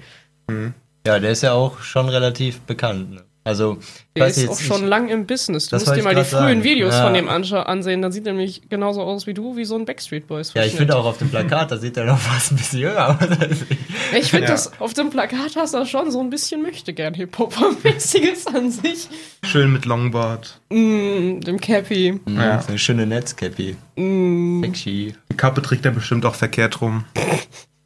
Ja, 1.06 1.19
der 1.19 1.32
ist 1.32 1.41
ja 1.41 1.54
auch 1.54 1.80
schon 1.80 2.10
relativ 2.10 2.62
bekannt. 2.62 3.12
Ne? 3.12 3.21
Also, 3.50 3.80
Der 4.16 4.26
weiß 4.26 4.38
ist 4.38 4.44
jetzt 4.44 4.52
auch 4.52 4.60
schon 4.60 4.82
nicht, 4.82 4.90
lang 4.90 5.10
im 5.10 5.26
Business. 5.26 5.66
Du 5.66 5.76
Das 5.76 5.86
musst 5.86 5.98
dir 5.98 6.04
mal 6.04 6.14
die 6.14 6.24
frühen 6.24 6.40
sagen. 6.42 6.64
Videos 6.64 6.94
Ja. 6.94 7.04
von 7.06 7.14
dem 7.16 7.28
ansehen. 7.28 8.02
Das 8.04 8.14
sieht 8.14 8.26
nämlich 8.26 8.62
genauso 8.70 9.02
aus 9.02 9.26
wie 9.26 9.34
du, 9.34 9.58
wie 9.58 9.66
so 9.66 9.76
ein 9.76 9.86
Backstreet 9.86 10.28
Boys. 10.28 10.54
Ja, 10.54 10.64
ich 10.64 10.76
finde 10.76 10.96
auch 10.96 11.06
auf 11.06 11.18
dem 11.18 11.30
Plakat, 11.30 11.72
da 11.72 11.78
sieht 11.78 11.98
er 11.98 12.06
noch 12.06 12.20
fast 12.20 12.52
ein 12.52 12.58
bisschen 12.58 12.80
jünger 12.80 13.10
aus. 13.10 13.16
als 13.28 13.40
ich. 13.42 14.20
Ich 14.20 14.30
finde, 14.30 14.46
Ja. 14.46 14.52
das 14.52 14.80
auf 14.80 14.94
dem 14.94 15.10
Plakat 15.10 15.56
hast 15.56 15.74
du 15.74 15.84
schon 15.86 16.12
so 16.12 16.20
ein 16.20 16.30
bisschen 16.30 16.62
möchte 16.62 16.94
gern 16.94 17.14
Hip-Hop-mäßiges 17.16 18.48
an 18.48 18.70
sich. 18.72 19.10
Schön 19.44 19.74
mit 19.74 19.86
Longboard. 19.86 20.60
Mm, 20.70 21.40
dem 21.42 21.60
Cappy. 21.60 22.20
Ja. 22.28 22.62
So 22.62 22.68
eine 22.70 22.78
schöne 22.80 23.08
Netzcappy. 23.08 23.76
Mm, 23.96 24.64
Sexy. 24.64 25.16
Die 25.32 25.38
Kappe 25.38 25.62
trägt 25.64 25.86
er 25.86 25.92
bestimmt 25.92 26.26
auch 26.26 26.36
verkehrt 26.36 26.82
rum. 26.82 27.06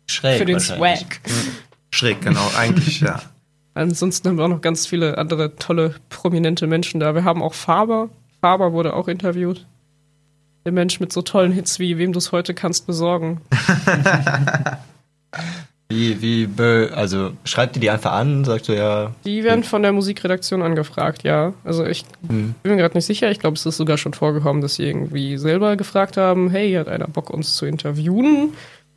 Schräg 0.10 0.38
für 0.40 0.46
den. 0.46 0.60
Swag. 0.60 1.22
Schräg, 1.92 2.22
genau, 2.22 2.50
eigentlich, 2.58 3.02
ja. 3.02 3.22
Ansonsten 3.74 4.30
haben 4.30 4.38
wir 4.38 4.46
auch 4.46 4.50
noch 4.50 4.62
ganz 4.62 4.86
viele 4.86 5.18
andere 5.18 5.56
tolle, 5.56 5.96
prominente 6.10 6.68
Menschen 6.68 7.00
da. 7.00 7.16
Wir 7.16 7.24
haben 7.24 7.42
auch 7.42 7.54
Faber. 7.54 8.10
Faber 8.42 8.74
wurde 8.74 8.94
auch 8.96 9.08
interviewt. 9.08 9.66
Der 10.66 10.72
Mensch 10.72 11.00
mit 11.00 11.12
so 11.12 11.22
tollen 11.22 11.52
Hits 11.52 11.80
wie 11.80 11.98
Wem 11.98 12.14
du 12.14 12.20
es 12.20 12.32
heute 12.32 12.54
kannst 12.54 12.88
besorgen. 12.88 13.42
Wie, 15.94 16.22
wie, 16.22 16.50
also 16.92 17.34
schreibt 17.44 17.76
ihr 17.76 17.82
die 17.82 17.90
einfach 17.90 18.14
an, 18.14 18.46
sagt 18.46 18.66
so, 18.66 18.74
ja, 18.74 19.12
Die 19.26 19.44
werden 19.44 19.64
von 19.64 19.84
der 19.84 19.92
Musikredaktion 19.92 20.64
angefragt, 20.64 21.24
ja. 21.24 21.54
Also 21.64 21.86
ich 21.86 22.06
hm, 22.28 22.56
bin 22.64 22.72
mir 22.72 22.78
gerade 22.78 22.98
nicht 22.98 23.06
sicher. 23.06 23.30
Ich 23.30 23.40
glaube, 23.40 23.56
es 23.56 23.66
ist 23.66 23.78
sogar 23.78 23.98
schon 23.98 24.14
vorgekommen, 24.14 24.62
dass 24.62 24.76
sie 24.76 24.84
irgendwie 24.84 25.38
selber 25.38 25.76
gefragt 25.76 26.18
haben, 26.18 26.50
hey, 26.50 26.74
hat 26.74 26.88
einer 26.88 27.08
Bock, 27.08 27.30
uns 27.30 27.56
zu 27.56 27.66
interviewen? 27.66 28.54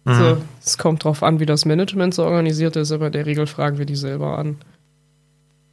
Also, 0.06 0.38
es 0.64 0.78
kommt 0.78 1.04
drauf 1.04 1.22
an, 1.22 1.40
wie 1.40 1.46
das 1.46 1.64
Management 1.64 2.14
so 2.14 2.24
organisiert 2.24 2.76
ist, 2.76 2.92
aber 2.92 3.06
in 3.06 3.12
der 3.12 3.26
Regel 3.26 3.46
fragen 3.46 3.78
wir 3.78 3.86
die 3.86 3.96
selber 3.96 4.38
an. 4.38 4.56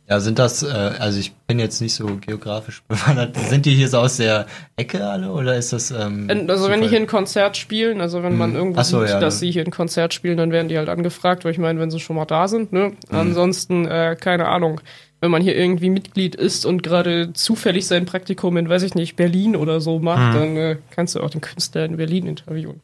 ja, 0.09 0.19
sind 0.19 0.37
das, 0.37 0.63
äh, 0.63 0.67
also 0.99 1.17
ich 1.19 1.33
bin 1.47 1.59
jetzt 1.59 1.79
nicht 1.81 1.95
so 1.95 2.05
geografisch 2.19 2.83
bewandert, 2.87 3.37
sind 3.37 3.65
die 3.65 3.73
hier 3.73 3.87
so 3.87 3.99
aus 3.99 4.17
der 4.17 4.47
Ecke 4.75 5.07
alle 5.07 5.31
oder 5.31 5.55
ist 5.55 5.71
das, 5.71 5.91
ähm, 5.91 6.27
Also 6.49 6.69
wenn 6.69 6.81
die 6.81 6.87
hier 6.89 6.99
ein 6.99 7.07
Konzert 7.07 7.55
spielen, 7.57 8.01
also 8.01 8.21
wenn 8.23 8.37
man 8.37 8.49
Mhm. 8.51 8.55
irgendwo 8.57 8.79
Ach 8.81 8.85
so, 8.85 8.99
sieht, 8.99 9.09
ja, 9.11 9.19
dass 9.19 9.35
ne. 9.35 9.39
sie 9.39 9.51
hier 9.51 9.63
ein 9.63 9.71
Konzert 9.71 10.13
spielen, 10.13 10.37
dann 10.37 10.51
werden 10.51 10.67
die 10.67 10.77
halt 10.77 10.89
angefragt, 10.89 11.45
weil 11.45 11.51
ich 11.53 11.57
meine, 11.57 11.79
wenn 11.79 11.89
sie 11.91 11.99
schon 12.01 12.15
mal 12.17 12.25
da 12.25 12.47
sind, 12.49 12.73
ne? 12.73 12.89
Mhm. 13.09 13.15
Ansonsten, 13.17 13.85
äh, 13.85 14.17
keine 14.19 14.47
Ahnung, 14.49 14.81
wenn 15.21 15.31
man 15.31 15.41
hier 15.41 15.55
irgendwie 15.55 15.89
Mitglied 15.89 16.35
ist 16.35 16.65
und 16.65 16.83
gerade 16.83 17.31
zufällig 17.31 17.87
sein 17.87 18.05
Praktikum 18.05 18.57
in, 18.57 18.67
weiß 18.67 18.83
ich 18.83 18.93
nicht, 18.95 19.15
Berlin 19.15 19.55
oder 19.55 19.79
so 19.79 19.99
macht, 19.99 20.33
Mhm. 20.33 20.37
dann 20.39 20.57
äh, 20.57 20.77
kannst 20.91 21.15
du 21.15 21.21
auch 21.21 21.29
den 21.29 21.39
Künstler 21.41 21.85
in 21.85 21.95
Berlin 21.95 22.27
interviewen. 22.27 22.81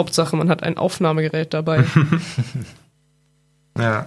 Hauptsache, 0.00 0.34
man 0.34 0.48
hat 0.48 0.62
ein 0.62 0.78
Aufnahmegerät 0.78 1.52
dabei. 1.52 1.84
Ja. 3.78 4.06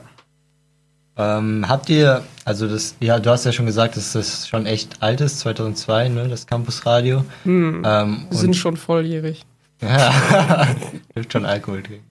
Ähm, 1.16 1.66
habt 1.68 1.90
ihr, 1.90 2.24
also 2.44 2.68
das, 2.68 2.96
ja, 3.00 3.20
du 3.20 3.30
hast 3.30 3.46
ja 3.46 3.52
schon 3.52 3.66
gesagt, 3.66 3.96
dass 3.98 4.14
das 4.14 4.48
schon 4.48 4.66
echt 4.66 5.02
alt 5.02 5.22
ist, 5.22 5.40
2002, 5.40 6.10
ne, 6.10 6.28
das 6.28 6.46
Campusradio. 6.48 7.24
Hm, 7.44 7.84
Ähm, 7.86 8.26
wir 8.30 8.38
sind 8.38 8.50
und, 8.50 8.54
schon 8.56 8.78
volljährig. 8.78 9.46
ja, 9.82 10.68
dürft 11.16 11.32
schon 11.32 11.46
Alkohol 11.46 11.82
trinken. 11.84 12.06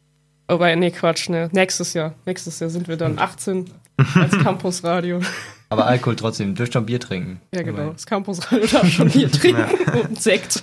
Aber 0.46 0.74
nee, 0.76 0.90
Quatsch, 0.90 1.28
ne? 1.28 1.48
Nächstes 1.52 1.94
Jahr. 1.94 2.14
Nächstes 2.26 2.58
Jahr 2.60 2.70
sind 2.70 2.88
wir 2.88 2.96
dann 2.96 3.18
18 3.18 3.70
als 4.14 4.38
Campusradio. 4.38 5.20
Aber 5.68 5.86
Alkohol 5.86 6.16
trotzdem, 6.16 6.54
dürft 6.54 6.72
schon 6.72 6.86
Bier 6.86 7.00
trinken. 7.00 7.40
Ja, 7.54 7.62
genau. 7.62 7.90
Das 7.92 8.06
Campusradio 8.06 8.66
darf 8.66 8.88
schon 8.88 9.10
Bier 9.10 9.30
trinken 9.30 9.64
und 10.08 10.20
Sekt. 10.22 10.62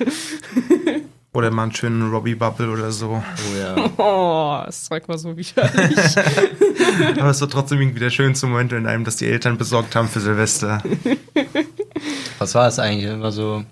Oder 1.32 1.52
mal 1.52 1.64
einen 1.64 1.74
schönen 1.74 2.10
Robbie 2.12 2.34
Bubble 2.36 2.72
oder 2.72 2.92
so. 2.92 3.22
Oh 3.24 3.58
ja. 3.58 3.76
Oh, 3.98 4.64
das 4.66 4.86
Zeug 4.86 5.08
war 5.08 5.18
so 5.18 5.38
widerlich. 5.38 5.98
Aber 7.20 7.30
es 7.30 7.40
war 7.42 7.50
trotzdem 7.50 7.80
irgendwie 7.80 8.00
der 8.00 8.10
schönste 8.10 8.48
Moment 8.48 8.72
in 8.74 8.88
einem, 8.88 9.04
dass 9.04 9.18
die 9.18 9.28
Eltern 9.28 9.58
besorgt 9.58 9.96
haben 9.96 10.08
für 10.08 10.20
Silvester. 10.22 10.82
Was 12.40 12.56
war 12.56 12.68
es 12.68 12.80
eigentlich? 12.80 13.12
Immer 13.12 13.32
so, 13.32 13.64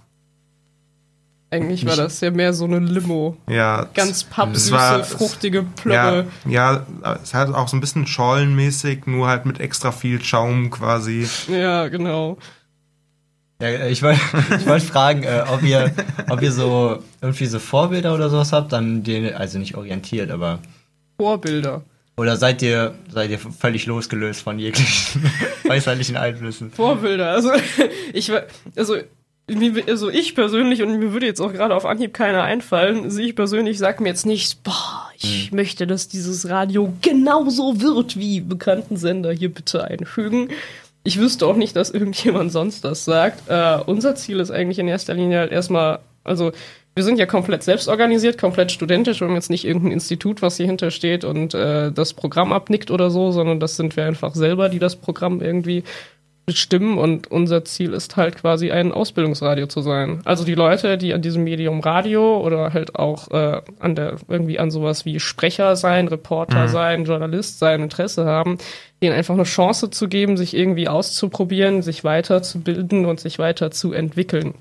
Eigentlich 1.49 1.85
war 1.85 1.95
das 1.95 2.19
ja 2.21 2.29
mehr 2.29 2.53
so 2.53 2.65
eine 2.65 2.79
Limo. 2.79 3.37
Ja. 3.49 3.87
Ganz 3.93 4.25
pappsüße, 4.25 4.71
war- 4.73 5.03
fruchtige 5.03 5.59
Ja, 5.59 5.65
Plörre. 5.77 6.27
ja, 6.45 6.85
es 7.23 7.33
hat 7.33 7.53
auch 7.53 7.69
so 7.69 7.77
ein 7.77 7.79
bisschen 7.81 8.05
Schollenmäßig, 8.05 9.07
nur 9.07 9.27
halt 9.29 9.45
mit 9.45 9.59
extra 9.61 9.91
viel 9.93 10.21
Schaum 10.21 10.69
quasi. 10.69 11.27
Ja. 11.47 11.87
genau. 11.87 12.37
Ja, 13.61 13.87
ich 13.87 14.03
wollte 14.03 14.19
ich 14.59 14.67
wollt 14.67 14.83
fragen, 14.83 15.23
äh, 15.23 15.43
ob 15.51 15.63
ihr, 15.63 15.91
ob 16.29 16.41
ihr 16.41 16.51
so 16.51 16.99
irgendwie 17.21 17.45
so 17.45 17.59
Vorbilder 17.59 18.13
oder 18.13 18.29
sowas 18.29 18.53
habt, 18.53 18.71
dann 18.71 19.03
die, 19.03 19.33
also 19.33 19.57
nicht 19.57 19.75
orientiert, 19.75 20.29
aber 20.29 20.59
Vorbilder. 21.17 21.81
oder 22.17 22.37
seid 22.37 22.61
ihr 22.61 22.93
seid 23.09 23.31
ihr 23.31 23.39
völlig 23.39 23.87
losgelöst 23.87 24.41
von 24.41 24.59
jeglichen 24.59 25.31
äußerlichen 25.69 26.17
Einflüssen? 26.17 26.71
Vorbilder. 26.71 27.31
Also 27.31 27.51
ich 28.13 28.31
also, 28.75 28.97
also 29.87 30.09
ich 30.09 30.35
persönlich, 30.35 30.83
und 30.83 30.99
mir 30.99 31.13
würde 31.13 31.25
jetzt 31.25 31.39
auch 31.39 31.53
gerade 31.53 31.73
auf 31.73 31.85
Anhieb 31.85 32.13
keiner 32.13 32.43
einfallen, 32.43 33.05
also 33.05 33.19
ich 33.19 33.35
persönlich 33.35 33.77
sag 33.79 34.01
mir 34.01 34.09
jetzt 34.09 34.25
nicht, 34.25 34.61
boah, 34.63 35.09
ich 35.17 35.51
möchte, 35.51 35.87
dass 35.87 36.09
dieses 36.09 36.49
Radio 36.49 36.93
genauso 37.01 37.81
wird 37.81 38.17
wie 38.17 38.41
bekannten 38.41 38.97
Sender 38.97 39.31
hier 39.31 39.51
bitte 39.51 39.83
einfügen. 39.83 40.49
Ich 41.07 41.19
wüsste 41.19 41.47
auch 41.47 41.55
nicht, 41.55 41.73
dass 41.77 41.89
irgendjemand 41.89 42.51
sonst 42.51 42.83
das 42.83 43.05
sagt. 43.05 43.47
Äh, 43.47 43.77
unser 43.85 44.15
Ziel 44.15 44.41
ist 44.41 44.51
eigentlich 44.51 44.77
in 44.77 44.89
erster 44.89 45.13
Linie 45.13 45.39
halt 45.39 45.53
erstmal, 45.53 45.99
also 46.25 46.51
wir 46.95 47.03
sind 47.05 47.17
ja 47.17 47.25
komplett 47.25 47.63
selbstorganisiert, 47.63 48.37
komplett 48.37 48.73
studentisch. 48.73 49.21
Wir 49.21 49.29
haben 49.29 49.35
jetzt 49.35 49.49
nicht 49.49 49.63
irgendein 49.63 49.93
Institut, 49.93 50.41
was 50.41 50.57
hier 50.57 50.65
hintersteht 50.65 51.23
und 51.23 51.53
äh, 51.53 51.93
das 51.93 52.13
Programm 52.13 52.51
abnickt 52.51 52.91
oder 52.91 53.09
so, 53.09 53.31
sondern 53.31 53.61
das 53.61 53.77
sind 53.77 53.95
wir 53.95 54.03
einfach 54.03 54.35
selber, 54.35 54.67
die 54.67 54.79
das 54.79 54.97
Programm 54.97 55.39
irgendwie 55.39 55.85
bestimmen 56.47 56.97
und 56.97 57.29
unser 57.29 57.65
Ziel 57.65 57.91
ist 57.91 58.15
halt 58.15 58.37
quasi 58.37 58.71
ein 58.71 58.93
Ausbildungsradio 58.93 59.67
zu 59.67 59.81
sein. 59.81 60.21
Also 60.23 60.45
die 60.45 60.55
Leute, 60.55 60.97
die 60.97 61.13
an 61.13 61.21
diesem 61.21 61.43
Medium 61.43 61.81
Radio 61.81 62.39
oder 62.39 62.73
halt 62.73 62.95
auch 62.95 63.29
äh, 63.31 63.61
an 63.79 63.95
der 63.95 64.15
irgendwie 64.29 64.57
an 64.57 64.71
sowas 64.71 65.03
wie 65.03 65.19
Sprecher 65.19 65.75
sein, 65.75 66.07
Reporter 66.07 66.69
sein, 66.69 67.03
Journalist 67.03 67.59
sein, 67.59 67.83
Interesse 67.83 68.25
haben, 68.25 68.59
denen 69.03 69.13
einfach 69.13 69.33
eine 69.33 69.43
Chance 69.43 69.89
zu 69.89 70.07
geben, 70.07 70.37
sich 70.37 70.55
irgendwie 70.55 70.87
auszuprobieren, 70.87 71.81
sich 71.81 72.05
weiterzubilden 72.05 73.05
und 73.05 73.19
sich 73.19 73.39
weiterzuentwickeln. 73.39 74.53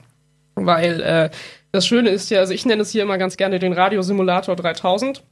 Weil 0.56 1.00
äh, 1.02 1.30
das 1.76 1.86
Schöne 1.86 2.10
ist 2.10 2.30
ja, 2.30 2.40
also 2.40 2.52
ich 2.52 2.64
nenne 2.66 2.82
es 2.82 2.90
hier 2.90 3.02
immer 3.02 3.18
ganz 3.18 3.36
gerne 3.36 3.58
den 3.58 3.72
Radiosimulator 3.72 4.56
3000. 4.56 5.22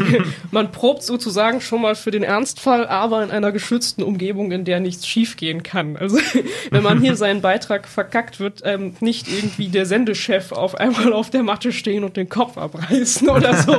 Man 0.50 0.72
probt 0.72 1.02
sozusagen 1.02 1.60
schon 1.60 1.82
mal 1.82 1.94
für 1.94 2.10
den 2.10 2.22
Ernstfall, 2.22 2.86
aber 2.86 3.22
in 3.22 3.30
einer 3.30 3.52
geschützten 3.52 4.02
Umgebung, 4.02 4.52
in 4.52 4.64
der 4.64 4.80
nichts 4.80 5.06
schiefgehen 5.06 5.62
kann. 5.62 5.96
Also 5.96 6.18
wenn 6.70 6.82
man 6.82 7.00
hier 7.00 7.16
seinen 7.16 7.42
Beitrag 7.42 7.86
verkackt, 7.86 8.40
wird 8.40 8.62
ähm, 8.64 8.96
nicht 9.00 9.28
irgendwie 9.28 9.68
der 9.68 9.86
Sendechef 9.86 10.52
auf 10.52 10.76
einmal 10.76 11.12
auf 11.12 11.30
der 11.30 11.42
Matte 11.42 11.72
stehen 11.72 12.04
und 12.04 12.16
den 12.16 12.28
Kopf 12.28 12.56
abreißen 12.56 13.28
oder 13.28 13.54
so. 13.56 13.76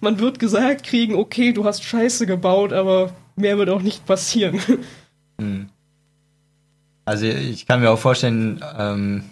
Man 0.00 0.18
wird 0.18 0.38
gesagt 0.38 0.84
kriegen, 0.84 1.14
okay, 1.14 1.52
du 1.52 1.64
hast 1.64 1.84
Scheiße 1.84 2.26
gebaut, 2.26 2.72
aber 2.72 3.14
mehr 3.36 3.56
wird 3.56 3.70
auch 3.70 3.82
nicht 3.82 4.04
passieren. 4.06 4.60
Also 7.04 7.26
ich 7.26 7.66
kann 7.66 7.80
mir 7.80 7.90
auch 7.90 7.98
vorstellen, 7.98 8.62
ähm, 8.78 9.24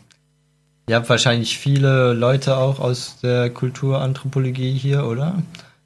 ihr 0.89 0.97
habt 0.97 1.09
wahrscheinlich 1.09 1.59
viele 1.59 2.13
Leute 2.15 2.57
auch 2.57 2.81
aus 2.81 3.17
der 3.23 3.51
Kulturanthropologie 3.51 4.73
hier, 4.73 5.05
oder? 5.07 5.43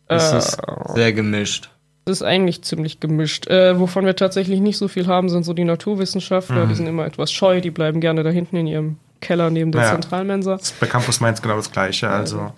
Es 0.08 0.32
Äh, 0.32 0.38
ist 0.38 0.58
sehr 0.94 1.12
gemischt. 1.12 1.70
Das 2.04 2.18
ist 2.18 2.22
eigentlich 2.22 2.62
ziemlich 2.62 2.98
gemischt. 3.00 3.46
Äh, 3.48 3.78
wovon 3.78 4.04
wir 4.04 4.16
tatsächlich 4.16 4.60
nicht 4.60 4.76
so 4.78 4.88
viel 4.88 5.06
haben, 5.06 5.28
sind 5.28 5.44
so 5.44 5.52
die 5.54 5.64
Naturwissenschaftler. 5.64 6.66
Die 6.66 6.74
sind 6.74 6.86
immer 6.88 7.06
etwas 7.06 7.30
scheu, 7.30 7.60
die 7.60 7.70
bleiben 7.70 8.00
gerne 8.00 8.22
da 8.24 8.30
hinten 8.30 8.56
in 8.56 8.66
ihrem 8.66 8.96
Keller 9.20 9.50
neben 9.50 9.70
der 9.70 9.82
Ja. 9.82 9.90
Zentralmensa. 9.92 10.58
Bei 10.80 10.86
Campus 10.88 11.20
Mainz 11.20 11.40
genau 11.40 11.56
das 11.56 11.70
gleiche. 11.70 12.08
Also 12.08 12.52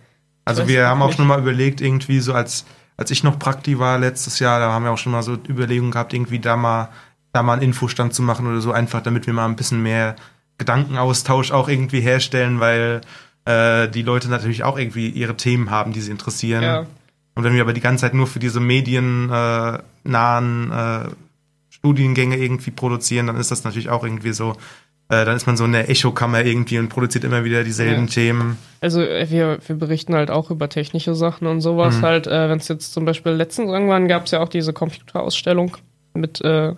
Also 0.46 0.66
wir 0.66 0.88
haben 0.88 1.02
auch 1.02 1.08
nicht. 1.08 1.16
schon 1.16 1.26
mal 1.26 1.38
überlegt, 1.38 1.82
irgendwie 1.82 2.20
so 2.20 2.32
als, 2.32 2.64
als 2.96 3.10
ich 3.10 3.22
noch 3.22 3.38
Prakti 3.38 3.78
war 3.78 3.98
letztes 3.98 4.38
Jahr, 4.38 4.60
da 4.60 4.72
haben 4.72 4.84
wir 4.84 4.92
auch 4.92 4.98
schon 4.98 5.12
mal 5.12 5.22
so 5.22 5.34
Überlegungen 5.48 5.90
gehabt, 5.90 6.14
irgendwie 6.14 6.38
da 6.38 6.56
mal, 6.56 6.88
da 7.32 7.42
mal 7.42 7.54
einen 7.54 7.62
Infostand 7.62 8.14
zu 8.14 8.22
machen 8.22 8.46
oder 8.46 8.62
so, 8.62 8.72
einfach 8.72 9.02
damit 9.02 9.26
wir 9.26 9.34
mal 9.34 9.44
ein 9.46 9.56
bisschen 9.56 9.82
mehr 9.82 10.16
Gedankenaustausch 10.58 11.52
auch 11.52 11.68
irgendwie 11.68 12.00
herstellen, 12.00 12.60
weil 12.60 13.00
äh, 13.44 13.88
die 13.88 14.02
Leute 14.02 14.28
natürlich 14.28 14.64
auch 14.64 14.78
irgendwie 14.78 15.08
ihre 15.08 15.36
Themen 15.36 15.70
haben, 15.70 15.92
die 15.92 16.00
sie 16.00 16.10
interessieren. 16.10 16.62
Ja. 16.62 16.86
Und 17.34 17.44
wenn 17.44 17.54
wir 17.54 17.62
aber 17.62 17.72
die 17.72 17.80
ganze 17.80 18.02
Zeit 18.02 18.14
nur 18.14 18.26
für 18.26 18.38
diese 18.38 18.60
mediennahen 18.60 19.80
äh, 20.72 21.04
äh, 21.04 21.08
Studiengänge 21.70 22.36
irgendwie 22.36 22.70
produzieren, 22.70 23.26
dann 23.26 23.36
ist 23.36 23.50
das 23.50 23.64
natürlich 23.64 23.90
auch 23.90 24.04
irgendwie 24.04 24.32
so, 24.32 24.52
äh, 25.08 25.24
dann 25.24 25.36
ist 25.36 25.46
man 25.46 25.56
so 25.56 25.64
in 25.64 25.72
der 25.72 25.90
Echokammer 25.90 26.44
irgendwie 26.44 26.78
und 26.78 26.88
produziert 26.88 27.24
immer 27.24 27.44
wieder 27.44 27.64
dieselben 27.64 28.06
Ja. 28.06 28.12
Themen. 28.12 28.56
Also 28.80 29.02
äh, 29.02 29.28
wir, 29.28 29.58
wir 29.66 29.76
berichten 29.76 30.14
halt 30.14 30.30
auch 30.30 30.50
über 30.50 30.68
technische 30.68 31.14
Sachen 31.14 31.46
und 31.48 31.60
sowas 31.60 31.96
Mhm. 31.98 32.02
halt. 32.02 32.26
Äh, 32.26 32.48
Wenn 32.48 32.58
es 32.58 32.68
jetzt 32.68 32.92
zum 32.94 33.04
Beispiel 33.04 33.32
letztens 33.32 33.70
irgendwann 33.70 34.08
gab 34.08 34.26
es 34.26 34.30
ja 34.30 34.40
auch 34.40 34.48
diese 34.48 34.72
Computerausstellung 34.72 35.76
mit, 36.14 36.40
äh, 36.42 36.74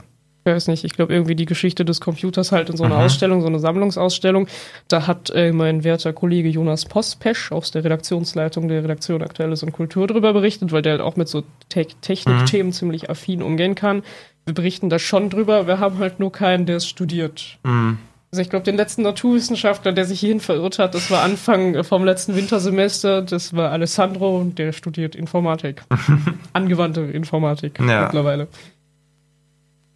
ich 0.46 0.54
weiß 0.56 0.68
nicht, 0.68 0.84
ich 0.84 0.94
glaube 0.94 1.12
irgendwie 1.12 1.34
die 1.34 1.44
Geschichte 1.44 1.84
des 1.84 2.00
Computers 2.00 2.52
halt 2.52 2.70
in 2.70 2.76
so 2.76 2.84
einer 2.84 2.96
Mhm. 2.96 3.02
Ausstellung, 3.02 3.40
so 3.40 3.48
eine 3.48 3.58
Sammlungsausstellung. 3.58 4.46
Da 4.88 5.06
hat 5.06 5.30
äh, 5.30 5.52
mein 5.52 5.82
werter 5.84 6.12
Kollege 6.12 6.48
Jonas 6.48 6.84
Pospesch 6.84 7.50
aus 7.52 7.70
der 7.72 7.82
Redaktionsleitung 7.84 8.68
der 8.68 8.84
Redaktion 8.84 9.22
Aktuelles 9.22 9.62
und 9.62 9.72
Kultur 9.72 10.06
drüber 10.06 10.32
berichtet, 10.32 10.70
weil 10.72 10.82
der 10.82 10.92
halt 10.92 11.02
auch 11.02 11.16
mit 11.16 11.28
so 11.28 11.42
Te 11.68 11.86
Technikthemen 12.00 12.72
ziemlich 12.72 13.10
affin 13.10 13.42
umgehen 13.42 13.74
kann. 13.74 14.02
Wir 14.44 14.54
berichten 14.54 14.88
da 14.90 14.98
schon 15.00 15.28
drüber, 15.30 15.66
wir 15.66 15.80
haben 15.80 15.98
halt 15.98 16.20
nur 16.20 16.30
keinen, 16.30 16.66
der 16.66 16.76
es 16.76 16.86
studiert. 16.86 17.58
Mhm. 17.64 17.98
Also 18.32 18.42
ich 18.42 18.50
glaube, 18.50 18.64
den 18.64 18.76
letzten 18.76 19.02
Naturwissenschaftler, 19.02 19.92
der 19.92 20.04
sich 20.04 20.20
hierhin 20.20 20.40
verirrt 20.40 20.78
hat, 20.78 20.94
das 20.94 21.10
war 21.10 21.22
Anfang 21.22 21.82
vom 21.84 22.04
letzten 22.04 22.36
Wintersemester, 22.36 23.22
das 23.22 23.54
war 23.56 23.70
Alessandro 23.70 24.36
und 24.38 24.58
der 24.58 24.72
studiert 24.72 25.14
Informatik. 25.14 25.82
Angewandte 26.52 27.00
Informatik 27.02 27.78
Ja. 27.80 28.02
mittlerweile. 28.04 28.48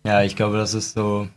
Ja, 0.04 0.22
ich 0.22 0.36
glaube, 0.36 0.56
das 0.56 0.74
ist 0.74 0.94
so. 0.94 1.28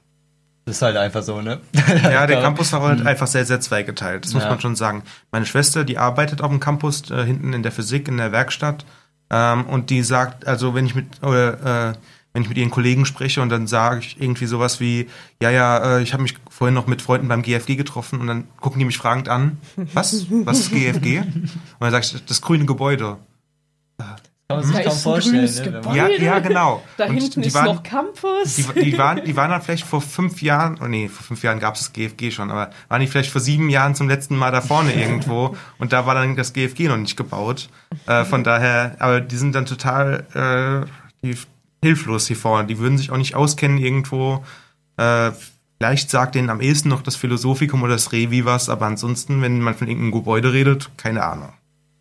Das 0.66 0.78
ist 0.78 0.82
halt 0.82 0.96
einfach 0.96 1.24
so, 1.24 1.42
ne? 1.42 1.60
Ja, 2.04 2.26
der 2.26 2.42
Campus 2.42 2.72
war 2.72 2.80
Mhm. 2.80 2.86
halt 2.86 3.06
einfach 3.06 3.28
sehr, 3.28 3.46
sehr 3.46 3.60
zweigeteilt. 3.60 4.24
Das 4.24 4.34
muss 4.34 4.44
Ja. 4.44 4.50
man 4.50 4.62
schon 4.62 4.78
sagen. 4.78 5.04
Meine 5.32 5.46
Schwester, 5.46 5.84
die 5.84 5.98
arbeitet 5.98 6.42
auf 6.42 6.50
dem 6.50 6.62
Campus, 6.62 7.12
äh, 7.12 7.26
hinten 7.26 7.52
in 7.52 7.64
der 7.64 7.74
Physik, 7.74 8.08
in 8.08 8.16
der 8.18 8.32
Werkstatt. 8.32 8.86
Ähm, 9.30 9.66
und 9.66 9.90
die 9.90 10.04
sagt, 10.04 10.48
also 10.48 10.74
wenn 10.74 10.86
ich 10.86 10.96
mit, 10.96 11.22
oder, 11.22 11.90
äh, 11.90 11.94
wenn 12.32 12.44
ich 12.44 12.48
mit 12.50 12.58
ihren 12.58 12.72
Kollegen 12.72 13.06
spreche 13.06 13.42
und 13.42 13.50
dann 13.50 13.68
sage 13.68 14.00
ich 14.00 14.22
irgendwie 14.22 14.46
sowas 14.46 14.80
wie, 14.80 15.08
ja, 15.42 15.50
ja, 15.50 15.98
äh, 15.98 16.02
ich 16.02 16.14
habe 16.14 16.24
mich 16.24 16.36
vorhin 16.50 16.74
noch 16.74 16.88
mit 16.88 17.02
Freunden 17.02 17.28
beim 17.28 17.42
GFG 17.42 17.76
getroffen 17.76 18.22
und 18.22 18.28
dann 18.28 18.48
gucken 18.62 18.80
die 18.80 18.86
mich 18.86 18.98
fragend 18.98 19.28
an, 19.30 19.58
was? 19.94 20.26
Was 20.46 20.60
ist 20.60 20.72
GFG? 20.72 21.20
Und 21.20 21.52
dann 21.82 21.92
sage 21.92 22.06
ich, 22.06 22.26
das 22.26 22.42
grüne 22.42 22.66
Gebäude. 22.66 23.18
Kann 24.50 24.58
man 24.60 24.66
sich 24.68 24.76
Da 24.76 24.84
kaum 24.84 24.98
vorstellen, 25.00 25.82
ne? 25.86 25.96
Ja, 25.96 26.08
ja, 26.10 26.40
genau. 26.40 26.84
Da 26.98 27.06
Und 27.06 27.16
hinten 27.16 27.42
die 27.42 27.48
ist 27.48 27.54
waren- 27.54 27.66
noch 27.68 27.84
Campus. 27.84 28.56
Die, 28.56 28.64
die, 28.92 28.98
waren, 28.98 29.24
die 29.24 29.36
waren 29.36 29.50
dann 29.52 29.62
vielleicht 29.62 29.86
vor 29.86 30.02
fünf 30.02 30.42
Jahren, 30.42 30.78
oh 30.84 30.88
nee, 30.88 31.08
vor 31.08 31.26
fünf 31.26 31.44
Jahren 31.44 31.60
gab 31.60 31.76
es 31.76 31.82
das 31.82 31.94
GFG 31.94 32.30
schon, 32.32 32.52
aber 32.52 32.70
waren 32.90 33.00
die 33.02 33.08
vielleicht 33.08 33.32
vor 33.32 33.40
sieben 33.42 33.70
Jahren 33.70 33.96
zum 33.96 34.10
letzten 34.10 34.36
Mal 34.36 34.52
da 34.52 34.62
vorne 34.62 34.94
irgendwo 35.02 35.56
und 35.80 35.94
da 35.94 36.06
war 36.06 36.14
dann 36.16 36.36
das 36.36 36.52
GFG 36.54 36.90
noch 36.90 36.98
nicht 36.98 37.16
gebaut. 37.16 37.70
Äh, 38.06 38.26
von 38.26 38.44
daher, 38.44 38.98
aber 39.00 39.22
die 39.22 39.38
sind 39.38 39.56
dann 39.56 39.66
total 39.66 40.86
äh, 40.86 41.26
die, 41.26 41.38
hilflos 41.82 42.28
hier 42.28 42.38
vorne. 42.38 42.68
Die 42.68 42.80
würden 42.80 42.98
sich 42.98 43.12
auch 43.12 43.18
nicht 43.18 43.36
auskennen 43.36 43.78
irgendwo. 43.78 44.44
Äh, 44.98 45.32
vielleicht 45.80 46.10
sagt 46.10 46.36
denen 46.36 46.50
am 46.50 46.62
ehesten 46.62 46.90
noch 46.90 47.02
das 47.02 47.16
Philosophikum 47.16 47.82
oder 47.82 47.94
das 47.94 48.12
Revi 48.12 48.46
was, 48.46 48.70
aber 48.70 48.86
ansonsten, 48.86 49.42
wenn 49.42 49.60
man 49.62 49.74
von 49.76 49.88
irgendeinem 49.88 50.12
Gebäude 50.12 50.54
redet, 50.54 50.92
keine 50.98 51.24
Ahnung. 51.24 51.54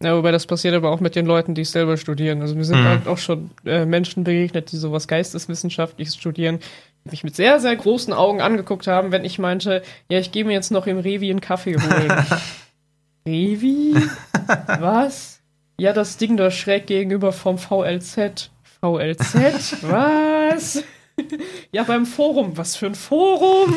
Ja, 0.02 0.16
wobei 0.16 0.32
das 0.32 0.46
passiert 0.46 0.74
aber 0.74 0.90
auch 0.90 1.00
mit 1.00 1.14
den 1.14 1.26
Leuten, 1.26 1.54
die 1.54 1.64
selber 1.64 1.96
studieren. 1.96 2.40
Also 2.42 2.54
mir 2.56 2.64
sind 2.64 2.80
Mhm. 2.80 2.84
halt 2.88 3.06
auch 3.08 3.18
schon 3.18 3.50
äh, 3.64 3.84
Menschen 3.84 4.24
begegnet, 4.24 4.72
die 4.72 4.76
sowas 4.76 5.06
Geisteswissenschaftliches 5.06 6.16
studieren, 6.16 6.58
die 7.04 7.10
mich 7.10 7.22
mit 7.24 7.36
sehr, 7.36 7.60
sehr 7.60 7.76
großen 7.76 8.12
Augen 8.12 8.40
angeguckt 8.40 8.86
haben, 8.86 9.12
wenn 9.12 9.24
ich 9.24 9.38
meinte, 9.38 9.82
ja, 10.10 10.18
ich 10.18 10.32
gehe 10.32 10.44
mir 10.44 10.52
jetzt 10.52 10.70
noch 10.72 10.86
im 10.86 10.98
Revi 10.98 11.30
einen 11.30 11.40
Kaffee 11.40 11.76
holen. 11.76 12.12
Revi? 13.26 13.94
Was? 14.80 15.40
Ja, 15.78 15.92
das 15.92 16.16
Ding 16.16 16.36
da 16.36 16.50
schräg 16.50 16.86
gegenüber 16.86 17.32
vom 17.32 17.58
VLZ. 17.58 18.50
VLZ? 18.80 19.82
Was? 19.82 20.82
Ja, 21.70 21.82
beim 21.84 22.06
Forum. 22.06 22.56
Was 22.56 22.74
für 22.76 22.86
ein 22.86 22.94
Forum? 22.94 23.72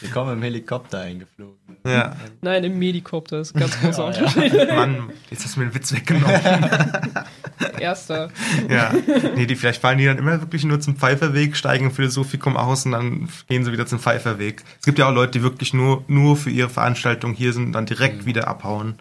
Wir 0.00 0.10
kommen 0.10 0.32
im 0.34 0.42
Helikopter 0.42 1.00
eingeflogen. 1.00 1.58
Ja, 1.86 2.16
Nein, 2.40 2.64
im 2.64 2.78
Medikopter 2.78 3.40
ist 3.40 3.54
ein 3.54 3.60
ganz 3.60 3.78
großer 3.78 4.10
Ja, 4.10 4.20
ja. 4.20 4.26
Unterschied. 4.26 4.68
Mann, 4.74 5.10
jetzt 5.30 5.44
hast 5.44 5.56
du 5.56 5.60
mir 5.60 5.66
den 5.66 5.74
Witz 5.74 5.92
weggenommen. 5.92 6.40
Erster. 7.78 8.30
Ja, 8.70 8.90
nee, 9.36 9.44
die, 9.46 9.54
vielleicht 9.54 9.80
fallen 9.82 9.98
die 9.98 10.06
dann 10.06 10.16
immer 10.18 10.40
wirklich 10.40 10.64
nur 10.64 10.80
zum 10.80 10.96
Pfeiferweg, 10.96 11.56
steigen 11.56 11.86
im 11.86 11.90
Philosophikum 11.92 12.56
aus 12.56 12.86
und 12.86 12.92
dann 12.92 13.28
gehen 13.48 13.64
sie 13.64 13.72
wieder 13.72 13.86
zum 13.86 13.98
Pfeiferweg. 13.98 14.62
Es 14.80 14.86
gibt 14.86 14.98
ja 14.98 15.08
auch 15.08 15.14
Leute, 15.14 15.32
die 15.32 15.42
wirklich 15.42 15.74
nur, 15.74 16.04
nur 16.08 16.36
für 16.38 16.50
ihre 16.50 16.70
Veranstaltung 16.70 17.34
hier 17.34 17.52
sind 17.52 17.64
und 17.66 17.72
dann 17.72 17.86
direkt 17.86 18.22
Mhm. 18.22 18.26
wieder 18.26 18.48
abhauen. 18.48 18.94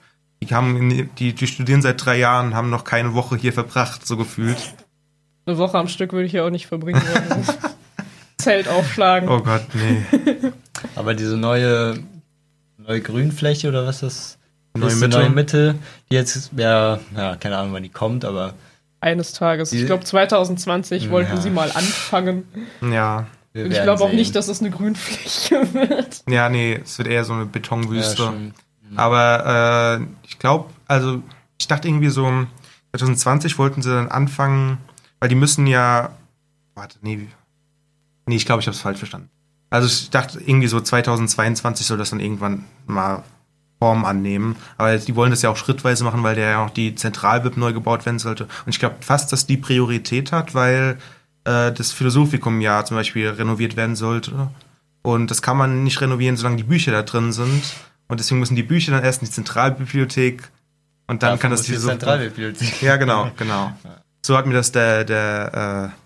Die, 0.43 0.53
haben, 0.53 1.09
die, 1.17 1.31
die 1.33 1.47
studieren 1.47 1.81
seit 1.81 2.03
drei 2.05 2.17
Jahren, 2.17 2.53
haben 2.53 2.69
noch 2.69 2.83
keine 2.83 3.13
Woche 3.13 3.37
hier 3.37 3.53
verbracht, 3.53 4.05
so 4.05 4.17
gefühlt. 4.17 4.73
Eine 5.45 5.57
Woche 5.57 5.77
am 5.77 5.87
Stück 5.87 6.11
würde 6.11 6.25
ich 6.25 6.33
ja 6.33 6.45
auch 6.45 6.49
nicht 6.49 6.67
verbringen. 6.67 7.01
Zelt 8.37 8.67
aufschlagen. 8.67 9.29
Oh 9.29 9.39
Gott, 9.39 9.63
nee. 9.73 10.03
Aber 10.95 11.13
diese 11.13 11.37
neue, 11.37 11.97
neue 12.83 13.01
Grünfläche 13.01 13.67
oder 13.69 13.85
was 13.85 14.01
das 14.01 14.37
Neue 14.75 14.87
ist, 14.89 14.95
die 14.95 15.01
Mitte. 15.01 15.17
neue 15.19 15.29
Mitte, 15.29 15.75
die 16.09 16.15
jetzt, 16.15 16.51
ja, 16.57 16.99
ja, 17.15 17.35
keine 17.35 17.57
Ahnung, 17.57 17.73
wann 17.73 17.83
die 17.83 17.89
kommt, 17.89 18.25
aber 18.25 18.53
Eines 19.01 19.33
Tages. 19.33 19.71
Ich 19.73 19.85
glaube, 19.85 20.03
2020 20.05 21.09
wollten 21.09 21.35
Ja. 21.35 21.41
sie 21.41 21.49
mal 21.49 21.69
anfangen. 21.73 22.45
Ja. 22.81 23.27
Und 23.53 23.71
ich 23.71 23.81
glaube 23.83 24.03
auch 24.03 24.11
nicht, 24.13 24.35
dass 24.35 24.47
es 24.47 24.61
eine 24.61 24.71
Grünfläche 24.71 25.73
wird. 25.73 26.23
Ja, 26.27 26.49
nee, 26.49 26.79
es 26.83 26.97
wird 26.97 27.07
eher 27.09 27.23
so 27.25 27.33
eine 27.33 27.43
ja, 27.43 27.49
Betonwüste. 27.51 28.15
schon. 28.15 28.53
Aber 28.95 29.99
äh, 30.01 30.05
ich 30.27 30.39
glaube, 30.39 30.69
also 30.87 31.21
ich 31.59 31.67
dachte 31.67 31.87
irgendwie 31.87 32.09
so 32.09 32.45
2020 32.95 33.57
wollten 33.59 33.81
sie 33.81 33.89
dann 33.89 34.07
anfangen, 34.09 34.77
weil 35.19 35.29
die 35.29 35.35
müssen 35.35 35.67
ja, 35.67 36.11
warte, 36.75 36.97
nee, 37.01 37.27
nee, 38.25 38.35
ich 38.35 38.45
glaube, 38.45 38.61
ich 38.61 38.67
habe 38.67 38.75
es 38.75 38.81
falsch 38.81 38.99
verstanden. 38.99 39.29
Also 39.73 39.87
ich 39.87 40.11
dachte 40.11 40.39
irgendwie 40.39 40.67
so 40.67 40.79
2022 40.79 41.87
soll 41.87 41.97
das 41.97 42.11
dann 42.11 42.19
irgendwann 42.19 42.65
mal 42.85 43.23
Form 43.79 44.05
annehmen. 44.05 44.55
Aber 44.77 44.95
die 44.95 45.15
wollen 45.15 45.31
das 45.31 45.41
ja 45.41 45.49
auch 45.49 45.57
schrittweise 45.57 46.03
machen, 46.03 46.21
weil 46.21 46.35
der 46.35 46.51
ja 46.51 46.63
auch 46.63 46.69
die 46.69 46.93
Zentralbib 46.93 47.57
neu 47.57 47.73
gebaut 47.73 48.05
werden 48.05 48.19
sollte. 48.19 48.43
Und 48.43 48.69
ich 48.69 48.77
glaube 48.77 48.97
fast, 48.99 49.33
dass 49.33 49.47
die 49.47 49.57
Priorität 49.57 50.31
hat, 50.31 50.53
weil 50.53 50.99
äh, 51.45 51.71
das 51.71 51.91
Philosophikum 51.91 52.61
ja 52.61 52.85
zum 52.85 52.97
Beispiel 52.97 53.27
renoviert 53.27 53.75
werden 53.75 53.95
sollte. 53.95 54.51
Und 55.01 55.31
das 55.31 55.41
kann 55.41 55.57
man 55.57 55.83
nicht 55.83 55.99
renovieren, 56.01 56.37
solange 56.37 56.57
die 56.57 56.63
Bücher 56.63 56.91
da 56.91 57.01
drin 57.01 57.31
sind. 57.31 57.63
Und 58.07 58.19
deswegen 58.19 58.39
müssen 58.39 58.55
die 58.55 58.61
Bücher 58.61 58.91
dann 58.91 59.03
erst 59.03 59.23
in 59.23 59.25
die 59.25 59.31
Zentralbibliothek. 59.33 60.51
Und 61.07 61.23
dann 61.23 61.31
Dafür 61.31 61.41
kann 61.41 61.49
das 61.49 61.63
die 61.63 61.71
Philosophikum- 61.71 61.99
Zentralbibliothek. 61.99 62.81
Ja, 62.83 62.97
genau, 62.97 63.31
genau. 63.37 63.73
So 64.25 64.37
hat 64.37 64.45
mir 64.45 64.53
das 64.53 64.71
der, 64.71 65.03
der, 65.03 65.91
äh, 65.91 66.02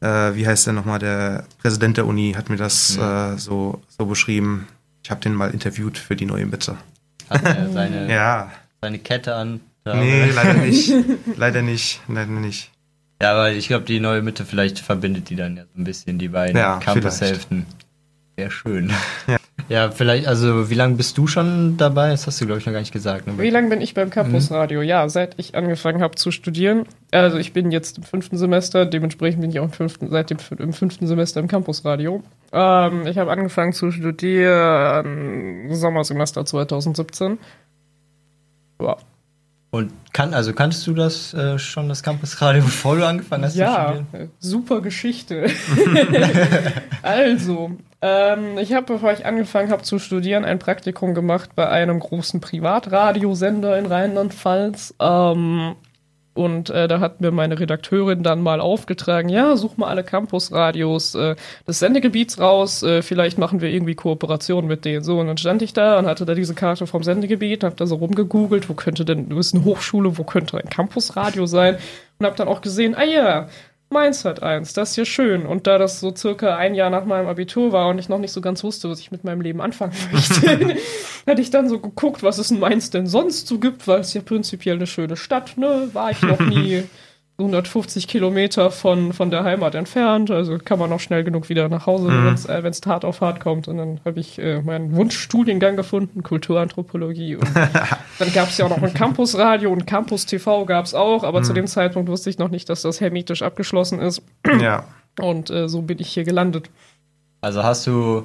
äh, 0.00 0.34
wie 0.34 0.46
heißt 0.46 0.66
der 0.66 0.74
nochmal, 0.74 0.98
der 0.98 1.44
Präsident 1.58 1.96
der 1.96 2.06
Uni 2.06 2.34
hat 2.36 2.50
mir 2.50 2.56
das 2.56 2.96
äh, 2.96 3.36
so, 3.36 3.82
so 3.88 4.06
beschrieben. 4.06 4.66
Ich 5.02 5.10
habe 5.10 5.20
den 5.20 5.34
mal 5.34 5.50
interviewt 5.50 5.98
für 5.98 6.16
die 6.16 6.26
neue 6.26 6.46
Mitte. 6.46 6.76
Hat 7.30 7.44
er 7.44 7.70
seine, 7.70 8.10
Ja, 8.12 8.50
seine 8.80 8.98
Kette 8.98 9.34
an. 9.34 9.60
Da 9.84 9.94
nee, 9.94 10.30
leider 10.30 10.54
nicht. 10.64 10.92
Leider 11.36 11.62
nicht, 11.62 12.00
leider 12.08 12.32
nicht. 12.32 12.72
Ja, 13.22 13.32
aber 13.32 13.52
ich 13.52 13.68
glaube, 13.68 13.84
die 13.84 14.00
neue 14.00 14.20
Mitte 14.20 14.44
vielleicht 14.44 14.78
verbindet 14.80 15.30
die 15.30 15.36
dann 15.36 15.56
ja 15.56 15.62
so 15.64 15.80
ein 15.80 15.84
bisschen, 15.84 16.18
die 16.18 16.28
beiden 16.28 16.56
Ja, 16.56 16.78
Campus-Hälften. 16.80 17.66
Sehr 18.36 18.50
schön. 18.50 18.92
Ja. 19.26 19.36
Ja, 19.68 19.90
vielleicht, 19.90 20.28
also 20.28 20.70
wie 20.70 20.74
lange 20.74 20.94
bist 20.94 21.18
du 21.18 21.26
schon 21.26 21.76
dabei? 21.76 22.10
Das 22.10 22.26
hast 22.26 22.40
du, 22.40 22.46
glaube 22.46 22.60
ich, 22.60 22.66
noch 22.66 22.72
gar 22.72 22.80
nicht 22.80 22.92
gesagt. 22.92 23.26
Ne? 23.26 23.34
Wie 23.38 23.50
lange 23.50 23.68
bin 23.68 23.80
ich 23.80 23.94
beim 23.94 24.10
Campusradio? 24.10 24.80
Ja, 24.82 25.08
seit 25.08 25.34
ich 25.38 25.54
angefangen 25.56 26.02
habe 26.02 26.14
zu 26.14 26.30
studieren. 26.30 26.84
Also 27.10 27.36
ich 27.38 27.52
bin 27.52 27.72
jetzt 27.72 27.98
im 27.98 28.04
fünften 28.04 28.36
Semester, 28.38 28.86
dementsprechend 28.86 29.40
bin 29.40 29.50
ich 29.50 29.58
auch 29.58 29.64
im 29.64 29.72
fünften, 29.72 30.08
seit 30.10 30.30
dem 30.30 30.38
im 30.58 30.72
fünften 30.72 31.06
Semester 31.06 31.40
im 31.40 31.48
Campusradio. 31.48 32.22
Ähm, 32.52 33.06
ich 33.06 33.18
habe 33.18 33.30
angefangen 33.32 33.72
zu 33.72 33.90
studieren 33.90 35.68
Sommersemester 35.74 36.44
2017. 36.44 37.38
Ja, 38.80 38.96
Und 39.70 39.92
kann, 40.12 40.32
also 40.34 40.52
kanntest 40.52 40.86
du 40.86 40.94
das 40.94 41.34
äh, 41.34 41.58
schon, 41.58 41.88
das 41.88 42.02
Campusradio, 42.02 42.62
bevor 42.64 42.96
du 42.96 43.06
angefangen 43.06 43.44
hast 43.44 43.54
zu 43.54 43.58
ja 43.60 43.94
studieren? 43.94 44.06
äh, 44.12 44.28
super 44.38 44.80
Geschichte. 44.80 45.46
also, 47.02 47.72
ähm, 48.02 48.58
ich 48.58 48.72
habe, 48.72 48.86
bevor 48.94 49.12
ich 49.12 49.26
angefangen 49.26 49.70
habe 49.70 49.82
zu 49.82 49.98
studieren, 49.98 50.44
ein 50.44 50.58
Praktikum 50.58 51.14
gemacht 51.14 51.50
bei 51.54 51.68
einem 51.68 52.00
großen 52.00 52.40
Privatradiosender 52.40 53.78
in 53.78 53.86
Rheinland-Pfalz. 53.86 54.94
Ähm, 55.00 55.76
Und 56.34 56.68
äh, 56.68 56.86
da 56.86 57.00
hat 57.00 57.22
mir 57.22 57.30
meine 57.30 57.58
Redakteurin 57.58 58.22
dann 58.22 58.42
mal 58.42 58.60
aufgetragen, 58.60 59.30
ja, 59.30 59.56
such 59.56 59.78
mal 59.78 59.88
alle 59.88 60.04
Campusradios 60.04 61.14
äh, 61.14 61.34
des 61.66 61.78
Sendegebiets 61.78 62.38
raus, 62.38 62.82
äh, 62.82 63.00
vielleicht 63.00 63.38
machen 63.38 63.62
wir 63.62 63.70
irgendwie 63.70 63.94
Kooperation 63.94 64.66
mit 64.66 64.84
denen. 64.84 65.02
So, 65.02 65.18
und 65.18 65.28
dann 65.28 65.38
stand 65.38 65.62
ich 65.62 65.72
da 65.72 65.98
und 65.98 66.04
hatte 66.04 66.26
da 66.26 66.34
diese 66.34 66.54
Karte 66.54 66.86
vom 66.86 67.02
Sendegebiet, 67.02 67.64
hab 67.64 67.78
da 67.78 67.86
so 67.86 67.94
rumgegoogelt, 67.94 68.68
wo 68.68 68.74
könnte 68.74 69.06
denn, 69.06 69.30
du 69.30 69.36
bist 69.36 69.54
eine 69.54 69.64
Hochschule, 69.64 70.18
wo 70.18 70.24
könnte 70.24 70.58
ein 70.58 70.68
Campusradio 70.68 71.46
sein? 71.46 71.78
Und 72.18 72.26
hab 72.26 72.36
dann 72.36 72.48
auch 72.48 72.60
gesehen, 72.60 72.94
ah 72.94 73.04
ja, 73.04 73.48
Mainz 73.88 74.24
hat 74.24 74.42
eins, 74.42 74.72
das 74.72 74.90
ist 74.90 74.96
ja 74.96 75.04
schön. 75.04 75.46
Und 75.46 75.66
da 75.66 75.78
das 75.78 76.00
so 76.00 76.14
circa 76.14 76.56
ein 76.56 76.74
Jahr 76.74 76.90
nach 76.90 77.04
meinem 77.04 77.28
Abitur 77.28 77.72
war 77.72 77.88
und 77.88 77.98
ich 77.98 78.08
noch 78.08 78.18
nicht 78.18 78.32
so 78.32 78.40
ganz 78.40 78.64
wusste, 78.64 78.90
was 78.90 79.00
ich 79.00 79.12
mit 79.12 79.24
meinem 79.24 79.40
Leben 79.40 79.60
anfangen 79.60 79.92
möchte, 80.12 80.76
hatte 81.26 81.40
ich 81.40 81.50
dann 81.50 81.68
so 81.68 81.78
geguckt, 81.78 82.22
was 82.22 82.38
es 82.38 82.50
in 82.50 82.58
Mainz 82.58 82.90
denn 82.90 83.06
sonst 83.06 83.46
so 83.46 83.58
gibt, 83.58 83.86
weil 83.86 84.00
es 84.00 84.14
ja 84.14 84.22
prinzipiell 84.22 84.76
eine 84.76 84.86
schöne 84.86 85.16
Stadt, 85.16 85.56
ne? 85.56 85.90
War 85.92 86.10
ich 86.10 86.22
noch 86.22 86.40
nie. 86.40 86.84
150 87.38 88.08
Kilometer 88.08 88.70
von, 88.70 89.12
von 89.12 89.30
der 89.30 89.44
Heimat 89.44 89.74
entfernt, 89.74 90.30
also 90.30 90.56
kann 90.56 90.78
man 90.78 90.88
noch 90.88 91.00
schnell 91.00 91.22
genug 91.22 91.50
wieder 91.50 91.68
nach 91.68 91.84
Hause, 91.84 92.08
mhm. 92.08 92.24
wenn 92.54 92.70
es 92.70 92.80
äh, 92.80 92.88
hart 92.90 93.04
auf 93.04 93.20
hart 93.20 93.40
kommt. 93.40 93.68
Und 93.68 93.76
dann 93.76 94.00
habe 94.06 94.20
ich 94.20 94.38
äh, 94.38 94.62
meinen 94.62 94.96
Wunschstudiengang 94.96 95.76
gefunden, 95.76 96.22
Kulturanthropologie. 96.22 97.36
Und 97.36 97.48
dann 98.18 98.32
gab 98.32 98.48
es 98.48 98.56
ja 98.56 98.64
auch 98.64 98.70
noch 98.70 98.82
ein 98.82 98.94
Campusradio 98.94 99.70
und 99.70 99.86
Campus 99.86 100.24
TV 100.24 100.64
gab 100.64 100.86
es 100.86 100.94
auch, 100.94 101.24
aber 101.24 101.40
mhm. 101.40 101.44
zu 101.44 101.52
dem 101.52 101.66
Zeitpunkt 101.66 102.08
wusste 102.08 102.30
ich 102.30 102.38
noch 102.38 102.48
nicht, 102.48 102.70
dass 102.70 102.80
das 102.82 103.02
hermetisch 103.02 103.42
abgeschlossen 103.42 104.00
ist. 104.00 104.22
Ja. 104.60 104.84
Und 105.20 105.50
äh, 105.50 105.68
so 105.68 105.82
bin 105.82 105.98
ich 105.98 106.08
hier 106.08 106.24
gelandet. 106.24 106.70
Also 107.42 107.62
hast 107.62 107.86
du 107.86 108.24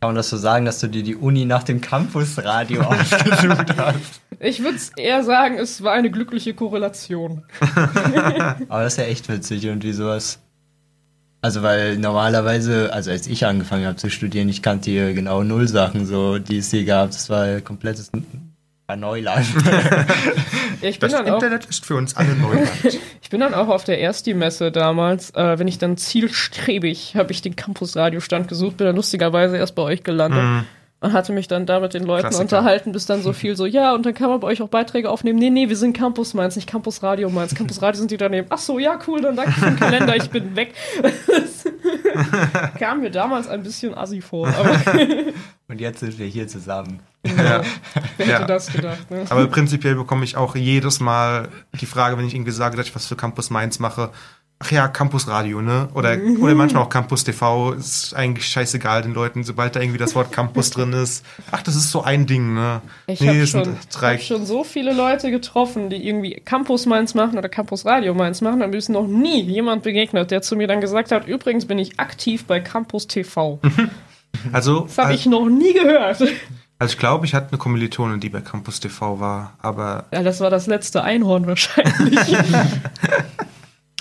kann 0.00 0.10
man 0.10 0.16
das 0.16 0.28
so 0.28 0.36
sagen, 0.36 0.66
dass 0.66 0.80
du 0.80 0.88
dir 0.88 1.02
die 1.02 1.16
Uni 1.16 1.44
nach 1.46 1.62
dem 1.62 1.80
Campusradio 1.80 2.82
ausgesucht 2.82 3.76
hast? 3.76 4.20
Ich 4.40 4.62
würde 4.62 4.78
eher 4.96 5.24
sagen, 5.24 5.58
es 5.58 5.82
war 5.82 5.92
eine 5.92 6.10
glückliche 6.10 6.52
Korrelation. 6.52 7.44
Aber 8.68 8.82
das 8.82 8.94
ist 8.94 8.98
ja 8.98 9.04
echt 9.04 9.28
witzig 9.28 9.68
und 9.68 9.82
wie 9.82 9.92
sowas. 9.92 10.40
Also, 11.40 11.62
weil 11.62 11.96
normalerweise, 11.96 12.92
also 12.92 13.10
als 13.10 13.26
ich 13.26 13.46
angefangen 13.46 13.86
habe 13.86 13.96
zu 13.96 14.10
studieren, 14.10 14.48
ich 14.48 14.62
kannte 14.62 14.90
hier 14.90 15.14
genau 15.14 15.42
null 15.42 15.68
Sachen, 15.68 16.04
so, 16.04 16.38
die 16.38 16.58
es 16.58 16.70
hier 16.70 16.84
gab. 16.84 17.10
Das 17.10 17.30
war 17.30 17.60
komplettes 17.60 18.10
Neuland. 18.94 19.46
ich 20.80 21.00
bin 21.00 21.10
das 21.10 21.18
dann 21.18 21.26
Internet 21.26 21.64
auch, 21.64 21.70
ist 21.70 21.84
für 21.84 21.96
uns 21.96 22.16
alle 22.16 22.36
Neuland. 22.36 22.70
ich 23.22 23.30
bin 23.30 23.40
dann 23.40 23.54
auch 23.54 23.68
auf 23.68 23.82
der 23.82 24.00
Ersti-Messe 24.00 24.70
damals, 24.70 25.30
äh, 25.30 25.58
wenn 25.58 25.66
ich 25.66 25.78
dann 25.78 25.96
zielstrebig, 25.96 27.16
habe 27.16 27.32
ich 27.32 27.42
den 27.42 27.56
Campus-Radiostand 27.56 28.46
gesucht, 28.46 28.76
bin 28.76 28.86
dann 28.86 28.96
lustigerweise 28.96 29.56
erst 29.56 29.74
bei 29.74 29.82
euch 29.82 30.04
gelandet. 30.04 30.44
Mm. 30.44 30.64
Und 30.98 31.12
hatte 31.12 31.32
mich 31.32 31.46
dann 31.46 31.66
da 31.66 31.78
mit 31.78 31.92
den 31.92 32.04
Leuten 32.04 32.22
Klassiker. 32.22 32.42
unterhalten, 32.42 32.92
bis 32.92 33.04
dann 33.04 33.22
so 33.22 33.32
viel 33.34 33.54
so, 33.54 33.66
ja, 33.66 33.94
und 33.94 34.06
dann 34.06 34.14
kann 34.14 34.30
man 34.30 34.40
bei 34.40 34.48
euch 34.48 34.62
auch 34.62 34.68
Beiträge 34.68 35.10
aufnehmen. 35.10 35.38
Nee, 35.38 35.50
nee, 35.50 35.68
wir 35.68 35.76
sind 35.76 35.94
Campus 35.94 36.32
Mainz, 36.32 36.56
nicht 36.56 36.68
Campus 36.68 37.02
Radio 37.02 37.28
Mainz. 37.28 37.54
Campus 37.54 37.82
Radio 37.82 37.98
sind 37.98 38.10
die 38.10 38.16
daneben. 38.16 38.46
Ach 38.50 38.58
so, 38.58 38.78
ja, 38.78 38.98
cool, 39.06 39.20
dann 39.20 39.36
danke 39.36 39.52
für 39.52 39.66
den 39.66 39.76
Kalender, 39.76 40.16
ich 40.16 40.30
bin 40.30 40.56
weg. 40.56 40.72
kam 42.78 43.00
mir 43.00 43.10
damals 43.10 43.46
ein 43.46 43.62
bisschen 43.62 43.94
assi 43.94 44.22
vor. 44.22 44.48
und 45.68 45.80
jetzt 45.80 46.00
sind 46.00 46.18
wir 46.18 46.26
hier 46.26 46.48
zusammen. 46.48 47.00
Ja. 47.26 47.62
Wer 48.16 48.26
hätte 48.26 48.30
ja. 48.30 48.46
das 48.46 48.72
gedacht? 48.72 49.10
Ne? 49.10 49.24
Aber 49.28 49.46
prinzipiell 49.48 49.96
bekomme 49.96 50.24
ich 50.24 50.36
auch 50.36 50.56
jedes 50.56 51.00
Mal 51.00 51.48
die 51.78 51.86
Frage, 51.86 52.16
wenn 52.16 52.26
ich 52.26 52.34
irgendwie 52.34 52.52
sage, 52.52 52.76
dass 52.76 52.86
ich 52.86 52.94
was 52.94 53.06
für 53.06 53.16
Campus 53.16 53.50
Mainz 53.50 53.78
mache, 53.78 54.10
ach 54.58 54.70
ja, 54.70 54.88
Campus 54.88 55.28
Radio, 55.28 55.60
ne? 55.60 55.88
Oder, 55.94 56.16
oder 56.40 56.54
manchmal 56.54 56.82
auch 56.82 56.88
Campus 56.88 57.24
TV, 57.24 57.72
ist 57.72 58.14
eigentlich 58.14 58.46
scheißegal 58.46 59.02
den 59.02 59.12
Leuten, 59.12 59.44
sobald 59.44 59.76
da 59.76 59.80
irgendwie 59.80 59.98
das 59.98 60.14
Wort 60.14 60.32
Campus 60.32 60.70
drin 60.72 60.92
ist. 60.92 61.24
Ach, 61.50 61.62
das 61.62 61.76
ist 61.76 61.90
so 61.90 62.02
ein 62.02 62.26
Ding, 62.26 62.54
ne? 62.54 62.80
Ich 63.06 63.20
nee, 63.20 63.28
habe 63.28 63.46
schon, 63.46 63.76
hab 64.00 64.20
schon 64.20 64.46
so 64.46 64.64
viele 64.64 64.94
Leute 64.94 65.30
getroffen, 65.30 65.90
die 65.90 66.06
irgendwie 66.06 66.40
Campus 66.44 66.86
Mainz 66.86 67.14
machen 67.14 67.38
oder 67.38 67.48
Campus 67.48 67.84
Radio 67.84 68.14
Mainz 68.14 68.40
machen, 68.40 68.60
da 68.60 68.66
ist 68.66 68.88
noch 68.88 69.06
nie 69.06 69.42
jemand 69.42 69.82
begegnet, 69.82 70.30
der 70.30 70.42
zu 70.42 70.56
mir 70.56 70.66
dann 70.66 70.80
gesagt 70.80 71.12
hat, 71.12 71.26
übrigens 71.26 71.66
bin 71.66 71.78
ich 71.78 72.00
aktiv 72.00 72.44
bei 72.46 72.60
Campus 72.60 73.06
TV. 73.06 73.60
also. 74.52 74.80
Das 74.80 74.98
habe 74.98 75.08
also, 75.08 75.18
ich 75.18 75.26
noch 75.26 75.48
nie 75.48 75.72
gehört. 75.72 76.22
Also 76.78 76.92
ich 76.92 76.98
glaube, 76.98 77.24
ich 77.24 77.32
hatte 77.32 77.48
eine 77.52 77.56
Kommilitonin, 77.56 78.20
die 78.20 78.28
bei 78.28 78.42
Campus 78.42 78.80
TV 78.80 79.18
war, 79.18 79.54
aber. 79.62 80.04
Ja, 80.12 80.22
das 80.22 80.40
war 80.40 80.50
das 80.50 80.66
letzte 80.66 81.02
Einhorn 81.02 81.46
wahrscheinlich. 81.46 82.36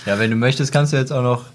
Ja, 0.06 0.20
wenn 0.20 0.30
du 0.30 0.36
möchtest, 0.36 0.72
kannst 0.72 0.94
du 0.94 0.98
jetzt 0.98 1.12
auch 1.12 1.24
noch 1.24 1.46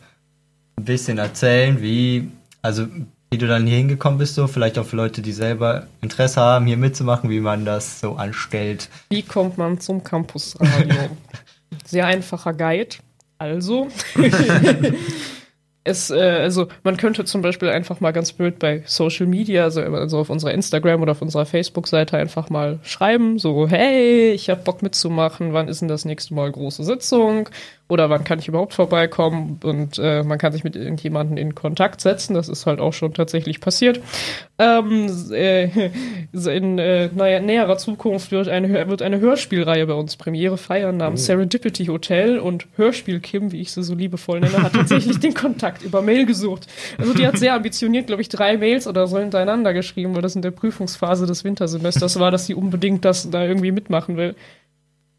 ein 0.77 0.85
bisschen 0.85 1.19
erzählen, 1.19 1.81
wie, 1.81 2.31
also 2.63 2.87
wie 3.31 3.39
du 3.39 3.47
dann 3.47 3.65
hier 3.65 3.77
hingekommen 3.77 4.19
bist, 4.19 4.35
so 4.35 4.49
vielleicht 4.49 4.77
auch 4.77 4.85
für 4.85 4.97
Leute, 4.97 5.23
die 5.23 5.33
selber 5.33 5.87
Interesse 6.01 6.41
haben, 6.41 6.67
hier 6.67 6.77
mitzumachen, 6.77 7.31
wie 7.31 7.39
man 7.39 7.65
das 7.65 8.01
so 8.01 8.15
anstellt. 8.15 8.89
Wie 9.09 9.23
kommt 9.23 9.57
man 9.57 9.79
zum 9.79 10.03
Campusradio? 10.03 11.11
Sehr 11.87 12.07
einfacher 12.07 12.53
Guide. 12.53 12.97
Also, 13.39 13.87
es, 15.85 16.11
äh, 16.11 16.19
also 16.19 16.67
man 16.83 16.97
könnte 16.97 17.25
zum 17.25 17.43
Beispiel 17.43 17.69
einfach 17.69 18.01
mal 18.01 18.11
ganz 18.11 18.33
blöd 18.33 18.59
bei 18.59 18.83
Social 18.85 19.27
Media, 19.27 19.63
also, 19.63 19.81
also 19.81 20.19
auf 20.19 20.29
unserer 20.29 20.53
Instagram 20.53 21.01
oder 21.01 21.13
auf 21.13 21.23
unserer 21.23 21.47
Facebook-Seite 21.47 22.19
einfach 22.19 22.51
mal 22.51 22.81
schreiben, 22.83 23.39
so, 23.39 23.69
hey, 23.69 24.33
ich 24.33 24.51
habe 24.51 24.63
Bock 24.63 24.83
mitzumachen, 24.83 25.53
wann 25.53 25.69
ist 25.69 25.81
denn 25.81 25.89
das 25.89 26.05
nächste 26.05 26.35
Mal 26.35 26.51
große 26.51 26.83
Sitzung? 26.83 27.49
Oder 27.91 28.11
wann 28.11 28.25
kann 28.25 28.39
ich 28.39 28.49
überhaupt 28.49 28.75
vorbeikommen 28.75 29.59
und 29.63 29.99
äh, 29.99 30.23
man 30.23 30.39
kann 30.39 30.53
sich 30.53 30.65
mit 30.65 30.77
irgendjemandem 30.77 31.37
in 31.37 31.55
Kontakt 31.55 32.01
setzen. 32.01 32.35
Das 32.35 32.49
ist 32.49 32.67
halt 32.67 32.81
auch 32.81 32.93
schon 32.93 33.15
tatsächlich 33.15 33.61
passiert. 33.61 34.01
Ähm, 34.59 35.11
äh, 35.33 35.91
in 36.33 36.79
äh, 36.79 37.11
naja, 37.15 37.41
näherer 37.41 37.79
Zukunft 37.79 38.31
wird 38.31 38.49
eine, 38.49 38.89
wird 38.89 39.03
eine 39.03 39.21
Hörspielreihe 39.21 39.87
bei 39.87 39.95
uns 39.95 40.17
Premiere 40.17 40.57
feiern 40.57 40.97
namens 40.97 41.23
oh. 41.23 41.27
Serendipity 41.27 41.87
Hotel 41.87 42.39
und 42.39 42.67
Hörspiel 42.77 43.21
Kim, 43.21 43.53
wie 43.53 43.61
ich 43.61 43.73
sie 43.73 43.83
so 43.83 43.95
liebevoll 43.95 44.41
nenne, 44.41 44.63
hat 44.63 44.75
tatsächlich 44.75 45.19
den 45.21 45.35
Kontakt 45.35 45.83
über 45.83 46.03
Mail 46.03 46.27
gesucht. 46.27 46.67
Also 46.99 47.15
die 47.15 47.27
hat 47.27 47.39
sehr 47.39 47.55
ambitioniert, 47.55 48.07
glaube 48.07 48.23
ich, 48.23 48.29
drei 48.29 48.57
Mails 48.57 48.87
oder 48.87 49.07
so 49.07 49.19
hintereinander 49.19 49.73
geschrieben, 49.75 50.15
weil 50.15 50.23
das 50.23 50.37
in 50.37 50.43
der 50.43 50.53
Prüfungsphase 50.53 51.27
des 51.27 51.45
Wintersemesters 51.45 52.19
war, 52.21 52.31
dass 52.31 52.47
sie 52.47 52.55
unbedingt 52.55 53.05
das 53.05 53.31
da 53.31 53.45
irgendwie 53.45 53.73
mitmachen 53.73 54.17
will. 54.17 54.35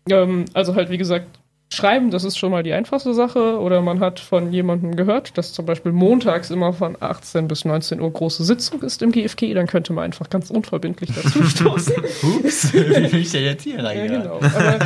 Ähm, 0.09 0.45
also 0.53 0.75
halt, 0.75 0.89
wie 0.89 0.97
gesagt, 0.97 1.40
schreiben, 1.73 2.11
das 2.11 2.23
ist 2.23 2.37
schon 2.37 2.51
mal 2.51 2.63
die 2.63 2.73
einfachste 2.73 3.13
Sache. 3.13 3.59
Oder 3.59 3.81
man 3.81 3.99
hat 3.99 4.19
von 4.19 4.51
jemandem 4.51 4.95
gehört, 4.95 5.37
dass 5.37 5.53
zum 5.53 5.65
Beispiel 5.65 5.91
montags 5.91 6.51
immer 6.51 6.73
von 6.73 6.97
18 6.99 7.47
bis 7.47 7.65
19 7.65 8.01
Uhr 8.01 8.11
große 8.11 8.43
Sitzung 8.43 8.81
ist 8.81 9.01
im 9.01 9.11
GFG. 9.11 9.53
Dann 9.53 9.67
könnte 9.67 9.93
man 9.93 10.05
einfach 10.05 10.29
ganz 10.29 10.49
unverbindlich 10.49 11.11
dazu 11.15 11.43
stoßen. 11.47 11.95
Ups, 12.23 12.73
wie 12.73 13.09
bin 13.09 13.21
ich 13.21 13.31
denn 13.31 13.43
jetzt 13.43 13.63
hier 13.63 13.83
rein? 13.83 13.97
Ja, 13.97 14.07
genau. 14.07 14.39
Aber, 14.41 14.79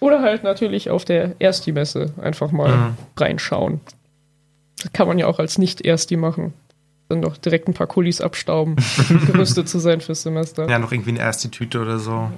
oder 0.00 0.22
halt 0.22 0.42
natürlich 0.42 0.90
auf 0.90 1.04
der 1.04 1.34
Ersti-Messe 1.38 2.12
einfach 2.20 2.50
mal 2.50 2.76
mhm. 2.76 2.96
reinschauen. 3.18 3.80
Das 4.82 4.92
kann 4.92 5.08
man 5.08 5.18
ja 5.18 5.26
auch 5.26 5.38
als 5.38 5.58
Nicht-Ersti 5.58 6.16
machen. 6.16 6.54
Dann 7.08 7.22
doch 7.22 7.36
direkt 7.36 7.68
ein 7.68 7.74
paar 7.74 7.86
Kulis 7.86 8.20
abstauben, 8.20 8.76
gerüstet 9.26 9.68
zu 9.68 9.78
sein 9.78 10.00
fürs 10.00 10.22
Semester. 10.22 10.68
Ja, 10.68 10.78
noch 10.78 10.92
irgendwie 10.92 11.10
eine 11.10 11.20
Ersti-Tüte 11.20 11.80
oder 11.80 11.98
so. 11.98 12.30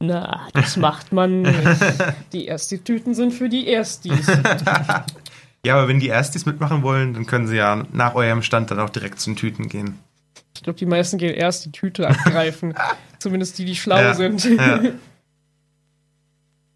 Na, 0.00 0.46
das 0.52 0.76
macht 0.76 1.12
man 1.12 1.42
nicht. 1.42 1.80
Die 2.32 2.46
Ersti-Tüten 2.46 3.14
sind 3.14 3.32
für 3.32 3.48
die 3.48 3.66
Erstis. 3.66 4.26
ja, 5.64 5.74
aber 5.74 5.88
wenn 5.88 5.98
die 5.98 6.08
Erstis 6.08 6.46
mitmachen 6.46 6.82
wollen, 6.82 7.14
dann 7.14 7.26
können 7.26 7.48
sie 7.48 7.56
ja 7.56 7.84
nach 7.92 8.14
eurem 8.14 8.42
Stand 8.42 8.70
dann 8.70 8.78
auch 8.78 8.90
direkt 8.90 9.18
zu 9.18 9.30
den 9.30 9.36
Tüten 9.36 9.68
gehen. 9.68 9.98
Ich 10.54 10.62
glaube, 10.62 10.78
die 10.78 10.86
meisten 10.86 11.18
gehen 11.18 11.34
erst 11.34 11.64
die 11.64 11.72
Tüte 11.72 12.08
abgreifen. 12.08 12.74
Zumindest 13.18 13.58
die, 13.58 13.64
die 13.64 13.74
schlau 13.74 13.98
ja, 13.98 14.14
sind. 14.14 14.44
Ja. 14.44 14.80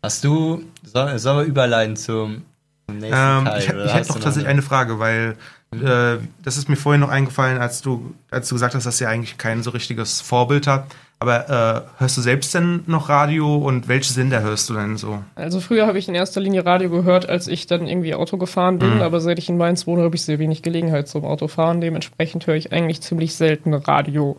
Hast 0.03 0.25
du, 0.25 0.65
sollen 0.83 1.23
wir 1.23 1.43
überleiten 1.45 1.97
zum, 1.97 2.43
zum 2.89 2.99
nächsten 2.99 3.17
ähm, 3.17 3.45
Teil? 3.45 3.59
Ich, 3.61 3.69
ich 3.69 3.95
hätte 3.95 4.09
noch 4.09 4.19
tatsächlich 4.19 4.49
eine 4.49 4.63
Frage, 4.63 4.99
weil 4.99 5.37
äh, 5.73 6.19
das 6.43 6.57
ist 6.57 6.69
mir 6.69 6.77
vorhin 6.77 7.01
noch 7.01 7.09
eingefallen, 7.09 7.59
als 7.59 7.83
du, 7.83 8.15
als 8.31 8.49
du 8.49 8.57
gesagt 8.57 8.75
hast, 8.75 8.85
dass 8.85 9.01
ihr 9.01 9.09
eigentlich 9.09 9.39
kein 9.39 9.63
so 9.63 9.71
richtiges 9.71 10.21
Vorbild 10.21 10.67
habt. 10.67 10.95
Aber 11.23 11.85
äh, 11.97 12.01
hörst 12.01 12.17
du 12.17 12.21
selbst 12.21 12.53
denn 12.53 12.83
noch 12.89 13.09
Radio 13.09 13.57
und 13.57 13.87
welche 13.87 14.13
Sender 14.13 14.43
hörst 14.43 14.69
du 14.69 14.75
denn 14.75 14.97
so? 14.97 15.23
Also 15.37 15.61
früher 15.61 15.87
habe 15.87 15.97
ich 15.97 16.09
in 16.09 16.17
erster 16.17 16.41
Linie 16.41 16.67
Radio 16.67 16.91
gehört, 16.91 17.29
als 17.29 17.47
ich 17.47 17.69
dann 17.69 17.87
irgendwie 17.87 18.17
Auto 18.17 18.39
gefahren 18.39 18.81
bin, 18.81 18.97
mhm. 18.97 19.03
aber 19.03 19.21
seit 19.21 19.39
ich 19.39 19.49
in 19.49 19.57
Mainz 19.57 19.87
wohne, 19.87 20.03
habe 20.03 20.17
ich 20.17 20.23
sehr 20.23 20.41
wenig 20.41 20.63
Gelegenheit 20.63 21.07
zum 21.07 21.25
Autofahren. 21.25 21.81
Dementsprechend 21.81 22.49
höre 22.49 22.57
ich 22.57 22.73
eigentlich 22.73 23.03
ziemlich 23.03 23.37
selten 23.37 23.73
Radio. 23.73 24.37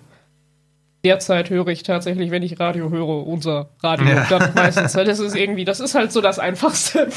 Derzeit 1.06 1.50
höre 1.50 1.70
ich 1.70 1.84
tatsächlich, 1.84 2.32
wenn 2.32 2.44
ich 2.44 2.60
Radio 2.60 2.90
höre, 2.90 3.28
unser 3.28 3.70
Radio. 3.82 4.08
Ja. 4.08 4.28
Dann 4.30 4.52
meistens. 4.56 4.92
Das 4.92 5.20
ist 5.20 5.38
irgendwie, 5.38 5.64
das 5.64 5.80
ist 5.80 5.96
halt 5.96 6.12
so 6.12 6.20
das 6.20 6.38
Einfachste. 6.38 7.08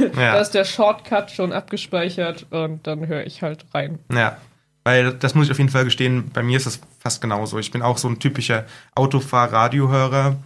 Ja. 0.00 0.32
da 0.32 0.40
ist 0.40 0.50
der 0.50 0.64
Shortcut 0.64 1.30
schon 1.30 1.52
abgespeichert 1.52 2.46
und 2.50 2.84
dann 2.88 3.06
höre 3.06 3.24
ich 3.24 3.42
halt 3.42 3.64
rein. 3.72 4.00
Ja. 4.12 4.38
Weil 4.84 5.14
das 5.14 5.34
muss 5.34 5.46
ich 5.46 5.50
auf 5.50 5.58
jeden 5.58 5.70
Fall 5.70 5.84
gestehen, 5.84 6.30
bei 6.32 6.42
mir 6.42 6.58
ist 6.58 6.66
das 6.66 6.78
fast 7.00 7.20
genauso. 7.20 7.58
Ich 7.58 7.70
bin 7.70 7.82
auch 7.82 7.98
so 7.98 8.08
ein 8.08 8.18
typischer 8.18 8.66
Autofahr-Radiohörer. 8.94 10.36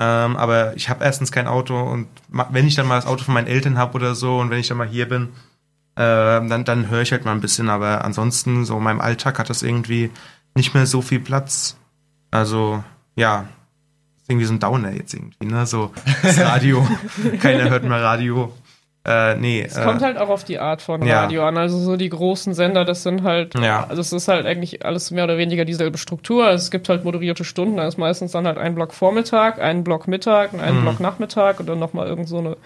Ähm, 0.00 0.36
aber 0.36 0.76
ich 0.76 0.88
habe 0.88 1.04
erstens 1.04 1.32
kein 1.32 1.48
Auto 1.48 1.76
und 1.76 2.06
wenn 2.28 2.68
ich 2.68 2.76
dann 2.76 2.86
mal 2.86 2.94
das 2.94 3.06
Auto 3.06 3.24
von 3.24 3.34
meinen 3.34 3.48
Eltern 3.48 3.76
habe 3.78 3.94
oder 3.94 4.14
so 4.14 4.38
und 4.38 4.48
wenn 4.48 4.60
ich 4.60 4.68
dann 4.68 4.76
mal 4.76 4.86
hier 4.86 5.08
bin, 5.08 5.30
äh, 5.96 6.46
dann, 6.46 6.64
dann 6.64 6.88
höre 6.88 7.02
ich 7.02 7.10
halt 7.10 7.24
mal 7.24 7.32
ein 7.32 7.40
bisschen. 7.40 7.68
Aber 7.68 8.04
ansonsten, 8.04 8.64
so 8.64 8.76
in 8.76 8.84
meinem 8.84 9.00
Alltag 9.00 9.40
hat 9.40 9.50
das 9.50 9.62
irgendwie 9.64 10.10
nicht 10.54 10.72
mehr 10.72 10.86
so 10.86 11.02
viel 11.02 11.18
Platz. 11.18 11.76
Also, 12.30 12.84
ja, 13.16 13.48
irgendwie 14.28 14.46
so 14.46 14.52
ein 14.52 14.60
Downer 14.60 14.92
jetzt 14.92 15.14
irgendwie, 15.14 15.46
ne? 15.46 15.66
So 15.66 15.92
das 16.22 16.38
Radio. 16.38 16.86
Keiner 17.40 17.70
hört 17.70 17.82
mehr 17.82 18.02
Radio. 18.02 18.52
Äh, 19.08 19.36
nee. 19.36 19.64
Es 19.66 19.76
äh, 19.76 19.82
kommt 19.84 20.02
halt 20.02 20.18
auch 20.18 20.28
auf 20.28 20.44
die 20.44 20.58
Art 20.58 20.82
von 20.82 21.02
ja. 21.06 21.22
Radio 21.22 21.44
an. 21.46 21.56
Also 21.56 21.78
so 21.78 21.96
die 21.96 22.10
großen 22.10 22.52
Sender, 22.52 22.84
das 22.84 23.02
sind 23.02 23.22
halt, 23.22 23.58
Ja. 23.58 23.86
also 23.88 24.00
es 24.02 24.12
ist 24.12 24.28
halt 24.28 24.44
eigentlich 24.44 24.84
alles 24.84 25.10
mehr 25.10 25.24
oder 25.24 25.38
weniger 25.38 25.64
dieselbe 25.64 25.96
Struktur. 25.96 26.44
Also 26.46 26.62
es 26.62 26.70
gibt 26.70 26.88
halt 26.88 27.04
moderierte 27.04 27.44
Stunden, 27.44 27.78
da 27.78 27.86
ist 27.86 27.96
meistens 27.96 28.32
dann 28.32 28.46
halt 28.46 28.58
ein 28.58 28.74
Block 28.74 28.92
Vormittag, 28.92 29.60
ein 29.60 29.82
Block 29.84 30.06
Mittag 30.08 30.52
und 30.52 30.60
ein 30.60 30.76
Mhm. 30.78 30.82
Block 30.82 31.00
Nachmittag 31.00 31.58
und 31.60 31.68
dann 31.68 31.78
nochmal 31.78 32.06
irgend 32.06 32.28
so 32.28 32.38
eine 32.38 32.56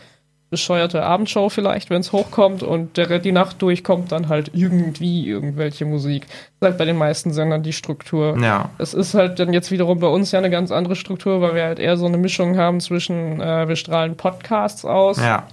bescheuerte 0.50 1.02
Abendshow 1.02 1.48
vielleicht, 1.48 1.88
wenn 1.88 2.00
es 2.02 2.12
hochkommt 2.12 2.62
und 2.62 2.98
der, 2.98 3.18
die 3.20 3.32
Nacht 3.32 3.62
durchkommt 3.62 4.12
dann 4.12 4.28
halt 4.28 4.50
irgendwie 4.52 5.26
irgendwelche 5.26 5.86
Musik. 5.86 6.26
Das 6.26 6.34
ist 6.34 6.62
halt 6.72 6.78
bei 6.78 6.84
den 6.84 6.98
meisten 6.98 7.32
Sendern 7.32 7.62
die 7.62 7.72
Struktur. 7.72 8.36
ja. 8.38 8.68
Es 8.76 8.92
ist 8.92 9.14
halt 9.14 9.38
dann 9.38 9.54
jetzt 9.54 9.70
wiederum 9.70 9.98
bei 9.98 10.08
uns 10.08 10.30
ja 10.30 10.38
eine 10.40 10.50
ganz 10.50 10.70
andere 10.70 10.94
Struktur, 10.94 11.40
weil 11.40 11.54
wir 11.54 11.62
halt 11.64 11.78
eher 11.78 11.96
so 11.96 12.04
eine 12.04 12.18
Mischung 12.18 12.58
haben 12.58 12.80
zwischen, 12.80 13.40
äh, 13.40 13.66
wir 13.66 13.76
strahlen 13.76 14.16
Podcasts 14.18 14.84
aus 14.84 15.16
Ja. 15.16 15.44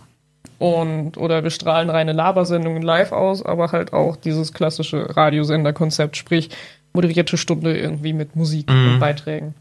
Und 0.60 1.18
oder 1.18 1.44
wir 1.44 1.50
strahlen 1.50 1.90
reine 1.90 2.12
Labersendungen 2.14 2.82
live 2.84 3.12
aus, 3.12 3.44
aber 3.44 3.72
halt 3.72 3.94
auch 3.94 4.16
dieses 4.16 4.54
klassische 4.54 5.16
Radiosenderkonzept, 5.16 6.18
sprich 6.18 6.50
moderierte 6.94 7.38
Stunde 7.38 7.78
irgendwie 7.78 8.14
mit 8.14 8.36
Musik 8.36 8.70
Mhm. 8.70 8.94
und 8.94 9.00
Beiträgen. 9.00 9.54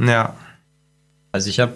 Ja. 0.00 0.34
Also 1.32 1.50
ich 1.50 1.60
habe, 1.60 1.72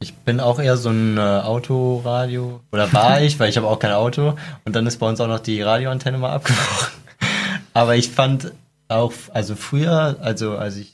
ich 0.00 0.14
bin 0.14 0.40
auch 0.40 0.58
eher 0.58 0.76
so 0.76 0.90
ein 0.90 1.18
äh, 1.18 1.20
Autoradio 1.20 2.60
oder 2.72 2.92
war 2.92 3.20
ich, 3.20 3.38
weil 3.40 3.48
ich 3.50 3.56
habe 3.56 3.66
auch 3.66 3.78
kein 3.78 3.92
Auto 3.92 4.34
und 4.64 4.74
dann 4.76 4.86
ist 4.86 4.98
bei 4.98 5.08
uns 5.08 5.20
auch 5.20 5.28
noch 5.28 5.40
die 5.40 5.60
Radioantenne 5.60 6.18
mal 6.18 6.32
abgebrochen. 6.32 6.92
Aber 7.74 7.96
ich 7.96 8.10
fand 8.10 8.52
auch, 8.88 9.12
also 9.32 9.56
früher, 9.56 10.16
also 10.20 10.56
als 10.56 10.76
ich 10.76 10.93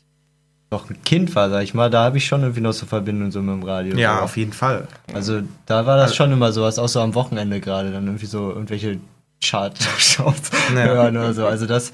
noch 0.71 0.89
ein 0.89 1.03
Kind 1.03 1.35
war, 1.35 1.51
sag 1.51 1.63
ich 1.63 1.75
mal, 1.75 1.91
da 1.91 2.05
habe 2.05 2.19
ich 2.19 2.27
schon 2.27 2.43
irgendwie 2.43 2.61
noch 2.61 2.73
so 2.73 2.87
Verbindung 2.87 3.31
so 3.33 3.43
mit 3.43 3.55
dem 3.55 3.63
Radio. 3.63 3.97
Ja, 3.99 4.21
auf 4.21 4.37
jeden 4.37 4.53
Fall. 4.53 4.87
Also 5.13 5.41
da 5.67 5.85
war 5.87 5.97
das 5.97 6.15
schon 6.15 6.31
immer 6.31 6.53
sowas, 6.53 6.79
auch 6.79 6.89
so 6.89 7.01
am 7.01 7.15
Wochenende 7.15 7.61
gerade, 7.61 7.91
dann 7.91 8.07
irgendwie 8.07 8.27
so 8.27 8.51
irgendwelche 8.51 8.99
Chart-Shows 9.43 10.51
Ja. 10.75 10.85
hören 10.85 11.17
oder 11.17 11.35
so. 11.35 11.47
Also 11.47 11.67
das, 11.67 11.93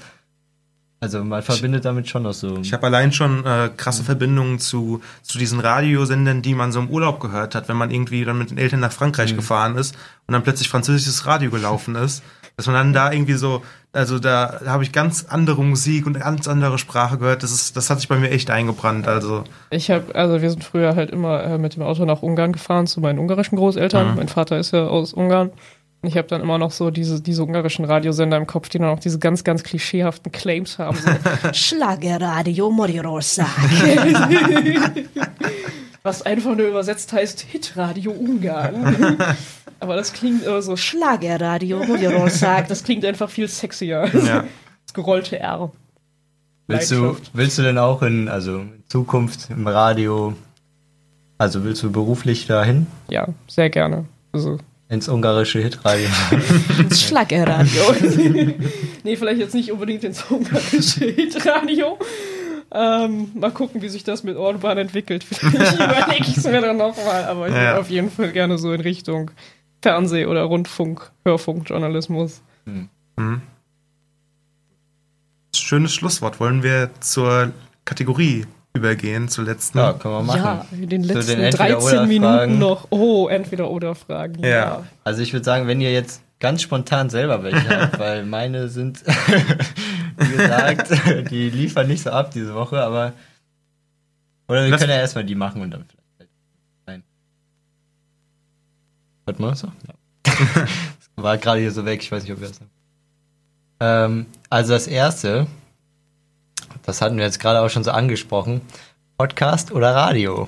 also 0.99 1.23
man 1.23 1.41
verbindet 1.41 1.85
damit 1.85 2.09
schon 2.09 2.23
noch 2.23 2.33
so. 2.33 2.57
Ich 2.61 2.73
habe 2.73 2.85
allein 2.85 3.11
schon 3.11 3.45
äh, 3.45 3.69
krasse 3.75 4.03
Verbindungen 4.03 4.59
zu, 4.59 5.01
zu 5.21 5.37
diesen 5.37 5.59
Radiosendern, 5.59 6.41
die 6.41 6.53
man 6.53 6.71
so 6.71 6.79
im 6.79 6.89
Urlaub 6.89 7.19
gehört 7.19 7.55
hat, 7.55 7.69
wenn 7.69 7.77
man 7.77 7.91
irgendwie 7.91 8.25
dann 8.25 8.37
mit 8.37 8.51
den 8.51 8.57
Eltern 8.57 8.79
nach 8.79 8.91
Frankreich 8.91 9.35
gefahren 9.35 9.75
ist 9.75 9.95
und 10.27 10.33
dann 10.33 10.43
plötzlich 10.43 10.69
französisches 10.69 11.25
Radio 11.25 11.49
gelaufen 11.49 11.95
ist. 11.95 12.23
Dass 12.57 12.65
man 12.65 12.75
dann 12.75 12.93
da 12.93 13.11
irgendwie 13.11 13.35
so, 13.35 13.61
also 13.93 14.17
da, 14.17 14.61
habe 14.65 14.83
ich 14.83 14.91
ganz 14.91 15.25
andere 15.29 15.63
Musik 15.63 16.07
und 16.07 16.19
ganz 16.19 16.47
andere 16.47 16.79
Sprache 16.79 17.19
gehört. 17.19 17.43
Das 17.43 17.51
ist, 17.51 17.77
das 17.77 17.89
hat 17.89 17.99
sich 17.99 18.09
bei 18.09 18.17
mir 18.17 18.31
echt 18.31 18.49
eingebrannt. 18.49 19.07
Also 19.07 19.43
Ich 19.69 19.91
habe, 19.91 20.15
also 20.15 20.41
wir 20.41 20.49
sind 20.49 20.63
früher 20.63 20.95
halt 20.95 21.11
immer 21.11 21.43
äh, 21.43 21.57
mit 21.59 21.75
dem 21.75 21.83
Auto 21.83 22.03
nach 22.05 22.23
Ungarn 22.23 22.51
gefahren 22.51 22.87
zu 22.87 22.99
meinen 22.99 23.19
ungarischen 23.19 23.57
Großeltern. 23.57 24.09
Mhm. 24.09 24.15
Mein 24.15 24.27
Vater 24.27 24.57
ist 24.57 24.71
ja 24.71 24.87
aus 24.87 25.13
Ungarn. 25.13 25.51
Und 26.01 26.09
ich 26.09 26.17
habe 26.17 26.27
dann 26.27 26.41
immer 26.41 26.57
noch 26.57 26.71
so 26.71 26.89
diese, 26.91 27.21
diese 27.21 27.43
ungarischen 27.43 27.85
Radiosender 27.85 28.37
im 28.37 28.47
Kopf, 28.47 28.69
die 28.69 28.79
dann 28.79 28.89
auch 28.89 28.99
diese 28.99 29.19
ganz, 29.19 29.43
ganz 29.43 29.63
klischeehaften 29.63 30.31
Claims 30.31 30.79
haben. 30.79 30.97
So, 30.97 31.11
Schlagerradio 31.53 32.71
Morirosa. 32.71 33.45
was 36.07 36.21
einfach 36.21 36.55
nur 36.55 36.67
übersetzt 36.67 37.13
heißt 37.13 37.41
Hitradio 37.41 38.11
Ungarn. 38.11 39.17
Aber 39.79 39.95
das 39.95 40.13
klingt 40.13 40.43
immer 40.43 40.61
so, 40.61 40.75
Schlagerradio 40.75 41.83
Morirosa. 41.85 42.61
das 42.67 42.83
klingt 42.83 43.05
einfach 43.05 43.29
viel 43.29 43.47
sexier. 43.47 44.09
ja. 44.25 44.43
Das 44.85 44.93
gerollte 44.93 45.39
R. 45.39 45.71
Willst 46.67 46.91
du, 46.91 47.15
willst 47.33 47.57
du 47.57 47.61
denn 47.61 47.77
auch 47.77 48.01
in, 48.01 48.27
also 48.27 48.57
in 48.59 48.83
Zukunft 48.87 49.49
im 49.49 49.67
Radio, 49.67 50.33
also 51.37 51.63
willst 51.63 51.81
du 51.83 51.91
beruflich 51.91 52.45
dahin? 52.47 52.87
Ja, 53.09 53.27
sehr 53.47 53.69
gerne. 53.69 54.05
Also, 54.33 54.57
Ins 54.89 55.07
ungarische 55.09 55.59
Hitradio? 55.61 56.07
Schlagerradio. 56.93 57.81
nee, 59.03 59.15
vielleicht 59.17 59.39
jetzt 59.39 59.53
nicht 59.53 59.71
unbedingt 59.71 60.03
ins 60.05 60.23
ungarische 60.29 61.05
Hitradio. 61.05 61.97
Ähm, 62.71 63.31
mal 63.35 63.51
gucken, 63.51 63.81
wie 63.81 63.89
sich 63.89 64.03
das 64.03 64.23
mit 64.23 64.35
Orban 64.37 64.77
entwickelt. 64.77 65.23
Vielleicht 65.23 65.75
überlege 65.75 66.25
ich 66.29 66.37
es 66.37 66.43
mir 66.45 66.61
dann 66.61 66.77
nochmal, 66.77 67.23
aber 67.25 67.47
ich 67.47 67.53
Ja. 67.53 67.61
würde 67.61 67.79
auf 67.79 67.89
jeden 67.89 68.11
Fall 68.11 68.31
gerne 68.31 68.57
so 68.57 68.73
in 68.73 68.81
Richtung 68.81 69.31
Fernseh- 69.81 70.25
oder 70.25 70.43
Rundfunk, 70.43 71.11
Hörfunkjournalismus. 71.25 72.41
Mhm. 72.65 72.89
Schönes 75.55 75.93
Schlusswort. 75.93 76.39
Wollen 76.39 76.63
wir 76.63 76.89
zur 76.99 77.51
Kategorie 77.85 78.45
übergehen, 78.73 79.27
zur 79.27 79.45
letzten? 79.45 79.79
ja, 79.79 79.93
können 79.93 80.13
wir 80.15 80.23
machen. 80.23 80.39
Ja, 80.43 80.65
in 80.71 80.89
den 80.89 81.03
Zu 81.03 81.07
den 81.09 81.17
letzten 81.17 81.41
Entweder-oder 81.41 81.95
13 82.05 82.07
Minuten 82.07 82.59
noch. 82.59 82.87
Oh, 82.91 83.27
entweder 83.27 83.69
oder 83.71 83.95
Fragen. 83.95 84.43
Ja. 84.43 84.83
Also 85.03 85.21
ich 85.21 85.33
würde 85.33 85.43
sagen, 85.45 85.67
wenn 85.67 85.81
ihr 85.81 85.91
jetzt 85.91 86.21
ganz 86.39 86.61
spontan 86.61 87.09
selber 87.09 87.43
welche 87.43 87.67
habt, 87.81 87.97
weil 87.99 88.25
meine 88.25 88.67
sind, 88.67 89.03
wie 90.17 90.37
gesagt, 90.37 90.91
die 91.31 91.49
liefern 91.49 91.87
nicht 91.87 92.03
so 92.03 92.11
ab 92.11 92.31
diese 92.31 92.53
Woche, 92.53 92.81
aber 92.81 93.13
oder 94.47 94.63
wir 94.63 94.69
Lass- 94.69 94.79
können 94.79 94.91
ja 94.91 94.99
erstmal 94.99 95.23
die 95.25 95.35
machen 95.35 95.61
und 95.61 95.71
dann 95.71 95.85
Hört 99.27 99.41
man 99.41 99.49
das 99.49 99.59
so? 99.59 99.67
Ja. 99.85 100.67
War 101.17 101.37
gerade 101.37 101.59
hier 101.59 101.71
so 101.71 101.85
weg, 101.85 102.01
ich 102.01 102.09
weiß 102.09 102.23
nicht, 102.23 102.31
ob 102.31 102.39
wir 102.39 102.47
das 102.47 102.61
haben. 102.61 102.69
Ähm, 103.81 104.25
also 104.49 104.71
das 104.71 104.87
erste, 104.87 105.47
das 106.83 107.01
hatten 107.01 107.17
wir 107.17 107.25
jetzt 107.25 107.41
gerade 107.41 107.59
auch 107.59 107.69
schon 107.69 107.83
so 107.83 107.91
angesprochen, 107.91 108.61
Podcast 109.17 109.73
oder 109.73 109.93
Radio? 109.93 110.47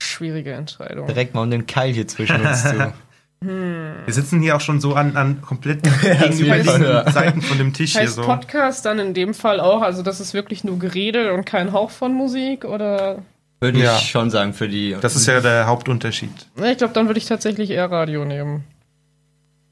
Schwierige 0.00 0.54
Entscheidung. 0.54 1.06
Direkt 1.06 1.34
mal 1.34 1.42
um 1.42 1.50
den 1.50 1.66
Keil 1.66 1.92
hier 1.92 2.08
zwischen 2.08 2.40
uns 2.40 2.62
zu. 2.62 2.94
Wir 3.40 4.12
sitzen 4.12 4.40
hier 4.40 4.56
auch 4.56 4.60
schon 4.60 4.80
so 4.80 4.94
an, 4.94 5.16
an 5.16 5.42
komplett 5.42 5.82
gegenüberliegenden. 6.02 7.12
Seiten 7.12 7.40
von 7.40 7.58
dem 7.58 7.72
Tisch 7.72 7.92
hier 7.92 8.00
Heißt 8.00 8.14
so. 8.16 8.22
Podcast 8.22 8.84
dann 8.84 8.98
in 8.98 9.14
dem 9.14 9.32
Fall 9.32 9.60
auch, 9.60 9.82
also 9.82 10.02
das 10.02 10.18
ist 10.18 10.34
wirklich 10.34 10.64
nur 10.64 10.78
Gerede 10.80 11.34
und 11.34 11.44
kein 11.44 11.72
Hauch 11.72 11.90
von 11.90 12.14
Musik 12.14 12.64
oder? 12.64 13.22
Würde 13.60 13.78
Ja. 13.80 13.96
ich 13.96 14.08
schon 14.10 14.30
sagen 14.30 14.54
für 14.54 14.68
die. 14.68 14.96
Das 15.00 15.16
ist 15.16 15.26
ja 15.26 15.40
der 15.40 15.66
Hauptunterschied. 15.66 16.30
Ich 16.64 16.78
glaube, 16.78 16.92
dann 16.94 17.06
würde 17.08 17.18
ich 17.18 17.26
tatsächlich 17.26 17.70
eher 17.70 17.90
Radio 17.90 18.24
nehmen. 18.24 18.64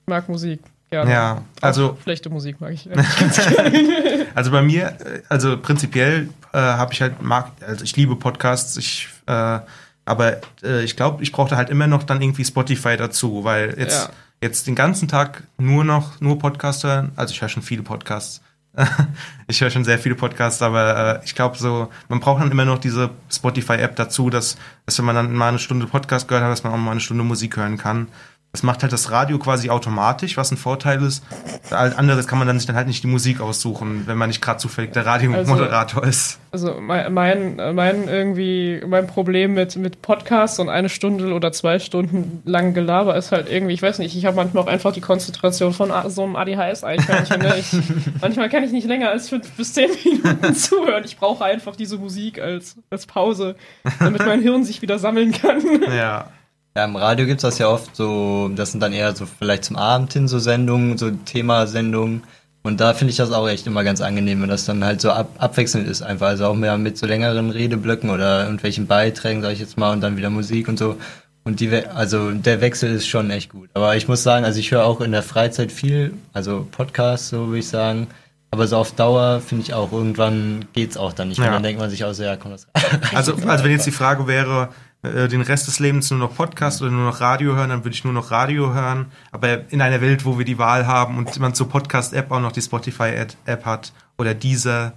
Ich 0.02 0.08
mag 0.10 0.28
Musik. 0.28 0.60
Gerne. 0.90 1.10
Ja, 1.10 1.42
also 1.60 1.90
Auch 1.92 2.02
schlechte 2.02 2.30
Musik 2.30 2.60
mag 2.60 2.72
ich. 2.72 2.88
Also 4.34 4.50
bei 4.50 4.60
mir, 4.62 4.88
äh, 4.88 5.22
also 5.28 5.56
prinzipiell 5.58 6.28
äh, 6.52 6.58
habe 6.58 6.92
ich 6.92 7.00
halt 7.00 7.22
mag, 7.22 7.50
also 7.66 7.84
ich 7.84 7.96
liebe 7.96 8.16
Podcasts, 8.16 8.76
ich 8.76 9.08
äh, 9.26 9.58
aber 10.04 10.36
äh, 10.62 10.82
ich 10.84 10.94
glaube, 10.96 11.22
ich 11.22 11.32
brauchte 11.32 11.56
halt 11.56 11.70
immer 11.70 11.86
noch 11.86 12.02
dann 12.02 12.20
irgendwie 12.22 12.44
Spotify 12.44 12.96
dazu, 12.96 13.44
weil 13.44 13.74
jetzt 13.78 14.08
Ja. 14.08 14.10
jetzt 14.42 14.66
den 14.66 14.74
ganzen 14.74 15.08
Tag 15.08 15.42
nur 15.58 15.84
noch 15.84 16.20
nur 16.20 16.38
Podcast 16.38 16.84
hören, 16.84 17.12
also 17.16 17.32
ich 17.32 17.40
höre 17.40 17.48
schon 17.48 17.62
viele 17.62 17.82
Podcasts. 17.82 18.42
ich 19.46 19.60
höre 19.60 19.70
schon 19.70 19.84
sehr 19.84 19.98
viele 19.98 20.14
Podcasts, 20.14 20.60
aber 20.62 21.20
äh, 21.20 21.24
ich 21.24 21.34
glaube 21.34 21.56
so, 21.56 21.88
man 22.08 22.20
braucht 22.20 22.42
dann 22.42 22.50
immer 22.50 22.64
noch 22.64 22.78
diese 22.78 23.10
Spotify-App 23.30 23.96
dazu, 23.96 24.30
dass, 24.30 24.56
dass 24.84 24.98
wenn 24.98 25.06
man 25.06 25.16
dann 25.16 25.32
mal 25.32 25.48
eine 25.48 25.58
Stunde 25.58 25.86
Podcast 25.86 26.28
gehört 26.28 26.44
hat, 26.44 26.52
dass 26.52 26.64
man 26.64 26.72
auch 26.72 26.78
mal 26.78 26.90
eine 26.90 27.00
Stunde 27.00 27.24
Musik 27.24 27.56
hören 27.56 27.78
kann. 27.78 28.08
Das 28.56 28.62
macht 28.62 28.80
halt 28.80 28.90
das 28.90 29.10
Radio 29.10 29.38
quasi 29.38 29.68
automatisch, 29.68 30.38
was 30.38 30.50
ein 30.50 30.56
Vorteil 30.56 31.02
ist. 31.02 31.22
Alles 31.68 31.94
anderes 31.94 32.26
kann 32.26 32.38
man 32.38 32.48
dann 32.48 32.58
sich 32.58 32.66
dann 32.66 32.74
halt 32.74 32.86
nicht 32.86 33.02
die 33.02 33.06
Musik 33.06 33.42
aussuchen, 33.42 34.04
wenn 34.06 34.16
man 34.16 34.30
nicht 34.30 34.40
gerade 34.40 34.58
zufällig 34.58 34.94
der 34.94 35.04
Radiomoderator 35.04 36.02
ist. 36.04 36.38
Also 36.52 36.80
mein, 36.80 37.12
mein, 37.12 37.56
mein 37.74 38.08
irgendwie 38.08 38.80
mein 38.86 39.06
Problem 39.08 39.52
mit 39.52 39.76
mit 39.76 40.00
Podcasts 40.00 40.58
und 40.58 40.70
eine 40.70 40.88
Stunde 40.88 41.34
oder 41.34 41.52
zwei 41.52 41.78
Stunden 41.78 42.40
lang 42.46 42.72
Gelaber 42.72 43.14
ist 43.14 43.30
halt 43.30 43.50
irgendwie, 43.50 43.74
ich 43.74 43.82
weiß 43.82 43.98
nicht, 43.98 44.16
ich 44.16 44.24
habe 44.24 44.36
manchmal 44.36 44.62
auch 44.62 44.68
einfach 44.68 44.94
die 44.94 45.02
Konzentration 45.02 45.74
von 45.74 45.92
so 46.08 46.22
einem 46.22 46.34
ADHS-Eichhörnchen. 46.34 47.42
Ne? 47.42 47.56
Ich, 47.58 47.76
manchmal 48.22 48.48
kann 48.48 48.64
ich 48.64 48.72
nicht 48.72 48.86
länger 48.86 49.10
als 49.10 49.28
fünf 49.28 49.50
bis 49.50 49.74
zehn 49.74 49.90
Minuten 50.02 50.54
zuhören. 50.54 51.04
Ich 51.04 51.18
brauche 51.18 51.44
einfach 51.44 51.76
diese 51.76 51.98
Musik 51.98 52.40
als 52.40 52.76
als 52.88 53.04
Pause, 53.04 53.54
damit 53.98 54.24
mein 54.24 54.40
Hirn 54.40 54.64
sich 54.64 54.80
wieder 54.80 54.98
sammeln 54.98 55.32
kann. 55.32 55.60
Ja. 55.94 56.30
Ja, 56.76 56.84
im 56.84 56.94
Radio 56.94 57.24
gibt's 57.24 57.40
das 57.40 57.56
ja 57.56 57.70
oft 57.70 57.96
so, 57.96 58.50
das 58.54 58.70
sind 58.70 58.82
dann 58.82 58.92
eher 58.92 59.16
so 59.16 59.24
vielleicht 59.24 59.64
zum 59.64 59.76
Abend 59.76 60.12
hin 60.12 60.28
so 60.28 60.38
Sendungen, 60.38 60.98
so 60.98 61.10
Themasendungen. 61.10 62.22
Und 62.64 62.80
da 62.80 62.92
finde 62.92 63.12
ich 63.12 63.16
das 63.16 63.32
auch 63.32 63.48
echt 63.48 63.66
immer 63.66 63.82
ganz 63.82 64.02
angenehm, 64.02 64.42
wenn 64.42 64.50
das 64.50 64.66
dann 64.66 64.84
halt 64.84 65.00
so 65.00 65.10
ab, 65.10 65.30
abwechselnd 65.38 65.88
ist 65.88 66.02
einfach. 66.02 66.26
Also 66.26 66.44
auch 66.44 66.54
mehr 66.54 66.76
mit 66.76 66.98
so 66.98 67.06
längeren 67.06 67.48
Redeblöcken 67.48 68.10
oder 68.10 68.42
irgendwelchen 68.42 68.86
Beiträgen, 68.86 69.40
sage 69.40 69.54
ich 69.54 69.60
jetzt 69.60 69.78
mal, 69.78 69.90
und 69.90 70.02
dann 70.02 70.18
wieder 70.18 70.28
Musik 70.28 70.68
und 70.68 70.78
so. 70.78 70.98
Und 71.44 71.60
die, 71.60 71.72
also 71.86 72.32
der 72.32 72.60
Wechsel 72.60 72.92
ist 72.92 73.06
schon 73.06 73.30
echt 73.30 73.52
gut. 73.52 73.70
Aber 73.72 73.96
ich 73.96 74.06
muss 74.06 74.22
sagen, 74.22 74.44
also 74.44 74.60
ich 74.60 74.70
höre 74.70 74.84
auch 74.84 75.00
in 75.00 75.12
der 75.12 75.22
Freizeit 75.22 75.72
viel, 75.72 76.12
also 76.34 76.68
Podcasts, 76.72 77.30
so 77.30 77.46
würde 77.46 77.60
ich 77.60 77.68
sagen. 77.68 78.08
Aber 78.50 78.66
so 78.66 78.76
auf 78.76 78.92
Dauer 78.92 79.40
finde 79.40 79.64
ich 79.64 79.72
auch, 79.72 79.92
irgendwann 79.92 80.66
geht's 80.74 80.98
auch 80.98 81.14
dann 81.14 81.28
nicht 81.28 81.38
mehr. 81.38 81.48
Ja. 81.48 81.54
Dann 81.54 81.62
denkt 81.62 81.80
man 81.80 81.88
sich 81.88 82.04
auch 82.04 82.12
so, 82.12 82.22
ja, 82.22 82.36
komm, 82.36 82.52
das 82.52 82.66
Also, 83.14 83.34
also 83.46 83.64
wenn 83.64 83.70
jetzt 83.70 83.86
die 83.86 83.92
Frage 83.92 84.26
wäre, 84.26 84.68
äh, 85.14 85.28
den 85.28 85.40
Rest 85.42 85.66
des 85.66 85.78
Lebens 85.78 86.10
nur 86.10 86.20
noch 86.20 86.34
Podcast 86.34 86.82
oder 86.82 86.90
nur 86.90 87.04
noch 87.10 87.20
Radio 87.20 87.54
hören, 87.56 87.70
dann 87.70 87.84
würde 87.84 87.94
ich 87.94 88.04
nur 88.04 88.12
noch 88.12 88.30
Radio 88.30 88.72
hören. 88.74 89.06
Aber 89.32 89.70
in 89.70 89.80
einer 89.80 90.00
Welt, 90.00 90.24
wo 90.24 90.38
wir 90.38 90.44
die 90.44 90.58
Wahl 90.58 90.86
haben 90.86 91.18
und 91.18 91.38
man 91.38 91.54
zur 91.54 91.68
Podcast-App 91.68 92.30
auch 92.30 92.40
noch 92.40 92.52
die 92.52 92.62
Spotify-App 92.62 93.64
hat 93.64 93.92
oder 94.18 94.34
dieser, 94.34 94.92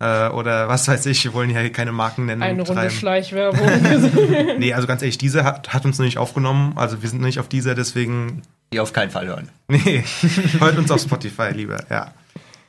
Äh, 0.00 0.28
oder 0.30 0.68
was 0.68 0.88
weiß 0.88 1.06
ich, 1.06 1.22
wir 1.24 1.32
wollen 1.34 1.50
ja 1.50 1.60
hier 1.60 1.70
keine 1.70 1.92
Marken 1.92 2.26
nennen. 2.26 2.42
Eine 2.42 2.62
Runde 2.62 2.74
treiben. 2.74 2.90
Schleichwerbung. 2.90 3.60
Nee, 4.58 4.72
also 4.74 4.88
ganz 4.88 5.02
ehrlich, 5.02 5.18
diese 5.18 5.44
hat, 5.44 5.72
hat 5.72 5.84
uns 5.84 5.98
noch 5.98 6.04
nicht 6.04 6.18
aufgenommen. 6.18 6.72
Also 6.76 7.00
wir 7.02 7.08
sind 7.08 7.22
nicht 7.22 7.38
auf 7.38 7.48
dieser, 7.48 7.76
deswegen. 7.76 8.42
Die 8.72 8.80
auf 8.80 8.92
keinen 8.92 9.10
Fall 9.10 9.26
hören. 9.28 9.50
Nee, 9.68 10.02
hört 10.58 10.78
uns 10.78 10.90
auf 10.90 11.00
Spotify 11.00 11.50
lieber, 11.52 11.78
ja. 11.90 12.12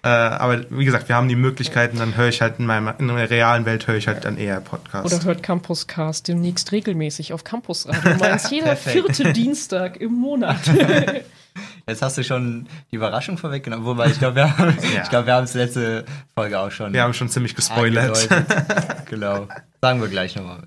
Äh, 0.06 0.10
aber 0.10 0.70
wie 0.70 0.86
gesagt, 0.86 1.10
wir 1.10 1.16
haben 1.16 1.28
die 1.28 1.36
Möglichkeiten, 1.36 1.98
dann 1.98 2.16
höre 2.16 2.28
ich 2.28 2.40
halt 2.40 2.60
in 2.60 2.68
meiner, 2.68 3.00
in 3.00 3.08
der 3.08 3.28
realen 3.28 3.66
Welt 3.66 3.88
höre 3.88 3.96
ich 3.96 4.08
halt 4.08 4.24
dann 4.24 4.38
eher 4.38 4.62
Podcast. 4.62 5.12
Oder 5.12 5.24
hört 5.24 5.42
Campuscast 5.42 6.28
demnächst 6.28 6.72
regelmäßig 6.72 7.34
auf 7.34 7.44
Campusradio. 7.44 8.14
Meins 8.20 8.52
jeder 8.52 8.76
vierte 8.76 9.34
Dienstag 9.34 9.98
im 9.98 10.14
Monat. 10.14 10.60
Jetzt 11.88 12.04
hast 12.04 12.20
du 12.20 12.24
schon 12.24 12.68
die 12.92 12.98
Überraschung 12.98 13.40
vorweggenommen, 13.40 13.84
wobei 13.84 14.06
ich 14.12 14.20
glaube, 14.20 14.36
wir 14.36 14.56
haben 14.56 14.78
Ja. 14.96 15.02
ich 15.02 15.10
glaube, 15.10 15.26
wir 15.26 15.34
haben 15.34 15.46
es 15.46 15.56
letzte 15.56 16.06
Folge 16.36 16.60
auch 16.60 16.70
schon 16.70 16.94
wir 16.94 17.02
haben 17.02 17.16
schon 17.16 17.30
ziemlich 17.30 17.56
gespoilert. 17.56 18.32
angedeutet. 18.32 19.08
genau. 19.10 19.48
Sagen 19.82 20.02
wir 20.02 20.08
gleich 20.08 20.36
nochmal. 20.36 20.62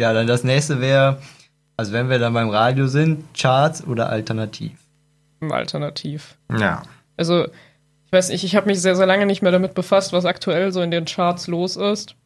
ja, 0.00 0.12
dann 0.12 0.26
das 0.26 0.42
nächste 0.42 0.80
wäre, 0.80 1.22
also 1.76 1.92
wenn 1.92 2.10
wir 2.10 2.18
dann 2.18 2.34
beim 2.34 2.48
Radio 2.48 2.88
sind, 2.88 3.24
Charts 3.38 3.86
oder 3.86 4.08
Alternativ. 4.08 4.72
Alternativ. 5.40 6.36
Ja. 6.58 6.82
Also, 7.16 7.44
ich 7.44 8.12
weiß 8.12 8.28
nicht, 8.30 8.44
ich 8.44 8.56
habe 8.56 8.66
mich 8.66 8.80
sehr, 8.80 8.96
sehr 8.96 9.06
lange 9.06 9.26
nicht 9.26 9.42
mehr 9.42 9.52
damit 9.52 9.74
befasst, 9.74 10.12
was 10.12 10.24
aktuell 10.24 10.72
so 10.72 10.82
in 10.82 10.90
den 10.90 11.04
Charts 11.04 11.46
los 11.46 11.76
ist. 11.76 12.16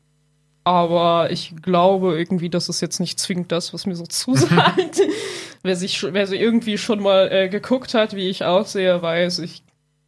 Aber 0.64 1.30
ich 1.30 1.54
glaube 1.62 2.18
irgendwie, 2.18 2.50
das 2.50 2.68
ist 2.68 2.82
jetzt 2.82 3.00
nicht 3.00 3.18
zwingend 3.18 3.52
das, 3.52 3.72
was 3.72 3.86
mir 3.86 3.96
so 3.96 4.04
zusagt. 4.08 5.00
wer, 5.62 5.76
sich, 5.76 6.02
wer 6.02 6.26
so 6.26 6.34
irgendwie 6.34 6.78
schon 6.78 7.00
mal 7.00 7.32
äh, 7.32 7.48
geguckt 7.48 7.94
hat, 7.94 8.14
wie 8.14 8.28
ich 8.28 8.44
aussehe, 8.44 9.00
weiß, 9.00 9.38
ich 9.40 9.62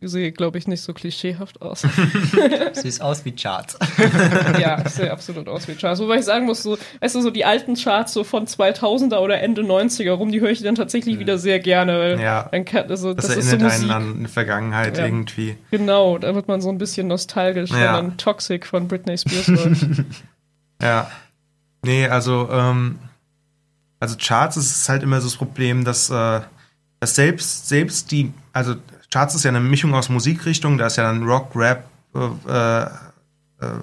sehe, 0.08 0.32
glaube 0.32 0.56
ich, 0.58 0.66
nicht 0.66 0.80
so 0.82 0.92
klischeehaft 0.94 1.60
aus. 1.60 1.86
Siehst 2.72 3.02
aus 3.02 3.24
wie 3.24 3.32
Charts. 3.32 3.78
ja, 4.58 4.80
ich 4.84 4.92
sehe 4.92 5.10
absolut 5.12 5.48
aus 5.48 5.68
wie 5.68 5.74
Charts. 5.74 6.00
Wobei 6.00 6.18
ich 6.18 6.24
sagen 6.24 6.46
muss, 6.46 6.62
so, 6.62 6.78
weißt 7.00 7.14
du, 7.16 7.20
so 7.22 7.30
die 7.30 7.44
alten 7.44 7.74
Charts 7.74 8.12
so 8.14 8.24
von 8.24 8.46
2000er 8.46 9.18
oder 9.18 9.40
Ende 9.40 9.62
90er 9.62 10.12
rum, 10.12 10.32
die 10.32 10.40
höre 10.40 10.50
ich 10.50 10.62
dann 10.62 10.74
tatsächlich 10.74 11.18
wieder 11.18 11.36
sehr 11.38 11.60
gerne. 11.60 11.98
Weil 11.98 12.20
Ja. 12.20 12.48
Dann 12.50 12.64
kann, 12.64 12.88
also, 12.90 13.12
Das, 13.14 13.26
das, 13.26 13.36
ist 13.36 13.44
so 13.50 13.56
erinnert 13.56 13.72
Musik. 13.74 13.90
einen 13.90 14.12
an 14.14 14.20
die 14.20 14.28
Vergangenheit 14.30 14.96
Ja. 14.98 15.04
irgendwie. 15.04 15.56
Genau, 15.70 16.16
da 16.18 16.34
wird 16.34 16.48
man 16.48 16.60
so 16.60 16.70
ein 16.70 16.78
bisschen 16.78 17.06
nostalgisch, 17.06 17.70
wenn 17.72 17.80
Ja. 17.80 17.92
dann 17.96 18.16
Toxic 18.16 18.66
von 18.66 18.88
Britney 18.88 19.18
Spears 19.18 19.48
läuft. 19.48 19.86
Ja. 20.82 21.10
Nee, 21.84 22.06
also, 22.06 22.48
ähm, 22.50 22.98
also 23.98 24.16
Charts 24.18 24.56
ist 24.56 24.74
es 24.74 24.88
halt 24.88 25.02
immer 25.02 25.20
so 25.20 25.26
das 25.28 25.36
Problem, 25.36 25.84
dass, 25.84 26.08
äh, 26.08 26.40
dass 27.00 27.14
selbst, 27.14 27.68
selbst 27.68 28.10
die, 28.10 28.32
also 28.54 28.76
Charts 29.10 29.34
ist 29.34 29.44
ja 29.44 29.50
eine 29.50 29.60
Mischung 29.60 29.94
aus 29.94 30.08
Musikrichtungen, 30.08 30.78
da 30.78 30.86
ist 30.86 30.96
ja 30.96 31.04
dann 31.04 31.24
Rock, 31.24 31.54
Rap, 31.54 31.84
äh, 32.14 32.82
äh, 32.82 32.88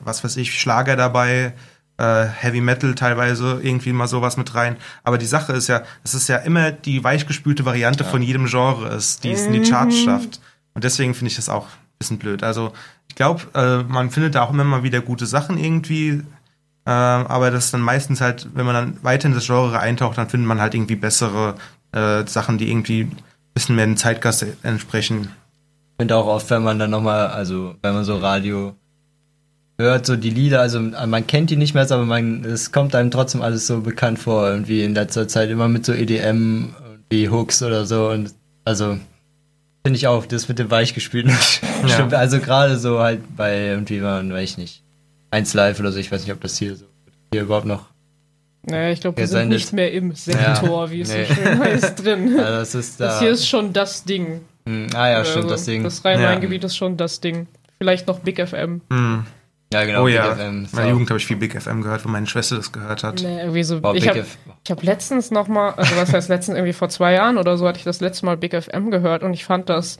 was 0.03 0.23
weiß 0.23 0.37
ich, 0.37 0.59
Schlager 0.59 0.95
dabei, 0.95 1.53
äh, 1.97 2.25
Heavy 2.25 2.61
Metal 2.61 2.95
teilweise, 2.95 3.59
irgendwie 3.61 3.91
mal 3.91 4.07
sowas 4.07 4.37
mit 4.37 4.55
rein. 4.55 4.77
Aber 5.03 5.17
die 5.17 5.25
Sache 5.25 5.53
ist 5.53 5.67
ja, 5.67 5.83
es 6.03 6.13
ist 6.13 6.29
ja 6.29 6.37
immer 6.37 6.71
die 6.71 7.03
weichgespülte 7.03 7.65
Variante 7.65 8.03
von 8.03 8.21
jedem 8.21 8.45
Genre 8.45 8.87
ist, 8.89 9.23
die 9.23 9.31
es 9.31 9.45
in 9.45 9.53
die 9.53 9.69
Charts 9.69 9.97
schafft. 9.99 10.39
Und 10.73 10.83
deswegen 10.83 11.13
finde 11.13 11.31
ich 11.31 11.35
das 11.35 11.49
auch 11.49 11.65
ein 11.65 11.97
bisschen 11.99 12.19
blöd. 12.19 12.43
Also 12.43 12.71
ich 13.09 13.15
glaube, 13.15 13.43
äh, 13.53 13.83
man 13.91 14.11
findet 14.11 14.35
da 14.35 14.43
auch 14.43 14.51
immer 14.51 14.63
mal 14.63 14.83
wieder 14.83 15.01
gute 15.01 15.25
Sachen 15.25 15.57
irgendwie, 15.57 16.09
ähm, 16.09 16.25
aber 16.85 17.51
das 17.51 17.65
ist 17.65 17.73
dann 17.73 17.81
meistens 17.81 18.21
halt, 18.21 18.47
wenn 18.53 18.65
man 18.65 18.75
dann 18.75 19.03
weiter 19.03 19.27
in 19.27 19.33
das 19.33 19.45
Genre 19.45 19.79
eintaucht, 19.79 20.17
dann 20.17 20.29
findet 20.29 20.47
man 20.47 20.61
halt 20.61 20.73
irgendwie 20.73 20.95
bessere 20.95 21.55
äh, 21.91 22.25
Sachen, 22.27 22.57
die 22.57 22.69
irgendwie 22.69 23.09
bisschen 23.57 23.75
mehr 23.75 23.85
dem 23.85 23.97
Zeitgeist 23.97 24.45
entsprechen. 24.61 25.29
Ich 25.93 26.01
finde 26.01 26.15
auch 26.15 26.27
oft, 26.27 26.47
wenn 26.51 26.61
man 26.61 26.77
dann 26.77 26.91
nochmal, 26.91 27.27
also 27.29 27.73
wenn 27.81 27.95
man 27.95 28.03
so 28.03 28.17
Radio 28.17 28.75
hört, 29.79 30.05
so 30.05 30.15
die 30.15 30.29
Lieder, 30.29 30.61
also 30.61 30.79
man 30.79 31.25
kennt 31.25 31.49
die 31.49 31.55
nicht 31.55 31.73
mehr, 31.73 31.83
aber 31.91 32.05
man, 32.05 32.45
es 32.45 32.71
kommt 32.71 32.93
einem 32.93 33.09
trotzdem 33.09 33.41
alles 33.41 33.65
so 33.65 33.81
bekannt 33.81 34.19
vor, 34.19 34.47
irgendwie 34.47 34.83
in 34.83 34.93
letzter 34.93 35.27
Zeit 35.27 35.49
immer 35.49 35.67
mit 35.67 35.85
so 35.85 35.93
EDM, 35.93 36.75
wie 37.09 37.29
Hooks 37.29 37.63
oder 37.63 37.87
so 37.87 38.09
und 38.09 38.31
also 38.63 38.99
finde 39.83 39.97
ich 39.97 40.05
auch, 40.05 40.27
das 40.27 40.49
mit 40.49 40.59
dem 40.59 40.69
Weichgespülten 40.69 41.31
Ja. 41.81 41.89
stimmt, 41.89 42.13
also 42.13 42.39
gerade 42.39 42.77
so 42.77 42.99
halt 42.99 43.21
bei 43.35 43.65
irgendwie, 43.67 43.99
man 43.99 44.31
weiß 44.31 44.51
ich 44.51 44.57
nicht, 44.57 44.83
1 45.31 45.53
Live 45.55 45.79
oder 45.79 45.91
so, 45.91 45.97
ich 45.97 46.11
weiß 46.11 46.21
nicht, 46.21 46.33
ob 46.33 46.41
das 46.41 46.57
hier 46.57 46.75
so, 46.75 46.85
hier 47.33 47.41
überhaupt 47.41 47.65
noch, 47.65 47.85
naja, 48.63 48.91
ich 48.91 49.01
glaube, 49.01 49.17
wir 49.17 49.27
sind 49.27 49.49
nicht 49.49 49.71
mehr 49.73 49.91
im 49.93 50.13
Sektor, 50.13 50.91
wie 50.91 51.01
es 51.01 51.13
nee. 51.13 51.25
so 51.25 51.33
schön 51.33 51.59
heißt, 51.59 52.03
drin. 52.03 52.39
also 52.39 52.59
das 52.59 52.75
ist 52.75 52.99
da, 52.99 53.05
Das 53.05 53.19
hier 53.19 53.31
ist 53.31 53.47
schon 53.47 53.73
das 53.73 54.03
Ding. 54.03 54.41
Hm, 54.65 54.87
ah 54.93 55.09
ja, 55.09 55.23
stimmt, 55.23 55.45
Also, 55.45 55.49
das 55.49 55.65
Ding, 55.65 55.83
Das 55.83 56.03
Rhein-Main-Gebiet 56.03 56.63
ist 56.63 56.75
schon 56.75 56.97
das 56.97 57.21
Ding. 57.21 57.47
Vielleicht 57.77 58.07
noch 58.07 58.19
Big 58.19 58.45
FM. 58.45 58.81
Hm. 58.91 59.25
ja 59.71 59.85
genau, 59.85 60.01
oh 60.01 60.05
Big 60.05 60.15
ja, 60.15 60.35
FM, 60.35 60.41
in 60.41 60.65
ist 60.65 60.73
meiner 60.75 60.89
Jugend 60.89 61.09
habe 61.09 61.19
ich 61.19 61.25
viel 61.25 61.37
Big 61.37 61.59
FM 61.59 61.81
gehört, 61.81 62.03
wo 62.03 62.09
meine 62.09 62.27
Schwester 62.27 62.57
das 62.57 62.71
gehört 62.71 63.03
hat. 63.03 63.21
Nee, 63.21 63.39
irgendwie 63.39 63.63
so. 63.63 63.79
Boah, 63.79 63.95
ich 63.95 64.07
habe 64.07 64.25
hab 64.69 64.83
letztens 64.83 65.31
noch 65.31 65.47
mal, 65.47 65.71
also 65.71 65.95
was 65.95 66.11
heißt 66.11 66.27
letztens, 66.27 66.57
irgendwie 66.57 66.73
vor 66.73 66.89
zwei 66.89 67.13
Jahren 67.13 67.37
oder 67.37 67.55
so, 67.55 67.67
hatte 67.67 67.77
ich 67.77 67.85
das 67.85 68.01
letzte 68.01 68.25
Mal 68.25 68.35
Big 68.35 68.53
FM 68.53 68.91
gehört 68.91 69.23
und 69.23 69.33
ich 69.33 69.45
fand 69.45 69.69
das, 69.69 69.99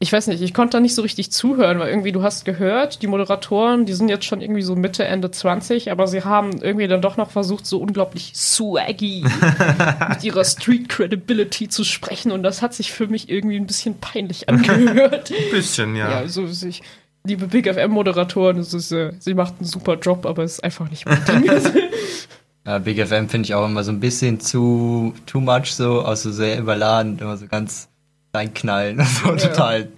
ich 0.00 0.12
weiß 0.12 0.28
nicht, 0.28 0.42
ich 0.42 0.54
konnte 0.54 0.76
da 0.76 0.80
nicht 0.80 0.94
so 0.94 1.02
richtig 1.02 1.32
zuhören, 1.32 1.80
weil 1.80 1.88
irgendwie 1.88 2.12
du 2.12 2.22
hast 2.22 2.44
gehört, 2.44 3.02
die 3.02 3.08
Moderatoren, 3.08 3.84
die 3.84 3.94
sind 3.94 4.08
jetzt 4.08 4.26
schon 4.26 4.40
irgendwie 4.40 4.62
so 4.62 4.76
Mitte, 4.76 5.04
Ende 5.04 5.30
20, 5.30 5.90
aber 5.90 6.06
sie 6.06 6.22
haben 6.22 6.62
irgendwie 6.62 6.86
dann 6.86 7.02
doch 7.02 7.16
noch 7.16 7.30
versucht, 7.30 7.66
so 7.66 7.78
unglaublich 7.78 8.32
swaggy 8.36 9.24
mit 10.08 10.22
ihrer 10.22 10.44
Street 10.44 10.88
Credibility 10.88 11.68
zu 11.68 11.82
sprechen 11.82 12.30
und 12.30 12.44
das 12.44 12.62
hat 12.62 12.74
sich 12.74 12.92
für 12.92 13.08
mich 13.08 13.28
irgendwie 13.28 13.56
ein 13.56 13.66
bisschen 13.66 13.98
peinlich 13.98 14.48
angehört. 14.48 15.30
Ein 15.32 15.50
bisschen, 15.50 15.96
ja. 15.96 16.10
Ja, 16.10 16.18
also 16.18 16.44
ich 16.44 16.82
liebe 17.24 17.48
Big 17.48 17.66
FM 17.66 17.90
Moderatoren, 17.90 18.58
es 18.58 18.74
ist, 18.74 18.92
äh, 18.92 19.12
sie 19.18 19.34
macht 19.34 19.54
einen 19.58 19.66
super 19.66 19.98
Job, 19.98 20.26
aber 20.26 20.44
es 20.44 20.54
ist 20.54 20.64
einfach 20.64 20.88
nicht 20.90 21.06
mein 21.06 21.24
Ding. 21.24 21.50
Ja, 22.66 22.76
Big 22.76 22.98
FM 22.98 23.30
finde 23.30 23.46
ich 23.46 23.54
auch 23.54 23.64
immer 23.64 23.82
so 23.82 23.90
ein 23.90 23.98
bisschen 23.98 24.40
zu 24.40 25.14
too 25.24 25.40
much 25.40 25.72
so, 25.72 26.04
auch 26.04 26.16
so 26.16 26.30
sehr 26.30 26.58
überladen, 26.58 27.18
immer 27.18 27.38
so 27.38 27.46
ganz 27.46 27.88
reinknallen, 28.38 29.04
so 29.04 29.34
total 29.36 29.88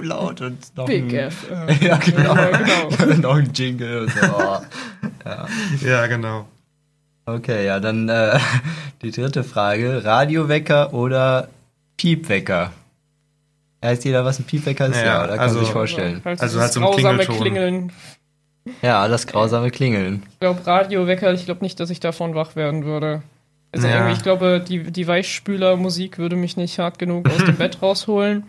laut 0.00 0.40
und 0.40 0.76
noch 0.76 0.86
Big 0.86 1.12
ein, 1.14 1.30
FM. 1.30 1.68
Ja, 1.80 1.96
genau. 1.96 2.34
Ja, 2.34 2.50
genau. 2.96 3.14
noch 3.20 3.36
ein 3.36 3.52
Jingle 3.52 4.02
und 4.02 4.10
so. 4.10 4.26
Oh. 4.26 4.58
Ja, 5.84 6.06
genau. 6.06 6.46
Okay, 7.26 7.66
ja, 7.66 7.78
dann 7.78 8.08
äh, 8.08 8.38
die 9.02 9.10
dritte 9.12 9.44
Frage, 9.44 10.04
Radiowecker 10.04 10.92
oder 10.92 11.48
Piepwecker? 11.96 12.72
Weiß 13.80 14.02
jeder, 14.04 14.24
was 14.24 14.38
ein 14.40 14.44
Piepwecker 14.44 14.86
ist? 14.86 14.96
Ja, 14.96 15.04
Ja, 15.04 15.20
da 15.26 15.28
kann 15.36 15.38
also- 15.40 15.56
man 15.56 15.64
sich 15.64 15.72
vorstellen. 15.72 16.20
Also, 16.24 16.42
Also 16.42 16.58
also 16.58 16.60
halt 16.60 16.72
so 16.72 16.80
ein 16.80 16.86
grausame 16.86 17.18
Klingelton. 17.24 17.40
Klingeln. 17.42 17.92
Ja, 18.80 19.08
das 19.08 19.26
grausame 19.26 19.70
Klingeln. 19.70 20.22
Ich 20.32 20.38
glaube, 20.40 20.64
Radiowecker, 20.66 21.32
ich 21.32 21.44
glaube 21.44 21.62
nicht, 21.62 21.78
dass 21.80 21.90
ich 21.90 21.98
davon 22.00 22.34
wach 22.36 22.54
werden 22.56 22.84
würde. 22.84 23.22
Also 23.72 23.86
Ja. 23.88 23.94
irgendwie, 23.94 24.12
ich 24.12 24.22
glaube, 24.22 24.62
die, 24.66 24.82
die 24.92 25.06
Weichspüler-Musik 25.06 26.18
würde 26.18 26.36
mich 26.36 26.56
nicht 26.56 26.78
hart 26.78 26.98
genug 26.98 27.28
aus 27.30 27.44
dem 27.44 27.56
Bett 27.58 27.80
rausholen. 27.82 28.44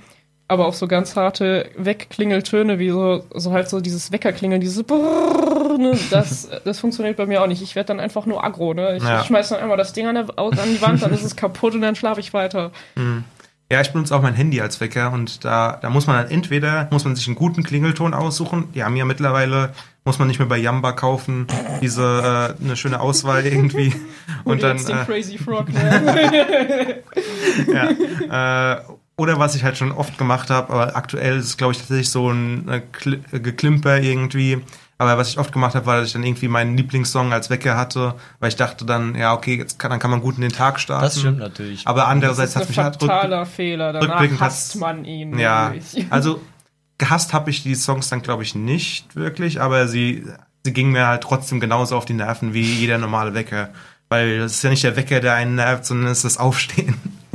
Aber 0.50 0.68
auch 0.68 0.74
so 0.74 0.88
ganz 0.88 1.16
harte 1.16 1.70
Wegklingeltöne, 1.78 2.78
wie 2.78 2.90
so, 2.90 3.24
so 3.34 3.54
halt 3.54 3.70
so 3.70 3.80
dieses 3.80 4.12
Weckerklingeln, 4.12 4.60
dieses 4.60 4.84
Brrrr, 4.84 5.78
ne, 5.78 5.98
das, 6.12 6.50
das 6.66 6.80
funktioniert 6.80 7.16
bei 7.16 7.26
mir 7.26 7.42
auch 7.42 7.48
nicht. 7.48 7.62
Ich 7.62 7.76
werde 7.76 7.88
dann 7.88 8.00
einfach 8.02 8.26
nur 8.26 8.44
aggro, 8.44 8.74
ne? 8.74 8.98
Ich 8.98 9.04
Ja. 9.04 9.24
schmeiß 9.24 9.50
dann 9.50 9.62
einmal 9.62 9.78
das 9.78 9.94
Ding 9.94 10.06
an, 10.06 10.16
der, 10.16 10.26
an 10.38 10.54
die 10.70 10.82
Wand, 10.82 11.02
dann 11.02 11.14
ist 11.14 11.24
es 11.24 11.36
kaputt 11.38 11.74
und 11.74 11.82
dann 11.82 11.96
schlafe 11.96 12.20
ich 12.20 12.34
weiter. 12.34 12.72
Ja, 13.72 13.82
ich 13.82 13.92
benutze 13.92 14.14
auch 14.16 14.22
mein 14.22 14.36
Handy 14.36 14.60
als 14.62 14.82
Wecker 14.82 15.14
und 15.14 15.46
da, 15.46 15.80
da 15.82 15.90
muss 15.90 16.06
man 16.06 16.18
dann 16.18 16.30
entweder, 16.30 16.90
muss 16.92 17.06
man 17.06 17.16
sich 17.16 17.26
einen 17.28 17.36
guten 17.38 17.64
Klingelton 17.64 18.14
aussuchen. 18.14 18.68
Die 18.76 18.84
haben 18.84 18.96
ja 18.98 19.06
mittlerweile, 19.06 19.74
muss 20.06 20.20
man 20.20 20.28
nicht 20.28 20.40
mehr 20.40 20.48
bei 20.48 20.58
Yamba 20.58 20.92
kaufen, 20.92 21.48
diese, 21.82 22.56
äh, 22.60 22.64
eine 22.64 22.76
schöne 22.76 23.00
Auswahl 23.00 23.46
irgendwie. 23.46 23.94
Und 24.44 24.60
Oder 24.60 24.70
dann, 24.70 24.78
jetzt 24.78 24.90
den 24.90 24.98
äh, 24.98 25.06
Crazy 25.06 25.38
Frog, 25.38 25.70
ne? 25.74 27.02
ja, 28.30 28.74
äh, 28.76 28.82
oder 29.16 29.38
was 29.38 29.56
ich 29.56 29.64
halt 29.64 29.78
schon 29.78 29.92
oft 29.92 30.18
gemacht 30.18 30.50
habe, 30.50 30.74
aber 30.74 30.96
aktuell 30.96 31.38
ist 31.38 31.46
es, 31.46 31.58
glaube 31.58 31.74
ich, 31.74 31.80
tatsächlich 31.80 32.10
so 32.10 32.30
ein 32.32 32.68
äh, 32.68 32.82
äh, 33.32 33.40
Geklimper 33.40 34.00
irgendwie. 34.00 34.62
Aber 34.98 35.18
was 35.18 35.30
ich 35.30 35.38
oft 35.38 35.52
gemacht 35.52 35.76
habe, 35.76 35.86
war, 35.86 35.98
dass 35.98 36.08
ich 36.08 36.14
dann 36.14 36.24
irgendwie 36.24 36.48
meinen 36.48 36.78
Lieblingssong 36.78 37.34
als 37.34 37.50
Wecker 37.50 37.76
hatte, 37.76 38.16
weil 38.40 38.50
ich 38.50 38.56
dachte 38.56 38.86
dann, 38.86 39.16
ja, 39.16 39.34
okay, 39.34 39.58
jetzt 39.58 39.78
kann, 39.78 39.92
dann 39.92 40.00
kann 40.00 40.12
man 40.12 40.22
gut 40.22 40.36
in 40.36 40.42
den 40.42 40.52
Tag 40.52 40.80
starten. 40.80 41.04
Das 41.04 41.20
stimmt 41.20 41.40
natürlich. 41.40 41.86
Aber 41.88 42.02
Das 42.02 42.10
andererseits 42.10 42.52
ist 42.52 42.62
hat 42.62 42.70
mich 42.70 42.78
halt 42.78 43.48
Fehler. 43.50 43.94
Danach 43.94 44.40
hasst 44.40 44.78
man 44.78 45.04
ihn. 45.04 45.38
Ja, 45.38 45.74
also 46.10 46.42
gehasst 46.98 47.34
habe 47.34 47.50
ich 47.50 47.64
die 47.64 47.76
Songs 47.76 48.10
dann, 48.10 48.22
glaube 48.22 48.44
ich, 48.44 48.56
nicht 48.56 49.16
wirklich, 49.16 49.60
aber 49.62 49.88
sie, 49.88 50.26
sie 50.64 50.74
gingen 50.74 50.92
mir 50.92 51.08
halt 51.08 51.22
trotzdem 51.24 51.60
genauso 51.60 51.96
auf 51.98 52.06
die 52.06 52.14
Nerven 52.14 52.54
wie 52.54 52.62
jeder 52.62 52.98
normale 52.98 53.34
Wecker. 53.34 53.70
Weil 54.10 54.40
das 54.40 54.54
ist 54.54 54.64
ja 54.64 54.70
nicht 54.70 54.84
der 54.84 54.96
Wecker, 54.96 55.22
der 55.22 55.34
einen 55.34 55.56
nervt, 55.56 55.86
sondern 55.86 56.12
es 56.12 56.20
ist 56.20 56.24
das 56.26 56.38
Aufstehen. 56.38 56.96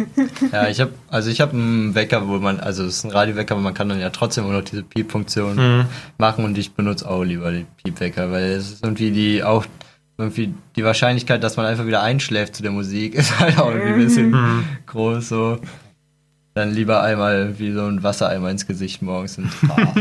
Ja, 0.52 0.68
ich 0.68 0.80
habe 0.80 0.92
also 1.08 1.28
ich 1.28 1.40
habe 1.40 1.50
einen 1.54 1.96
Wecker, 1.96 2.28
wo 2.28 2.38
man 2.38 2.60
also 2.60 2.84
es 2.84 2.98
ist 2.98 3.04
ein 3.04 3.10
Radiowecker, 3.10 3.54
aber 3.56 3.62
man 3.64 3.74
kann 3.74 3.88
dann 3.88 3.98
ja 3.98 4.10
trotzdem 4.10 4.44
immer 4.44 4.52
noch 4.52 4.62
diese 4.62 4.84
Piep-Funktion 4.84 5.56
Mhm. 5.56 5.86
machen 6.18 6.44
und 6.44 6.56
ich 6.56 6.70
benutze 6.72 7.10
auch 7.10 7.24
lieber 7.24 7.50
den 7.50 7.66
Piepwecker, 7.82 8.30
weil 8.30 8.44
es 8.52 8.70
ist 8.70 8.84
irgendwie 8.84 9.10
die 9.10 9.42
auch 9.42 9.66
irgendwie 10.16 10.54
die 10.76 10.84
Wahrscheinlichkeit, 10.84 11.42
dass 11.42 11.56
man 11.56 11.66
einfach 11.66 11.84
wieder 11.84 12.00
einschläft 12.00 12.54
zu 12.54 12.62
der 12.62 12.70
Musik, 12.70 13.14
ist 13.16 13.40
halt 13.40 13.58
auch 13.58 13.70
irgendwie 13.72 13.94
ein 13.94 13.98
bisschen 13.98 14.30
Mhm. 14.30 14.64
groß 14.86 15.28
so. 15.28 15.58
Dann 16.58 16.74
lieber 16.74 17.04
einmal 17.04 17.56
wie 17.60 17.70
so 17.70 17.84
ein 17.86 18.02
Wassereimer 18.02 18.50
ins 18.50 18.66
Gesicht 18.66 19.00
morgens 19.00 19.38
und 19.38 19.48
ah. 19.68 19.94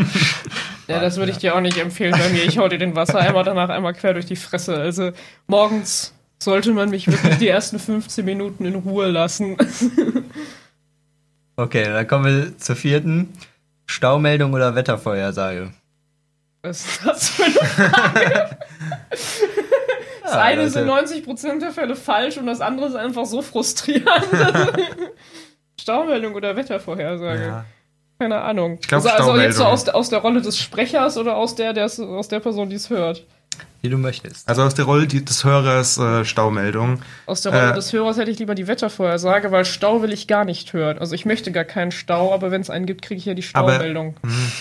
Ja, 0.88 0.99
das 0.99 1.18
würde 1.18 1.32
ich 1.32 1.38
dir 1.38 1.53
auch 1.55 1.62
nicht 1.62 1.78
empfehlen 1.78 2.14
bei 2.14 2.30
mir. 2.30 2.45
Ich 2.45 2.58
hau 2.58 2.68
dir 2.68 2.80
den 2.80 2.95
Wassereimer 2.95 3.43
danach 3.43 3.70
einmal 3.70 3.93
quer 3.93 4.16
durch 4.16 4.26
die 4.26 4.36
Fresse. 4.36 4.76
Also 4.76 5.12
morgens 5.45 6.16
sollte 6.39 6.72
man 6.72 6.89
mich 6.89 7.05
wirklich 7.05 7.38
die 7.38 7.47
ersten 7.47 7.78
15 7.78 8.26
Minuten 8.26 8.66
in 8.66 8.74
Ruhe 8.74 9.08
lassen. 9.08 9.55
Okay, 11.60 11.86
dann 11.86 12.08
kommen 12.08 12.26
wir 12.26 12.58
zur 12.58 12.76
vierten. 12.76 13.34
Staumeldung 13.88 14.53
oder 14.53 14.76
Wettervorhersage? 14.76 15.72
Was 16.62 16.86
ist 16.86 17.05
das 17.05 17.30
für 17.30 17.43
eine 17.45 17.53
Frage? 17.53 18.58
Das 20.24 20.34
Ja, 20.34 20.41
eine 20.41 20.62
Leute. 20.64 20.72
sind 20.72 20.89
90% 20.89 21.60
der 21.62 21.72
Fälle 21.72 21.95
falsch 21.95 22.38
und 22.38 22.47
das 22.47 22.62
andere 22.62 22.88
ist 22.89 22.95
einfach 22.95 23.26
so 23.26 23.41
frustrierend. 23.41 24.08
Staumeldung 25.91 26.35
oder 26.35 26.55
Wettervorhersage? 26.57 27.41
Ja. 27.45 27.65
Keine 28.19 28.41
Ahnung. 28.41 28.77
Ich 28.81 28.88
glaub, 28.88 29.05
also, 29.05 29.09
also 29.31 29.38
jetzt 29.38 29.55
so 29.55 29.61
Staumeldung. 29.63 29.73
aus, 29.73 29.83
der- 29.85 29.95
aus 29.95 30.09
der 30.09 30.19
Rolle 30.19 30.41
des 30.41 30.59
Sprechers 30.59 31.17
oder 31.17 31.38
aus 31.38 31.55
der, 31.55 31.71
der's- 31.73 31.99
aus 31.99 32.27
der 32.27 32.39
Person, 32.41 32.69
die 32.69 32.75
es 32.75 32.89
hört? 32.89 33.23
Wie 33.81 33.89
du 33.89 33.97
möchtest. 33.97 34.49
Also 34.49 34.63
aus 34.63 34.73
der 34.73 34.85
Rolle 34.85 35.07
des 35.07 35.43
Hörers 35.45 35.97
äh, 35.97 36.25
Staumeldung. 36.25 36.99
Aus 37.27 37.41
der 37.41 37.53
Rolle 37.53 37.71
Äh, 37.71 37.75
des 37.75 37.93
Hörers 37.93 38.17
hätte 38.17 38.31
ich 38.31 38.39
lieber 38.39 38.53
die 38.55 38.67
Wettervorhersage, 38.67 39.51
weil 39.51 39.63
Stau 39.65 40.01
will 40.01 40.11
ich 40.11 40.27
gar 40.27 40.43
nicht 40.45 40.73
hören. 40.73 40.97
Also 40.97 41.13
ich 41.15 41.25
möchte 41.25 41.51
gar 41.53 41.63
keinen 41.63 41.91
Stau, 41.91 42.33
aber 42.33 42.51
wenn 42.51 42.59
es 42.61 42.69
einen 42.69 42.85
gibt, 42.88 43.01
kriege 43.03 43.19
ich 43.19 43.25
ja 43.25 43.33
die 43.35 43.45
Aber- 43.53 43.71
Staumeldung. 43.73 44.15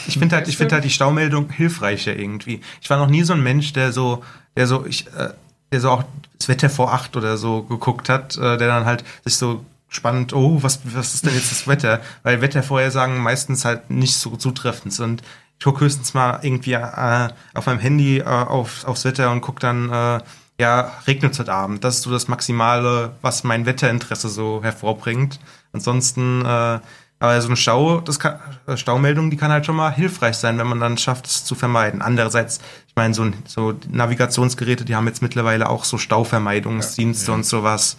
Ich 0.07 0.19
finde 0.19 0.37
halt, 0.37 0.47
ich 0.47 0.53
Weißt 0.53 0.59
finde 0.59 0.69
du? 0.69 0.75
halt 0.75 0.85
die 0.85 0.91
Staumeldung 0.91 1.51
hilfreicher 1.51 2.15
irgendwie. 2.15 2.61
Ich 2.83 2.89
war 2.91 2.99
noch 2.99 3.09
nie 3.09 3.23
so 3.25 3.33
ein 3.33 3.43
Mensch, 3.43 3.73
der 3.73 3.91
so, 3.91 4.23
der 4.57 4.67
so, 4.67 4.85
ich, 4.87 5.07
äh, 5.09 5.31
der 5.73 5.81
so 5.81 5.91
auch 5.91 6.05
das 6.39 6.49
Wetter 6.49 6.69
vor 6.71 6.93
acht 6.93 7.17
oder 7.17 7.37
so 7.39 7.63
geguckt 7.63 8.09
hat, 8.11 8.37
äh, 8.37 8.59
der 8.59 8.69
dann 8.69 8.85
halt 8.85 9.03
sich 9.25 9.37
so 9.37 9.65
spannend, 9.89 10.33
oh, 10.33 10.63
was, 10.63 10.81
was 10.85 11.15
ist 11.15 11.27
denn 11.27 11.35
jetzt 11.35 11.51
das 11.51 11.69
Wetter? 11.69 12.01
Weil 12.23 12.41
Wettervorhersagen 12.41 13.19
meistens 13.19 13.65
halt 13.65 13.91
nicht 13.91 14.17
so 14.17 14.37
zutreffend 14.37 14.93
sind. 14.93 15.23
Ich 15.59 15.65
gucke 15.65 15.85
höchstens 15.85 16.13
mal 16.15 16.41
irgendwie 16.43 16.73
äh, 16.73 17.29
auf 17.55 17.67
meinem 17.67 17.79
Handy 17.79 18.19
äh, 18.19 18.25
auf, 18.25 18.85
aufs 18.85 19.05
Wetter 19.05 19.31
und 19.31 19.41
gucke 19.41 19.61
dann, 19.61 19.91
äh, 19.91 20.21
ja, 20.59 20.93
regnet 21.07 21.33
es 21.33 21.39
heute 21.39 21.53
Abend. 21.53 21.85
Das 21.85 21.97
ist 21.97 22.03
so 22.03 22.11
das 22.11 22.29
Maximale, 22.29 23.13
was 23.23 23.45
mein 23.45 23.67
Wetterinteresse 23.67 24.29
so 24.29 24.63
hervorbringt. 24.63 25.39
Ansonsten, 25.73 26.45
äh, 26.45 26.81
aber 27.19 27.41
so 27.41 27.49
eine 27.49 27.57
Stau, 27.57 28.01
das 28.01 28.19
kann, 28.19 28.39
äh, 28.67 28.77
Staumeldung, 28.77 29.31
die 29.31 29.37
kann 29.37 29.51
halt 29.51 29.65
schon 29.65 29.77
mal 29.77 29.93
hilfreich 29.93 30.37
sein, 30.37 30.59
wenn 30.59 30.67
man 30.67 30.81
dann 30.81 30.99
schafft, 30.99 31.27
es 31.27 31.45
zu 31.45 31.55
vermeiden. 31.55 32.03
Andererseits, 32.03 32.61
ich 32.87 32.95
meine, 32.97 33.15
so, 33.15 33.31
so 33.47 33.75
Navigationsgeräte, 33.91 34.85
die 34.85 34.95
haben 34.95 35.07
jetzt 35.07 35.23
mittlerweile 35.23 35.69
auch 35.71 35.85
so 35.85 35.97
Stauvermeidungsdienste 35.97 37.33
und 37.33 37.47
sowas. 37.47 37.97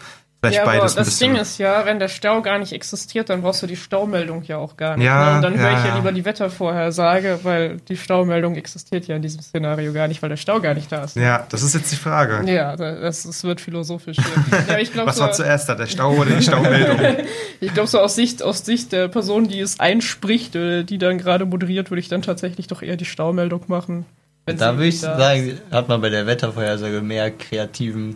Vielleicht 0.47 0.65
Ja, 0.65 0.71
aber 0.71 0.79
beides 0.79 0.97
ein 0.97 1.05
das. 1.05 1.17
Ding 1.19 1.35
ist 1.35 1.57
ja, 1.57 1.85
wenn 1.85 1.99
der 1.99 2.07
Stau 2.07 2.41
gar 2.41 2.59
nicht 2.59 2.73
existiert, 2.73 3.29
dann 3.29 3.41
brauchst 3.41 3.61
du 3.63 3.67
die 3.67 3.75
Staumeldung 3.75 4.43
ja 4.43 4.57
auch 4.57 4.77
gar 4.77 4.97
nicht. 4.97 5.05
Ja, 5.05 5.31
ne? 5.31 5.35
Und 5.37 5.41
dann 5.43 5.57
höre 5.57 5.71
ja, 5.71 5.77
ich 5.77 5.83
ja, 5.85 5.89
ja. 5.89 5.95
lieber 5.95 6.11
die 6.11 6.25
Wettervorhersage, 6.25 7.39
weil 7.43 7.77
die 7.77 7.97
Staumeldung 7.97 8.55
existiert 8.55 9.07
ja 9.07 9.15
in 9.15 9.21
diesem 9.21 9.41
Szenario 9.41 9.93
gar 9.93 10.07
nicht, 10.07 10.21
weil 10.21 10.29
der 10.29 10.37
Stau 10.37 10.59
gar 10.59 10.73
nicht 10.73 10.91
da 10.91 11.03
ist. 11.03 11.15
ja, 11.15 11.45
das 11.49 11.63
ist 11.63 11.73
jetzt 11.73 11.91
die 11.91 11.95
Frage. 11.95 12.49
Ja, 12.51 12.75
das, 12.75 13.23
das 13.23 13.43
wird 13.43 13.61
philosophisch 13.61 14.17
hier. 14.17 14.63
Ja, 14.67 14.79
ich 14.79 14.93
glaube 14.93 15.07
Was 15.09 15.19
war 15.19 15.33
so, 15.33 15.43
zuerst 15.43 15.69
da, 15.69 15.75
der 15.75 15.87
Stau 15.87 16.11
oder 16.13 16.31
die 16.31 16.43
Staumeldung? 16.43 16.97
ich 17.59 17.73
glaub, 17.73 17.87
so 17.87 17.99
aus, 17.99 18.15
Sicht, 18.15 18.43
aus 18.43 18.65
Sicht 18.65 18.91
der 18.91 19.07
Person, 19.07 19.47
die 19.47 19.59
es 19.59 19.79
einspricht, 19.79 20.53
die 20.53 20.97
dann 20.97 21.17
gerade 21.17 21.45
moderiert, 21.45 21.91
würde 21.91 21.99
ich 21.99 22.09
dann 22.09 22.21
tatsächlich 22.21 22.67
doch 22.67 22.81
eher 22.81 22.97
die 22.97 23.05
Staumeldung 23.05 23.63
machen. 23.67 24.05
Da 24.45 24.75
würde 24.75 24.87
ich 24.87 25.01
da 25.01 25.17
sagen, 25.17 25.59
hat 25.71 25.89
man 25.89 25.99
bei 25.99 26.09
der 26.09 26.25
Wettervorhersage 26.25 27.01
mehr 27.01 27.31
kreativen. 27.31 28.15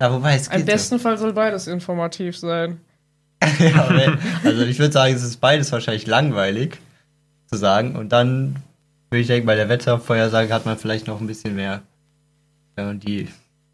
Ja, 0.00 0.12
wobei 0.12 0.34
es 0.34 0.48
geht. 0.48 0.60
Im 0.60 0.66
besten 0.66 0.98
Fall 0.98 1.18
soll 1.18 1.32
beides 1.32 1.66
informativ 1.66 2.36
sein. 2.36 2.80
Ja, 3.58 3.88
also 4.44 4.62
ich 4.64 4.78
würde 4.78 4.92
sagen, 4.92 5.14
es 5.14 5.22
ist 5.22 5.38
beides 5.38 5.72
wahrscheinlich 5.72 6.06
langweilig 6.06 6.78
zu 7.46 7.56
sagen. 7.56 7.96
Und 7.96 8.10
dann 8.10 8.56
würde 9.08 9.22
ich 9.22 9.28
denken, 9.28 9.46
bei 9.46 9.54
der 9.54 9.70
Wettervorhersage 9.70 10.52
hat 10.52 10.66
man 10.66 10.76
vielleicht 10.76 11.06
noch 11.06 11.20
ein 11.20 11.26
bisschen 11.26 11.56
mehr, 11.56 11.82
wenn 12.76 12.86
man 12.86 13.00
die, 13.00 13.28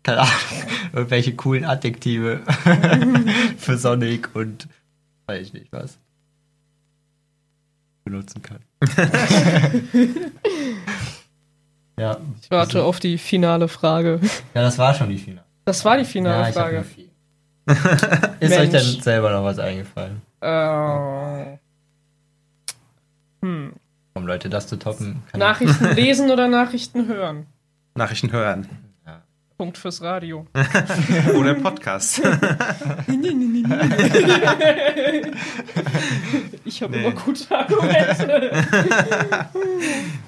keine 0.05 0.21
Ahnung, 0.21 0.33
irgendwelche 0.93 1.35
coolen 1.35 1.65
Adjektive 1.65 2.43
für 3.59 3.77
sonnig 3.77 4.35
und 4.35 4.69
weiß 5.27 5.49
ich 5.49 5.53
nicht 5.53 5.73
was 5.73 5.99
benutzen 8.05 8.41
kann. 8.41 8.61
ja. 11.99 12.19
Ich 12.41 12.51
warte 12.53 12.85
auf 12.85 13.01
die 13.01 13.19
finale 13.19 13.67
Frage. 13.67 14.21
ja, 14.55 14.63
das 14.63 14.79
war 14.79 14.95
schon 14.95 15.11
die 15.11 15.19
Finale. 15.19 15.46
Das 15.67 15.85
war 15.85 15.99
die 15.99 16.05
finale 16.05 16.47
ja, 16.47 16.53
Frage. 16.53 16.85
Ist 18.41 18.57
euch 18.57 18.71
denn 18.71 19.01
selber 19.03 19.31
noch 19.33 19.43
was 19.43 19.59
eingefallen? 19.59 20.23
Äh, 20.41 21.57
hm. 23.45 23.73
Um 24.15 24.27
Leute 24.27 24.49
das 24.49 24.69
zu 24.69 24.77
toppen. 24.79 25.25
kann- 25.31 25.41
Nachrichten 25.41 25.85
lesen 25.97 26.31
oder 26.31 26.47
Nachrichten 26.47 27.09
hören? 27.09 27.47
Nachrichten 27.97 28.31
hören. 28.33 28.69
Punkt 29.59 29.79
fürs 29.79 30.03
Radio. 30.03 30.47
Oder 31.35 31.55
Podcast. 31.55 32.21
Ich 36.67 36.83
habe 36.83 36.93
Nee. 36.95 37.05
immer 37.07 37.13
gute 37.13 37.57
Argumente. 37.59 38.53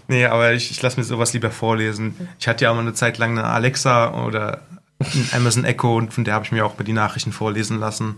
nee, 0.08 0.24
aber 0.24 0.52
ich, 0.54 0.70
ich 0.70 0.80
lasse 0.80 0.98
mir 0.98 1.04
sowas 1.04 1.34
lieber 1.34 1.50
vorlesen. 1.50 2.14
Ich 2.40 2.48
hatte 2.48 2.64
ja 2.64 2.70
auch 2.70 2.74
mal 2.74 2.80
eine 2.80 2.94
Zeit 2.94 3.18
lang 3.18 3.32
eine 3.32 3.44
Alexa 3.44 4.24
oder 4.24 4.62
Amazon 5.32 5.64
Echo 5.64 5.96
und 5.96 6.12
von 6.12 6.24
der 6.24 6.34
habe 6.34 6.44
ich 6.44 6.52
mir 6.52 6.64
auch 6.64 6.78
mal 6.78 6.84
die 6.84 6.92
Nachrichten 6.92 7.32
vorlesen 7.32 7.78
lassen. 7.78 8.16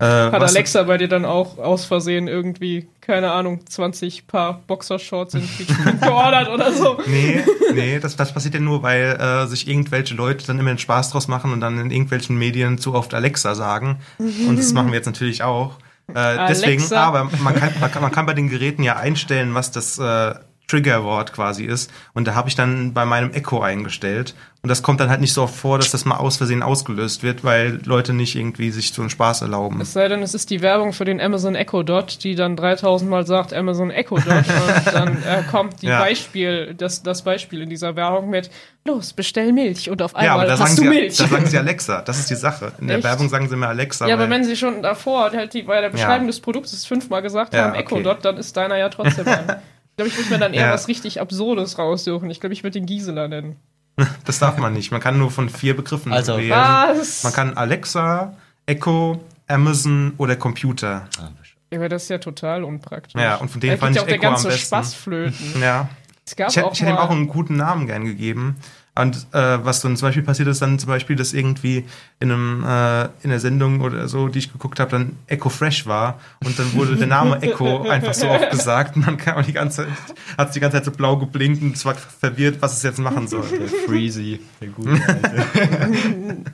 Äh, 0.00 0.06
Hat 0.06 0.42
Alexa 0.42 0.82
bei 0.82 0.98
dir 0.98 1.06
dann 1.06 1.24
auch 1.24 1.58
aus 1.58 1.84
Versehen 1.84 2.26
irgendwie, 2.26 2.88
keine 3.00 3.30
Ahnung, 3.30 3.64
20 3.64 4.26
Paar 4.26 4.60
Boxershorts 4.66 5.34
Quietschpink 5.34 6.00
geordert 6.02 6.48
oder 6.48 6.72
so? 6.72 6.98
Nee, 7.06 7.44
nee, 7.72 8.00
das, 8.00 8.16
das 8.16 8.34
passiert 8.34 8.54
ja 8.54 8.60
nur, 8.60 8.82
weil 8.82 9.16
äh, 9.20 9.46
sich 9.46 9.68
irgendwelche 9.68 10.14
Leute 10.14 10.46
dann 10.46 10.58
immer 10.58 10.70
einen 10.70 10.78
Spaß 10.78 11.10
draus 11.10 11.28
machen 11.28 11.52
und 11.52 11.60
dann 11.60 11.78
in 11.78 11.92
irgendwelchen 11.92 12.36
Medien 12.36 12.78
zu 12.78 12.92
oft 12.92 13.14
Alexa 13.14 13.54
sagen. 13.54 14.00
Und 14.18 14.58
das 14.58 14.72
machen 14.72 14.88
wir 14.88 14.96
jetzt 14.96 15.06
natürlich 15.06 15.44
auch. 15.44 15.78
Äh, 16.12 16.48
deswegen, 16.48 16.92
aber 16.92 17.30
man 17.42 17.54
kann, 17.54 17.70
man, 17.80 17.90
kann, 17.90 18.02
man 18.02 18.12
kann 18.12 18.26
bei 18.26 18.34
den 18.34 18.48
Geräten 18.48 18.82
ja 18.82 18.96
einstellen, 18.96 19.54
was 19.54 19.70
das 19.70 19.98
äh, 19.98 20.34
Triggerwort 20.66 21.32
quasi 21.32 21.64
ist. 21.64 21.90
Und 22.14 22.26
da 22.26 22.34
habe 22.34 22.48
ich 22.48 22.54
dann 22.54 22.94
bei 22.94 23.04
meinem 23.04 23.32
Echo 23.32 23.60
eingestellt. 23.60 24.34
Und 24.62 24.68
das 24.70 24.82
kommt 24.82 24.98
dann 24.98 25.10
halt 25.10 25.20
nicht 25.20 25.34
so 25.34 25.42
oft 25.42 25.54
vor, 25.54 25.76
dass 25.76 25.90
das 25.90 26.06
mal 26.06 26.16
aus 26.16 26.38
Versehen 26.38 26.62
ausgelöst 26.62 27.22
wird, 27.22 27.44
weil 27.44 27.80
Leute 27.84 28.14
nicht 28.14 28.34
irgendwie 28.34 28.70
sich 28.70 28.94
so 28.94 29.02
einen 29.02 29.10
Spaß 29.10 29.42
erlauben. 29.42 29.78
Es 29.82 29.92
sei 29.92 30.08
denn, 30.08 30.22
es 30.22 30.32
ist 30.32 30.48
die 30.48 30.62
Werbung 30.62 30.94
für 30.94 31.04
den 31.04 31.20
Amazon 31.20 31.54
Echo 31.54 31.82
Dot, 31.82 32.24
die 32.24 32.34
dann 32.34 32.56
3000 32.56 33.10
Mal 33.10 33.26
sagt 33.26 33.52
Amazon 33.52 33.90
Echo 33.90 34.16
Dot 34.16 34.26
und 34.26 34.86
dann 34.94 35.22
äh, 35.22 35.42
kommt 35.50 35.82
die 35.82 35.88
Ja. 35.88 35.98
Beispiel, 35.98 36.72
das, 36.74 37.02
das 37.02 37.20
Beispiel 37.22 37.60
in 37.60 37.68
dieser 37.68 37.94
Werbung 37.94 38.30
mit 38.30 38.48
Los, 38.86 39.12
bestell 39.12 39.52
Milch 39.52 39.90
und 39.90 40.00
auf 40.00 40.12
Ja, 40.12 40.32
einmal 40.32 40.48
sagen, 40.48 40.60
hast 40.62 40.78
du 40.78 40.82
sie, 40.84 40.88
Milch. 40.88 41.16
da 41.18 41.26
sagen 41.28 41.44
sie 41.46 41.58
Alexa. 41.58 42.00
Das 42.00 42.18
ist 42.18 42.30
die 42.30 42.34
Sache. 42.34 42.72
In 42.80 42.86
der 42.86 42.96
Echt? 42.96 43.04
Werbung 43.04 43.28
sagen 43.28 43.48
sie 43.48 43.54
immer 43.54 43.68
Alexa. 43.68 44.06
ja, 44.08 44.14
aber 44.14 44.30
wenn 44.30 44.44
sie 44.44 44.56
schon 44.56 44.82
davor 44.82 45.30
halt 45.32 45.52
die, 45.52 45.64
bei 45.64 45.82
der 45.82 45.90
Beschreibung 45.90 46.22
Ja. 46.22 46.28
des 46.28 46.40
Produktes 46.40 46.86
fünfmal 46.86 47.20
gesagt 47.20 47.52
Ja, 47.52 47.64
haben 47.64 47.74
Echo 47.74 47.96
okay. 47.96 48.04
Dot, 48.04 48.24
dann 48.24 48.38
ist 48.38 48.56
deiner 48.56 48.78
ja 48.78 48.88
trotzdem 48.88 49.28
an. 49.28 49.56
Ich 49.94 49.96
glaube, 49.96 50.08
ich 50.08 50.18
muss 50.18 50.28
mir 50.30 50.38
dann 50.38 50.54
eher 50.54 50.66
Ja. 50.66 50.72
was 50.72 50.88
richtig 50.88 51.20
Absurdes 51.20 51.78
raussuchen. 51.78 52.28
Ich 52.28 52.40
glaube, 52.40 52.52
ich 52.52 52.64
würde 52.64 52.72
den 52.80 52.86
Gisela 52.86 53.28
nennen. 53.28 53.56
Das 54.24 54.40
darf 54.40 54.58
man 54.58 54.72
nicht. 54.72 54.90
Man 54.90 55.00
kann 55.00 55.18
nur 55.18 55.30
von 55.30 55.48
vier 55.48 55.76
Begriffen 55.76 56.12
Also, 56.12 56.36
wählen. 56.36 56.50
Was? 56.50 57.22
Man 57.22 57.32
kann 57.32 57.56
Alexa, 57.56 58.34
Echo, 58.66 59.20
Amazon 59.46 60.14
oder 60.16 60.34
Computer. 60.34 61.08
Ja, 61.70 61.78
aber 61.78 61.88
das 61.88 62.04
ist 62.04 62.08
ja 62.08 62.18
total 62.18 62.64
unpraktisch. 62.64 63.20
Ja, 63.20 63.36
und 63.36 63.50
von 63.52 63.60
denen 63.60 63.74
da 63.78 63.86
fand 63.86 63.94
ja 63.94 64.00
ich 64.00 64.02
auch 64.02 64.08
der 64.08 64.16
Echo 64.16 64.26
am 64.26 64.32
ganze 64.32 64.48
besten. 64.48 64.66
Spaß 64.66 64.94
flöten. 64.94 65.60
Ja. 65.60 65.88
Es 66.26 66.34
gab 66.34 66.48
Ich 66.50 66.56
hätte, 66.56 66.66
auch 66.66 66.72
ich 66.72 66.80
hätte 66.80 66.90
ihm 66.90 66.96
auch 66.96 67.10
einen 67.10 67.28
guten 67.28 67.56
Namen 67.56 67.86
gern 67.86 68.04
gegeben. 68.04 68.56
Und 68.96 69.26
äh, 69.32 69.64
was 69.64 69.80
dann 69.80 69.96
zum 69.96 70.06
Beispiel 70.06 70.22
passiert 70.22 70.46
ist, 70.46 70.62
dann 70.62 70.78
zum 70.78 70.86
Beispiel, 70.88 71.16
dass 71.16 71.32
irgendwie 71.32 71.84
in 72.20 72.30
einem 72.30 72.64
äh, 72.64 73.04
in 73.24 73.30
der 73.30 73.40
Sendung 73.40 73.80
oder 73.80 74.06
so, 74.06 74.28
die 74.28 74.38
ich 74.38 74.52
geguckt 74.52 74.78
habe, 74.78 74.90
dann 74.92 75.16
Echo 75.26 75.48
Fresh 75.48 75.86
war 75.86 76.20
und 76.44 76.56
dann 76.56 76.72
wurde 76.74 76.94
der 76.94 77.08
Name 77.08 77.42
Echo 77.42 77.82
einfach 77.88 78.14
so 78.14 78.28
oft 78.28 78.50
gesagt 78.52 78.94
und 78.94 79.04
dann 79.04 79.16
kam 79.16 79.44
die 79.44 79.52
ganze 79.52 79.86
Zeit, 79.86 79.88
hat 80.38 80.48
es 80.48 80.54
die 80.54 80.60
ganze 80.60 80.76
Zeit 80.76 80.84
so 80.84 80.92
blau 80.92 81.16
geblinkt 81.16 81.60
und 81.60 81.74
es 81.74 81.84
war 81.84 81.94
verwirrt, 81.96 82.58
was 82.62 82.76
es 82.76 82.84
jetzt 82.84 83.00
machen 83.00 83.26
soll. 83.26 83.42
Der 83.48 83.66
Freezy, 83.66 84.38
der 84.60 84.68
gute 84.68 84.92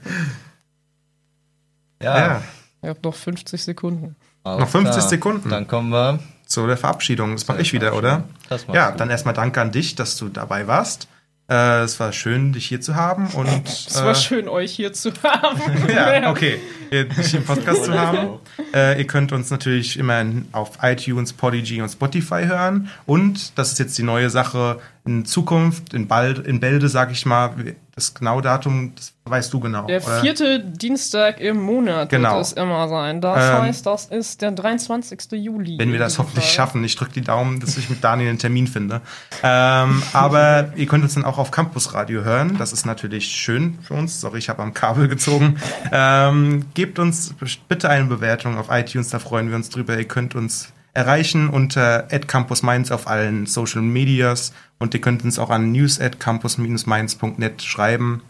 ja, 2.02 2.18
Ja, 2.18 2.42
Ihr 2.82 2.88
habt 2.88 3.04
noch 3.04 3.14
50 3.14 3.62
Sekunden. 3.62 4.16
alles 4.44 4.60
Noch 4.60 4.68
50 4.70 4.94
klar. 4.96 5.08
Sekunden. 5.08 5.48
Dann 5.50 5.66
kommen 5.68 5.90
wir. 5.90 6.18
zu 6.46 6.66
der 6.66 6.78
Verabschiedung. 6.78 7.32
Das 7.32 7.46
mache 7.46 7.60
ich 7.60 7.74
wieder, 7.74 7.94
oder? 7.94 8.24
Ja, 8.72 8.90
du. 8.92 8.96
dann 8.96 9.10
erstmal 9.10 9.34
danke 9.34 9.60
an 9.60 9.70
dich, 9.72 9.94
dass 9.94 10.16
du 10.16 10.28
dabei 10.30 10.66
warst. 10.66 11.06
Äh, 11.50 11.80
es 11.80 11.98
war 11.98 12.12
schön, 12.12 12.52
dich 12.52 12.66
hier 12.66 12.80
zu 12.80 12.94
haben 12.94 13.26
und 13.34 13.48
Es 13.66 14.00
war 14.02 14.12
äh, 14.12 14.14
schön, 14.14 14.48
euch 14.48 14.70
hier 14.72 14.92
zu 14.92 15.10
haben. 15.24 15.60
Ja, 15.88 16.30
okay. 16.30 16.60
Dich 16.92 17.34
im 17.34 17.44
Podcast 17.44 17.84
zu 17.84 17.98
haben. 17.98 18.38
Äh, 18.72 18.98
ihr 18.98 19.06
könnt 19.06 19.32
uns 19.32 19.50
natürlich 19.50 19.98
immer 19.98 20.24
auf 20.52 20.78
iTunes, 20.82 21.32
Podigy 21.32 21.82
und 21.82 21.88
Spotify 21.88 22.44
hören. 22.46 22.88
Und 23.04 23.58
das 23.58 23.72
ist 23.72 23.78
jetzt 23.80 23.98
die 23.98 24.04
neue 24.04 24.30
Sache 24.30 24.80
in 25.04 25.24
Zukunft, 25.24 25.92
in 25.92 26.06
bald, 26.06 26.46
in 26.46 26.60
Bälde, 26.60 26.88
sag 26.88 27.10
ich 27.10 27.26
mal. 27.26 27.54
Das 28.00 28.14
genaue 28.14 28.40
Datum, 28.40 28.94
das 28.96 29.12
weißt 29.24 29.52
du 29.52 29.60
genau. 29.60 29.86
Der 29.86 30.02
oder? 30.04 30.20
vierte 30.22 30.58
Dienstag 30.60 31.38
im 31.38 31.60
Monat 31.62 32.08
Genau. 32.08 32.36
wird 32.36 32.46
es 32.46 32.52
immer 32.54 32.88
sein. 32.88 33.20
Das 33.20 33.36
Ähm, 33.44 33.62
heißt, 33.62 33.84
das 33.86 34.06
ist 34.06 34.40
der 34.42 34.52
23. 34.52 35.32
Juli. 35.32 35.78
Wenn 35.78 35.92
wir 35.92 35.98
das 35.98 36.18
hoffentlich 36.18 36.46
Fall. 36.46 36.54
schaffen. 36.54 36.82
Ich 36.82 36.96
drücke 36.96 37.12
die 37.12 37.20
Daumen, 37.20 37.60
dass 37.60 37.76
ich 37.76 37.90
mit 37.90 38.02
Daniel 38.02 38.30
einen 38.30 38.38
Termin 38.38 38.66
finde. 38.66 39.02
Ähm, 39.42 40.02
aber 40.14 40.72
ihr 40.76 40.86
könnt 40.86 41.04
uns 41.04 41.14
dann 41.14 41.24
auch 41.24 41.38
auf 41.38 41.50
Campus 41.50 41.92
Radio 41.94 42.24
hören. 42.24 42.56
Das 42.58 42.72
ist 42.72 42.86
natürlich 42.86 43.26
schön 43.26 43.78
für 43.82 43.94
uns. 43.94 44.20
Sorry, 44.20 44.38
ich 44.38 44.48
habe 44.48 44.62
am 44.62 44.72
Kabel 44.74 45.06
gezogen. 45.06 45.58
Ähm, 45.92 46.64
gebt 46.74 46.98
uns 46.98 47.34
bitte 47.68 47.88
eine 47.90 48.06
Bewertung 48.06 48.56
auf 48.58 48.66
iTunes, 48.70 49.10
da 49.10 49.18
freuen 49.18 49.48
wir 49.50 49.56
uns 49.56 49.68
drüber. 49.68 49.96
Ihr 49.98 50.08
könnt 50.08 50.34
uns 50.34 50.72
erreichen 50.92 51.48
unter 51.48 52.02
Campus 52.26 52.62
Mainz 52.62 52.90
auf 52.90 53.06
allen 53.06 53.46
Social 53.46 53.82
Medias 53.82 54.52
und 54.78 54.94
ihr 54.94 55.00
könnt 55.00 55.24
uns 55.24 55.38
auch 55.38 55.50
an 55.50 55.72
news 55.72 56.00
at 56.00 56.20
campus-mainz.net 56.20 57.62
schreiben. 57.62 58.22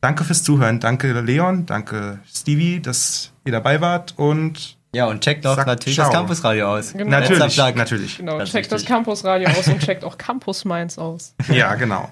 Danke 0.00 0.24
fürs 0.24 0.42
Zuhören. 0.42 0.80
Danke 0.80 1.12
Leon, 1.20 1.66
danke 1.66 2.20
Stevie, 2.32 2.80
dass 2.80 3.32
ihr 3.44 3.52
dabei 3.52 3.80
wart 3.80 4.14
und 4.16 4.76
Ja, 4.94 5.06
und 5.06 5.20
checkt 5.22 5.46
auch 5.46 5.56
Sag 5.56 5.66
natürlich 5.66 5.96
ciao. 5.96 6.08
das 6.08 6.14
Campusradio 6.16 6.68
aus. 6.76 6.92
Genau. 6.92 7.10
Natürlich, 7.10 7.56
natürlich. 7.56 8.18
Genau, 8.18 8.38
Das 8.38 8.50
checkt 8.50 8.70
das 8.70 8.82
wichtig. 8.82 8.94
Campusradio 8.94 9.48
aus 9.48 9.68
und 9.68 9.80
checkt 9.84 10.04
auch 10.04 10.18
Campus 10.18 10.64
Mainz 10.64 10.98
aus. 10.98 11.34
Ja, 11.48 11.74
genau. 11.74 12.08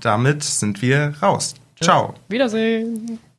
Damit 0.00 0.44
sind 0.44 0.80
wir 0.82 1.14
raus. 1.20 1.54
Ciao. 1.80 2.14
Wiedersehen. 2.28 3.18